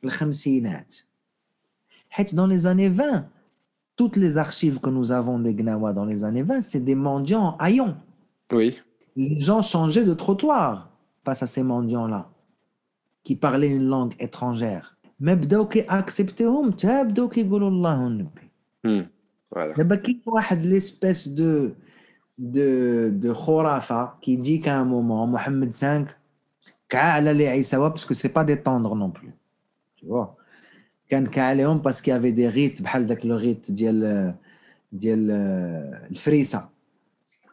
الخمسينات 0.04 0.94
حيت 2.10 2.34
dans 2.34 2.46
les 2.46 2.66
années 2.66 2.88
20 2.88 3.26
toutes 3.96 4.16
les 4.16 4.38
archives 4.38 4.80
que 4.80 4.90
nous 4.90 5.12
avons 5.12 5.38
des 5.38 5.54
Gnawa 5.54 5.92
dans 5.92 6.04
les 6.04 6.24
années 6.24 6.42
20 6.42 6.62
c'est 6.62 6.80
des 6.80 6.94
mendiants 6.94 7.56
haillons 7.58 7.96
Oui. 8.52 8.70
les 9.16 9.36
gens 9.48 9.62
changeaient 9.62 10.08
de 10.12 10.14
trottoir 10.14 10.90
face 11.24 11.42
à 11.42 11.48
ces 11.54 11.62
mendiants-là 11.62 12.22
qui 13.24 13.34
parlaient 13.36 13.74
une 13.78 13.88
langue 13.88 14.14
étrangère. 14.20 14.94
ما 15.20 15.34
بداو 15.34 15.68
كيأكسبتيهم 15.68 16.72
حتى 16.72 17.04
بداو 17.04 17.28
كيقولوا 17.28 17.68
الله 17.68 18.06
النبي 18.06 18.48
Hmm. 18.86 19.02
Voilà. 19.54 19.76
دابا 19.76 19.96
كاين 19.96 20.20
واحد 20.26 20.64
ليسبيس 20.64 21.28
دو 21.28 21.70
دو 22.38 23.08
دو 23.08 23.34
خرافه 23.34 24.12
كيجي 24.22 24.58
كان 24.58 24.86
مومون 24.86 25.32
محمد 25.32 25.74
5 25.74 26.06
كاع 26.88 27.02
على 27.02 27.32
لي 27.32 27.48
عيساوا 27.48 27.88
باسكو 27.88 28.14
سي 28.14 28.28
با 28.28 28.42
دي 28.42 28.54
طوندر 28.56 28.94
نون 28.94 29.10
بلو 29.10 29.30
tu 30.00 30.06
vois 30.06 30.28
كان 31.08 31.26
كاع 31.26 31.44
عليهم 31.44 31.78
باسكو 31.78 32.10
يافي 32.10 32.30
دي 32.30 32.48
ريت 32.48 32.82
بحال 32.82 33.06
داك 33.06 33.26
لو 33.26 33.36
ريت 33.36 33.70
ديال 33.70 34.34
ديال 34.92 35.30
الفريسه 36.10 36.68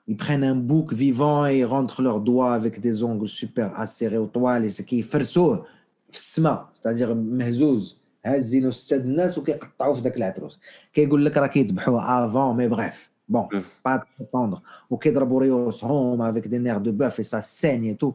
ils 0.09 0.17
prennent 0.17 0.43
un 0.43 0.55
bouc 0.55 0.87
vivant 0.93 1.47
et 1.47 1.59
ils 1.59 1.65
rentrent 1.75 2.01
leurs 2.07 2.19
doigts 2.29 2.53
avec 2.59 2.79
des 2.79 2.95
ongles 3.03 3.29
super 3.41 3.67
acérés 3.79 4.17
aux 4.17 4.27
toiles 4.37 4.65
et 4.65 4.81
كيفرسوه 4.83 5.65
في 6.11 6.17
السماء 6.17 6.69
c'est-à-dire 6.73 7.09
مهزوز 7.13 7.97
هازينو 8.25 8.71
ستة 8.71 8.97
د 8.97 9.05
الناس 9.05 9.37
وكيقطعوه 9.37 9.93
في 9.93 10.01
ذاك 10.01 10.17
العتروس 10.17 10.59
كيقول 10.93 11.25
لك 11.25 11.37
راه 11.37 11.47
كيذبحوه 11.47 12.25
افون 12.25 12.57
مي 12.57 12.67
بريف 12.67 13.11
بون 13.29 13.47
Mm. 13.53 13.63
با 13.85 14.03
طوندر 14.33 14.59
وكيضربوا 14.89 15.39
ريوسهم 15.41 16.21
افيك 16.21 16.47
دي 16.47 16.57
نير 16.57 16.77
دو 16.77 16.91
بوف 16.91 17.17
اي 17.19 17.23
سا 17.23 17.39
سيني 17.39 17.93
تو 17.93 18.13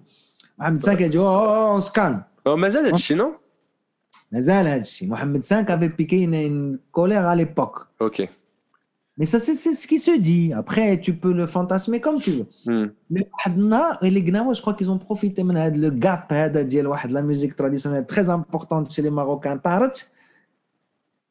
محمد 0.59 0.81
سان 0.81 0.97
كيجي 0.97 1.19
او 1.19 1.81
سكان 1.81 2.23
Oh, 2.49 2.57
Mazal 2.57 2.87
Hadchi, 2.91 3.15
non 3.21 3.31
مازال 4.33 4.67
هذا 4.67 4.81
الشيء 4.81 5.09
محمد 5.09 5.43
سان 5.45 5.65
افي 5.65 5.89
بيكي 5.89 6.27
une 6.27 6.79
colère 6.99 7.27
à 7.27 7.35
l'époque 7.37 7.79
Ok. 8.01 8.29
mais 9.19 9.27
ça 9.33 9.39
c'est 9.45 9.57
c'est 9.63 9.75
ce 9.81 9.87
qui 9.91 9.99
se 10.07 10.15
dit 10.29 10.47
après 10.63 10.89
tu 11.05 11.13
peux 11.23 11.35
le 11.41 11.47
fantasmer 11.55 11.99
comme 12.05 12.19
tu 12.25 12.31
veux 12.37 12.47
Hmm. 12.67 12.89
Mais 13.11 13.25
واحد 13.33 13.59
النهار 13.59 13.99
اللي 14.03 14.21
قناوه 14.21 14.55
je 14.55 14.63
crois 14.63 14.75
qu'ils 14.75 14.91
ont 14.91 14.99
profité 14.99 15.43
من 15.43 15.57
هذا 15.57 15.77
لو 15.77 16.01
gap 16.01 16.33
هذا 16.33 16.63
ديال 16.63 16.87
واحد 16.87 17.11
لا 17.11 17.21
ميوزيك 17.21 17.55
تراديسيونيل 17.55 18.05
تري 18.05 18.35
امبورطون 18.35 18.87
chez 18.87 19.03
les 19.03 19.11
Marocains 19.11 19.57
طارت 19.65 20.13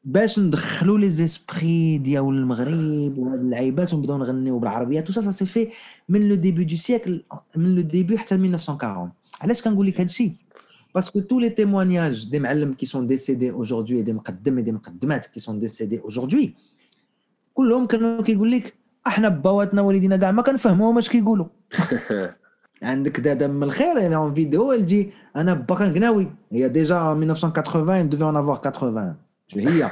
باش 0.04 0.38
ندخلوا 0.38 0.98
لي 0.98 1.10
زيسبري 1.10 1.98
ديال 1.98 2.24
المغرب 2.24 3.18
وهاد 3.18 3.40
اللعيبات 3.40 3.94
ونبداو 3.94 4.18
نغنيو 4.18 4.58
بالعربيه 4.58 5.00
تو 5.00 5.12
سا 5.12 5.20
سا 5.20 5.30
سي 5.30 5.46
في 5.46 5.68
من 6.08 6.28
لو 6.28 6.34
ديبي 6.34 6.64
دو 6.64 6.76
سيكل 6.76 7.24
من 7.56 7.74
لو 7.74 7.82
ديبي 7.82 8.18
حتى 8.18 8.34
1940 8.34 9.12
علاش 9.40 9.62
كنقول 9.62 9.86
لك 9.86 10.00
هادشي 10.00 10.32
باسكو 10.94 11.20
تو 11.20 11.40
لي 11.40 11.50
témoignages 11.50 12.30
دي 12.30 12.38
معلم 12.38 12.72
كي 12.72 12.86
سون 12.86 13.06
ديسيدي 13.06 13.52
اaujourd'hui 13.52 14.02
دي 14.02 14.12
مقدم 14.12 14.60
دي 14.60 14.72
مقدمات 14.72 15.26
كي 15.26 15.40
سون 15.40 15.58
ديسيدي 15.58 16.00
aujourd'hui 16.00 16.48
كلهم 17.55 17.85
كانوا 17.85 18.21
كيقول 18.21 18.51
لك 18.51 18.73
إحنا 19.07 19.29
بواتنا 19.29 19.81
والدينا 19.81 20.17
كاع 20.17 20.31
ما 20.31 20.41
كنفهموهم 20.41 20.97
اش 20.97 21.09
كيقولوا. 21.09 21.45
عندك 22.83 23.19
دادا 23.19 23.47
من 23.47 23.63
الخير 23.63 23.97
اللي 23.97 24.15
اون 24.15 24.33
فيديو 24.33 24.71
اللي 24.71 24.83
تجي 24.85 25.11
أنا 25.35 25.53
با 25.53 25.75
كان 25.75 25.93
قناوي 25.93 26.27
هي 26.51 26.69
ديجا 26.69 27.11
1980 27.11 28.09
devait 28.09 28.33
en 28.33 28.35
avoir 28.35 28.61
80 28.69 29.15
شو 29.47 29.59
هي 29.59 29.89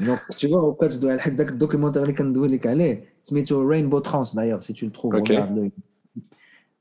دونك 0.00 0.18
tu 0.18 0.48
vois 0.48 0.54
وكتدوي 0.54 1.12
على 1.12 1.20
حد 1.20 1.32
ذاك 1.32 1.48
الدوكيومونتير 1.48 2.02
اللي 2.02 2.12
كندوي 2.12 2.48
لك 2.48 2.66
عليه 2.66 3.04
سميتو 3.22 3.68
رينبو 3.68 3.98
ترانس 3.98 4.36
دايوغ 4.36 4.60
سي 4.60 4.72
تو 4.72 4.88
تروف 4.88 5.14
Ok. 5.14 5.32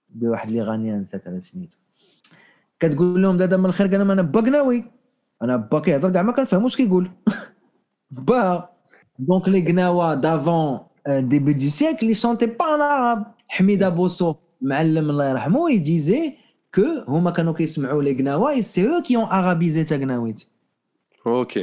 دو 0.09 0.31
واحد 0.31 0.49
الاغانيان 0.49 1.05
ثلاثة 1.05 1.39
سميتو 1.39 1.77
كتقول 2.79 3.21
لهم 3.21 3.37
دادا 3.37 3.57
من 3.57 3.65
الخير 3.65 3.87
قال 3.87 3.99
لهم 3.99 4.11
أنا 4.11 4.21
با 4.21 4.41
قناوي 4.41 4.83
أنا 5.41 5.55
با 5.55 5.79
كيهضر 5.79 6.11
كاع 6.11 6.21
ما 6.21 6.31
كنفهموش 6.31 6.77
كيقول 6.77 7.11
با 8.11 8.69
Donc 9.19 9.47
les 9.47 9.61
Gnawa 9.61 10.15
d'avant, 10.15 10.91
euh, 11.07 11.21
début 11.21 11.53
du 11.53 11.69
siècle, 11.69 12.05
ils 12.05 12.09
ne 12.09 12.13
chantaient 12.13 12.47
pas 12.47 12.77
en 12.77 12.79
arabe. 12.79 13.23
Hamida 13.57 13.91
Bosso, 13.91 14.39
il 14.61 15.81
disait 15.81 16.37
que 16.71 18.01
les 18.01 18.15
Gnawa 18.15 18.55
et 18.55 18.61
c'est 18.61 18.83
eux 18.83 19.01
qui 19.03 19.17
ont 19.17 19.27
arabisé 19.27 19.83
Tchagnawit. 19.83 20.47
Ok. 21.25 21.59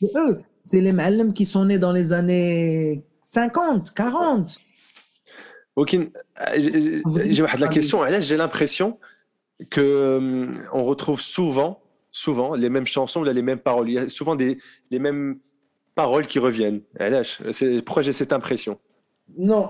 C'est 0.00 0.10
eux, 0.16 0.40
c'est 0.62 0.80
les 0.80 0.92
Ma'allam 0.92 1.32
qui 1.32 1.44
sont 1.44 1.64
nés 1.64 1.78
dans 1.78 1.92
les 1.92 2.12
années 2.12 3.02
50, 3.22 3.92
40. 3.94 4.58
Ok, 5.74 5.96
j'ai 6.56 7.42
la 7.42 7.68
question. 7.68 8.00
J'ai 8.20 8.36
l'impression 8.36 8.98
que 9.70 9.80
euh, 9.80 10.46
on 10.72 10.84
retrouve 10.84 11.20
souvent, 11.20 11.80
souvent 12.10 12.54
les 12.54 12.70
mêmes 12.70 12.86
chansons, 12.86 13.22
les 13.22 13.42
mêmes 13.42 13.58
paroles. 13.58 13.90
Il 13.90 13.94
y 13.94 13.98
a 13.98 14.08
souvent 14.08 14.36
des, 14.36 14.58
les 14.90 14.98
mêmes 14.98 15.38
paroles 15.95 16.27
qui 16.31 16.39
reviennent. 16.47 16.81
Et 16.99 17.09
là, 17.13 17.19
je- 17.23 17.51
c'est- 17.51 17.81
pourquoi 17.85 18.01
j'ai 18.05 18.15
cette 18.21 18.33
impression 18.39 18.73
Non, 19.51 19.65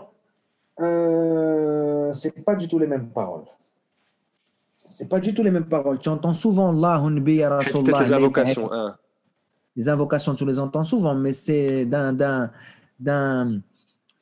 euh, 0.79 2.11
c'est 2.13 2.43
pas 2.45 2.55
du 2.61 2.67
tout 2.67 2.79
les 2.83 2.87
mêmes 2.93 3.09
paroles. 3.19 3.45
C'est 4.85 5.09
pas 5.13 5.19
du 5.19 5.33
tout 5.35 5.43
les 5.47 5.51
mêmes 5.57 5.69
paroles. 5.77 5.99
Tu 5.99 6.09
entends 6.09 6.33
souvent 6.45 6.67
Allah, 6.75 6.95
Nabi, 7.17 7.35
Ya 7.35 7.49
Rasulallah, 7.49 7.83
Peut-être 7.83 8.01
les 8.03 8.09
les- 8.09 8.13
invocations. 8.21 8.67
hein. 8.71 8.89
Les 9.77 9.87
invocations, 9.95 10.33
tu 10.39 10.45
les 10.51 10.59
entends 10.65 10.83
souvent, 10.93 11.15
mais 11.23 11.33
c'est 11.45 11.85
d'un 11.85 12.09
d'un 12.21 12.51
d'un 13.07 13.61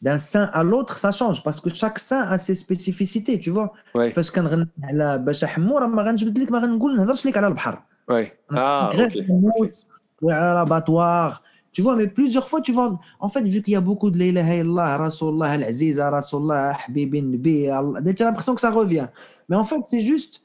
d'un 0.05 0.17
saint 0.31 0.47
à 0.59 0.61
l'autre, 0.63 0.93
ça 1.03 1.11
change 1.11 1.39
parce 1.45 1.59
que 1.63 1.69
chaque 1.81 1.99
saint 2.09 2.21
a 2.33 2.37
ses 2.37 2.55
spécificités, 2.55 3.39
tu 3.39 3.49
vois. 3.49 3.69
Ouais, 3.95 4.09
فاش 4.13 4.31
كنغني 4.31 4.67
على 4.83 5.17
باشا 5.17 5.47
حمو 5.47 5.77
راه 5.77 5.87
ما 5.87 6.03
غنجبد 6.03 6.39
لك 6.39 6.51
ما 6.51 6.59
غنقول 6.59 6.97
نهضرش 6.97 7.25
لك 7.25 7.37
على 7.37 7.47
البحر 7.47 7.81
ouais. 8.11 8.25
Ah, 8.53 8.55
غير 8.95 9.09
ok. 9.09 9.15
الناموس 9.17 9.89
ou 10.23 10.29
à 10.29 10.53
l'abattoir. 10.53 11.41
tu 11.74 11.82
vois, 11.82 11.96
mais 11.96 12.06
plusieurs 12.06 12.46
fois, 12.46 12.60
tu 12.60 12.70
vois, 12.70 13.00
en 13.18 13.28
fait, 13.28 13.42
vu 13.42 13.60
qu'il 13.60 13.72
y 13.72 13.76
a 13.76 13.80
beaucoup 13.80 14.08
de 14.12 14.16
la 14.16 14.26
ilaha 14.26 14.96
Rasulullah, 14.96 15.50
Al-Aziza, 15.50 16.08
Rasulullah, 16.08 16.78
Habibin, 16.86 17.22
Nabi, 17.22 17.66
tu 18.14 18.22
as 18.22 18.26
l'impression 18.26 18.54
que 18.54 18.60
ça 18.60 18.70
revient. 18.70 19.08
Mais 19.48 19.56
en 19.56 19.64
fait, 19.64 19.80
c'est 19.82 20.00
juste, 20.00 20.44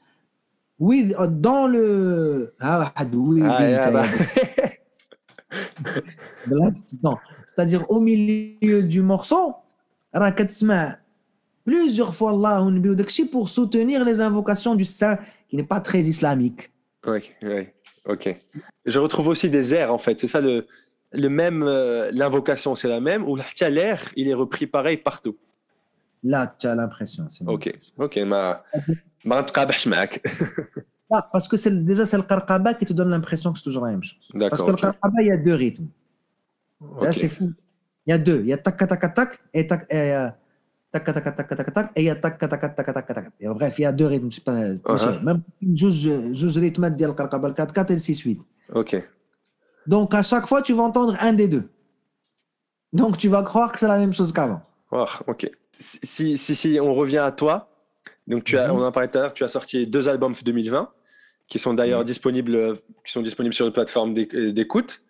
oui, 0.80 1.14
dans 1.30 1.68
le. 1.68 2.52
Ah, 2.58 2.92
oui, 3.14 3.42
ah, 3.44 3.90
bah. 3.92 4.04
C'est-à-dire, 7.46 7.88
au 7.88 8.00
milieu 8.00 8.82
du 8.82 9.00
morceau, 9.00 9.54
plusieurs 11.64 12.12
fois 12.12 12.32
Allahu 12.32 12.72
Nabi 12.72 13.24
pour 13.30 13.48
soutenir 13.48 14.04
les 14.04 14.20
invocations 14.20 14.74
du 14.74 14.84
saint 14.84 15.16
qui 15.48 15.54
n'est 15.54 15.62
pas 15.62 15.78
très 15.78 16.00
islamique. 16.00 16.72
Oui, 17.06 17.30
oui, 17.42 17.68
ok. 18.04 18.36
Je 18.84 18.98
retrouve 18.98 19.28
aussi 19.28 19.48
des 19.48 19.72
airs, 19.76 19.94
en 19.94 19.98
fait, 19.98 20.18
c'est 20.18 20.26
ça 20.26 20.40
le. 20.40 20.48
De 20.52 20.66
le 21.12 21.28
même, 21.28 21.62
euh, 21.62 22.10
l'invocation 22.12 22.74
c'est 22.74 22.88
la 22.88 23.00
même, 23.00 23.26
ou 23.28 23.36
l'air, 23.36 24.00
il 24.16 24.28
est 24.28 24.34
repris 24.34 24.66
pareil 24.66 24.96
partout. 24.96 25.36
Là, 26.22 26.54
tu 26.58 26.66
as 26.66 26.74
l'impression. 26.74 27.26
Ok, 27.46 27.72
ok, 27.98 28.16
ma. 28.18 28.62
Ma 29.24 29.44
ah, 31.12 31.28
parce 31.32 31.48
que 31.48 31.56
c'est, 31.56 31.84
déjà, 31.84 32.06
c'est 32.06 32.16
le 32.16 32.22
Qarqaba 32.22 32.74
qui 32.74 32.84
te 32.84 32.92
donne 32.92 33.10
l'impression 33.10 33.52
que 33.52 33.58
c'est 33.58 33.64
toujours 33.64 33.84
la 33.84 33.92
même 33.92 34.02
chose. 34.02 34.30
Parce 34.48 34.62
que 34.62 34.70
okay. 34.70 34.72
le 34.72 34.76
Qarqaba, 34.76 35.22
il 35.22 35.26
y 35.26 35.32
a 35.32 35.36
deux 35.36 35.54
rythmes. 35.54 35.88
Okay. 36.80 37.04
Là, 37.04 37.12
c'est 37.12 37.28
fou. 37.28 37.52
Il 38.06 38.10
y 38.10 38.12
a 38.12 38.18
deux. 38.18 38.40
Il 38.40 38.46
y 38.46 38.52
a 38.52 38.58
tac, 38.58 38.76
tac, 38.76 39.14
tac, 39.14 39.40
et 39.52 39.66
tac, 39.66 39.86
et 39.90 40.14
tac, 40.90 41.04
tac, 41.04 41.24
tac, 41.36 41.48
tac, 41.48 41.72
tac, 41.72 41.90
et 41.96 42.02
il 42.02 42.04
y 42.04 42.10
a 42.10 42.16
tac, 42.16 42.38
tac, 42.38 42.48
tac, 42.48 42.76
tac, 42.76 42.94
tac, 42.94 43.06
tac. 43.06 43.32
Bref, 43.40 43.78
il 43.78 43.82
y 43.82 43.84
a 43.84 43.92
deux 43.92 44.06
rythmes. 44.06 44.30
C'est 44.30 44.44
pas, 44.44 44.58
uh 44.58 44.78
-huh. 44.84 45.24
Même 45.24 45.42
une 45.60 45.76
juge, 45.76 46.08
juge 46.32 46.58
rythme, 46.58 46.92
il 46.94 47.00
y 47.00 47.04
a 47.04 47.08
le 47.08 47.14
Qarqaba, 47.14 47.48
le 47.48 47.54
4, 47.54 47.72
4 47.72 47.90
et 47.90 47.94
le 47.94 48.00
6, 48.00 48.20
8. 48.20 48.40
Ok. 48.74 49.02
Donc 49.86 50.14
à 50.14 50.22
chaque 50.22 50.46
fois, 50.46 50.62
tu 50.62 50.72
vas 50.72 50.82
entendre 50.82 51.16
un 51.20 51.32
des 51.32 51.48
deux. 51.48 51.68
Donc 52.92 53.18
tu 53.18 53.28
vas 53.28 53.42
croire 53.42 53.72
que 53.72 53.78
c'est 53.78 53.88
la 53.88 53.98
même 53.98 54.12
chose 54.12 54.32
qu'avant. 54.32 54.62
Oh, 54.92 55.06
ok. 55.26 55.50
Si, 55.72 56.36
si, 56.36 56.78
on 56.80 56.94
revient 56.94 57.18
à 57.18 57.32
toi, 57.32 57.68
donc 58.26 58.44
tu 58.44 58.58
as, 58.58 58.68
mhm. 58.68 58.78
on 58.78 58.82
en 58.82 58.86
a 58.86 58.92
parlé 58.92 59.08
tout 59.08 59.18
à 59.18 59.22
l'heure, 59.22 59.32
tu 59.32 59.44
as 59.44 59.48
sorti 59.48 59.86
deux 59.86 60.08
albums 60.08 60.34
2020 60.44 60.90
qui 61.48 61.58
sont 61.58 61.74
d'ailleurs 61.74 62.00
mhm. 62.00 62.06
disponibles, 62.06 62.76
qui 63.04 63.12
sont 63.12 63.22
disponibles 63.22 63.54
sur 63.54 63.64
les 63.64 63.72
plateformes 63.72 64.14
euh, 64.16 64.52
d'écoute. 64.52 65.02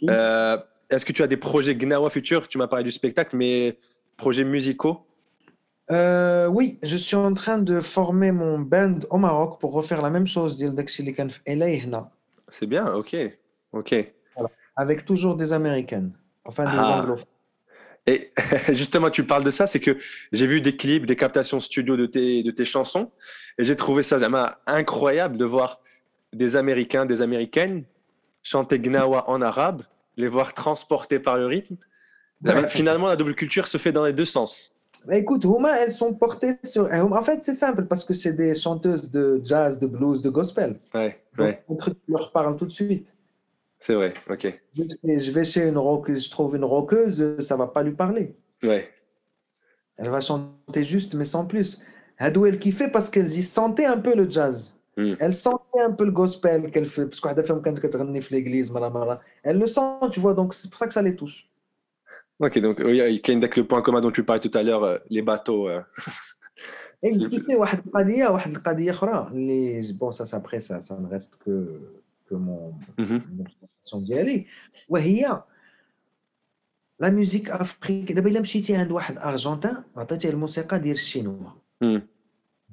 Mhm. 0.00 0.08
Euh, 0.10 0.58
est-ce 0.90 1.06
que 1.06 1.12
tu 1.12 1.22
as 1.22 1.26
des 1.26 1.36
projets 1.36 1.74
Gnawa 1.74 2.10
futurs 2.10 2.48
Tu 2.48 2.58
m'as 2.58 2.68
parlé 2.68 2.84
du 2.84 2.90
spectacle, 2.90 3.36
mais 3.36 3.78
projets 4.16 4.44
musicaux? 4.44 5.06
Euh, 5.90 6.46
oui, 6.46 6.78
je 6.82 6.96
suis 6.96 7.16
en 7.16 7.34
train 7.34 7.58
de 7.58 7.80
former 7.80 8.32
mon 8.32 8.58
band 8.58 9.00
au 9.10 9.18
Maroc 9.18 9.58
pour 9.60 9.72
refaire 9.72 10.00
la 10.00 10.10
même 10.10 10.26
chose, 10.26 10.56
C'est 12.48 12.66
bien, 12.66 12.92
ok 12.94 13.16
ok. 13.72 13.94
avec 14.74 15.04
toujours 15.04 15.36
des 15.36 15.52
américaines, 15.52 16.12
enfin 16.44 16.64
des 16.64 16.70
Ah. 16.78 17.00
anglophones. 17.00 17.26
Et 18.06 18.30
justement, 18.72 19.10
tu 19.10 19.24
parles 19.24 19.44
de 19.44 19.50
ça, 19.50 19.66
c'est 19.66 19.80
que 19.80 19.96
j'ai 20.32 20.46
vu 20.46 20.60
des 20.60 20.76
clips, 20.76 21.06
des 21.06 21.14
captations 21.16 21.60
studio 21.60 21.96
de 21.96 22.06
tes, 22.06 22.42
de 22.42 22.50
tes 22.50 22.64
chansons, 22.64 23.10
et 23.58 23.64
j'ai 23.64 23.76
trouvé 23.76 24.02
ça 24.02 24.18
incroyable 24.66 25.36
de 25.36 25.44
voir 25.44 25.80
des 26.32 26.56
Américains, 26.56 27.04
des 27.06 27.22
Américaines 27.22 27.84
chanter 28.42 28.80
Gnawa 28.80 29.30
en 29.30 29.40
arabe, 29.40 29.82
les 30.16 30.26
voir 30.28 30.52
transportés 30.52 31.20
par 31.20 31.38
le 31.38 31.46
rythme. 31.46 31.76
Finalement, 32.68 33.06
la 33.06 33.16
double 33.16 33.34
culture 33.34 33.68
se 33.68 33.78
fait 33.78 33.92
dans 33.92 34.04
les 34.04 34.12
deux 34.12 34.24
sens. 34.24 34.74
Bah, 35.06 35.16
écoute, 35.16 35.44
Houma, 35.44 35.78
elles 35.80 35.92
sont 35.92 36.12
portées 36.12 36.54
sur. 36.64 36.88
En 36.92 37.22
fait, 37.22 37.42
c'est 37.42 37.52
simple 37.54 37.86
parce 37.86 38.04
que 38.04 38.14
c'est 38.14 38.32
des 38.34 38.54
chanteuses 38.54 39.10
de 39.10 39.40
jazz, 39.44 39.78
de 39.78 39.86
blues, 39.86 40.22
de 40.22 40.30
gospel. 40.30 40.78
Ouais, 40.94 41.22
Donc, 41.36 41.46
ouais, 41.46 41.64
qui 41.92 42.00
leur 42.08 42.30
parle 42.30 42.56
tout 42.56 42.66
de 42.66 42.70
suite. 42.72 43.14
C'est 43.82 43.94
vrai, 43.94 44.14
ok. 44.30 44.62
Je 44.76 45.30
vais 45.32 45.44
chez 45.44 45.66
une 45.66 45.76
rockeuse, 45.76 46.26
je 46.26 46.30
trouve 46.30 46.54
une 46.54 46.64
rockeuse, 46.64 47.36
ça 47.40 47.56
ne 47.56 47.58
va 47.58 47.66
pas 47.66 47.82
lui 47.82 47.90
parler. 47.90 48.36
Ouais. 48.62 48.88
Elle 49.98 50.08
va 50.08 50.20
chanter 50.20 50.84
juste, 50.84 51.14
mais 51.14 51.24
sans 51.24 51.46
plus. 51.46 51.80
Hadou, 52.16 52.46
elle 52.46 52.60
kiffait 52.60 52.92
parce 52.92 53.10
qu'elle 53.10 53.26
y 53.26 53.42
sentait 53.42 53.86
un 53.86 53.98
peu 53.98 54.14
le 54.14 54.30
jazz. 54.30 54.76
Hmm. 54.96 55.14
Elle 55.18 55.34
sentait 55.34 55.80
un 55.80 55.90
peu 55.90 56.04
le 56.04 56.12
gospel 56.12 56.70
qu'elle 56.70 56.86
fait. 56.86 57.06
Parce 57.06 57.20
qu'elle 57.20 57.44
fait 57.44 57.50
un 57.50 57.58
quand 57.58 57.72
elle 57.74 58.22
l'église, 58.30 58.72
elle 59.42 59.58
le 59.58 59.66
sent, 59.66 59.80
tu 60.12 60.20
vois, 60.20 60.34
donc 60.34 60.54
c'est 60.54 60.70
pour 60.70 60.78
ça 60.78 60.86
que 60.86 60.92
ça 60.92 61.02
les 61.02 61.16
touche. 61.16 61.50
Ok, 62.38 62.60
donc 62.60 62.80
il 62.84 62.94
y 62.94 63.00
a 63.00 63.08
le 63.08 63.62
point 63.62 63.82
commun 63.82 64.00
dont 64.00 64.12
tu 64.12 64.22
parlais 64.22 64.40
tout 64.40 64.56
à 64.56 64.62
l'heure, 64.62 64.84
euh, 64.84 64.98
les 65.10 65.22
bateaux. 65.22 65.68
Euh... 65.68 65.80
Et 67.02 67.10
tu 67.18 67.28
sais, 67.28 67.56
bon, 69.92 70.12
ça, 70.12 70.36
après, 70.36 70.60
ça, 70.60 70.80
ça 70.80 70.96
ne 70.98 71.08
reste 71.08 71.36
que. 71.44 71.80
mon 72.32 73.98
ديالي 73.98 74.46
وهي 74.88 75.42
لا 77.00 77.10
ميوزيك 77.10 77.50
افريك 77.50 78.12
دابا 78.12 78.30
إلا 78.30 78.40
مشيتي 78.40 78.76
عند 78.76 78.90
واحد 78.90 79.18
ارجنتان 79.18 79.84
عطيتيه 79.96 80.30
الموسيقى 80.30 80.78
ديال 80.78 80.94
الشينوا. 80.94 81.50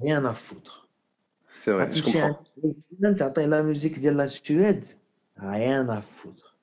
ريان 0.03 0.25
ا 0.25 0.31
فوتر 0.33 0.87
غتمشي 1.67 2.19
عند 3.03 3.15
تعطيه 3.17 3.45
لا 3.45 3.61
ميوزيك 3.61 3.99
ديال 3.99 4.17
لا 4.17 4.25
سويد 4.25 4.85
ريان 5.39 5.89
ا 5.89 5.99
فوتر 5.99 6.55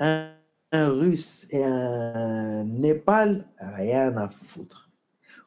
ان 0.00 0.34
روس 0.74 1.54
ان 1.54 2.80
نيبال 2.80 3.44
ريان 3.62 4.18
ا 4.18 4.26
فوتر 4.26 4.88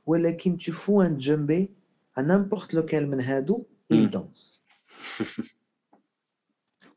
ولكن 0.05 0.57
تشوفو 0.57 1.01
ان 1.01 1.17
جمبي 1.17 1.69
ان 2.17 2.31
امبورت 2.31 2.73
لوكال 2.73 3.09
من 3.09 3.21
هادو 3.21 3.63
il 3.93 4.09
danse. 4.09 4.59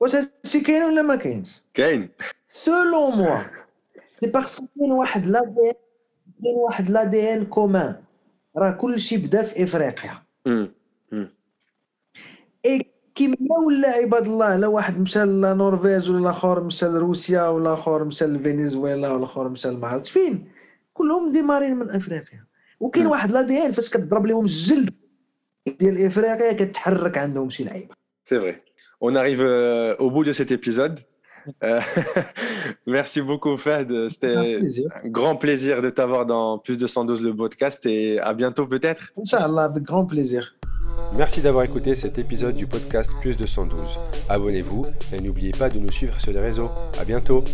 واش 0.00 0.14
هادشي 0.14 0.60
كاين 0.60 0.82
ولا 0.82 1.02
ما 1.02 1.16
كاينش 1.16 1.62
selon 2.48 3.12
moi 3.16 3.40
c'est 4.12 4.30
parce 4.32 4.54
que 4.56 4.62
كاين 4.78 4.92
واحد 4.92 5.26
لا 5.26 5.40
كاين 6.42 6.54
واحد 6.56 6.90
لا 6.90 7.04
دي 7.04 7.34
ان 7.34 7.46
كومان 7.46 8.02
راه 8.56 8.70
كلشي 8.70 9.16
بدا 9.16 9.42
في 9.42 9.64
افريقيا. 9.64 10.22
اي 12.66 12.92
كيما 13.14 13.36
ولا 13.66 13.88
عباد 13.88 14.26
الله 14.26 14.56
لا 14.56 14.66
واحد 14.66 15.00
مشى 15.00 15.18
للنرويج 15.18 16.10
ولا 16.10 16.18
الآخر 16.20 16.64
مشى 16.64 16.86
لروسيا 16.86 17.48
ولا 17.48 17.64
الآخر 17.64 18.04
مشى 18.04 18.24
لفنزويلا 18.24 19.08
ولا 19.08 19.16
الآخر 19.16 19.48
مشى 19.48 19.68
لما 19.68 19.86
عرفتش 19.86 20.10
فين 20.10 20.48
كلهم 20.94 21.32
ديمارين 21.32 21.76
من 21.76 21.90
افريقيا 21.90 22.44
وكاين. 22.80 23.06
واحد 23.06 23.30
لا 23.30 23.42
دي 23.42 23.62
ان 23.66 23.70
فاش 23.70 23.90
كتضرب 23.90 24.26
لهم 24.26 24.44
الجلد 24.44 24.94
ديال 25.66 26.06
افريقيا 26.06 26.52
كتحرك 26.52 27.18
عندهم 27.18 27.50
شي 27.50 27.64
لعيبه 27.64 27.94
C'est 28.28 28.38
vrai. 28.38 28.67
On 29.00 29.14
arrive 29.14 29.42
euh, 29.42 29.94
au 29.98 30.10
bout 30.10 30.24
de 30.24 30.32
cet 30.32 30.50
épisode. 30.50 31.00
Euh, 31.62 31.80
merci 32.86 33.20
beaucoup, 33.20 33.56
Fed. 33.56 34.08
C'était 34.10 34.34
un 34.34 35.08
grand 35.08 35.36
plaisir 35.36 35.80
de 35.82 35.90
t'avoir 35.90 36.26
dans 36.26 36.58
Plus 36.58 36.76
de 36.76 36.86
112 36.86 37.22
le 37.22 37.34
podcast 37.34 37.86
et 37.86 38.18
à 38.18 38.34
bientôt 38.34 38.66
peut-être. 38.66 39.12
Inch'Allah, 39.16 39.64
avec 39.64 39.84
grand 39.84 40.04
plaisir. 40.04 40.54
Merci 41.16 41.40
d'avoir 41.40 41.64
écouté 41.64 41.94
cet 41.94 42.18
épisode 42.18 42.56
du 42.56 42.66
podcast 42.66 43.14
Plus 43.20 43.36
de 43.36 43.46
112. 43.46 43.98
Abonnez-vous 44.28 44.86
et 45.14 45.20
n'oubliez 45.20 45.52
pas 45.52 45.70
de 45.70 45.78
nous 45.78 45.90
suivre 45.90 46.20
sur 46.20 46.32
les 46.32 46.40
réseaux. 46.40 46.70
À 47.00 47.04
bientôt. 47.04 47.44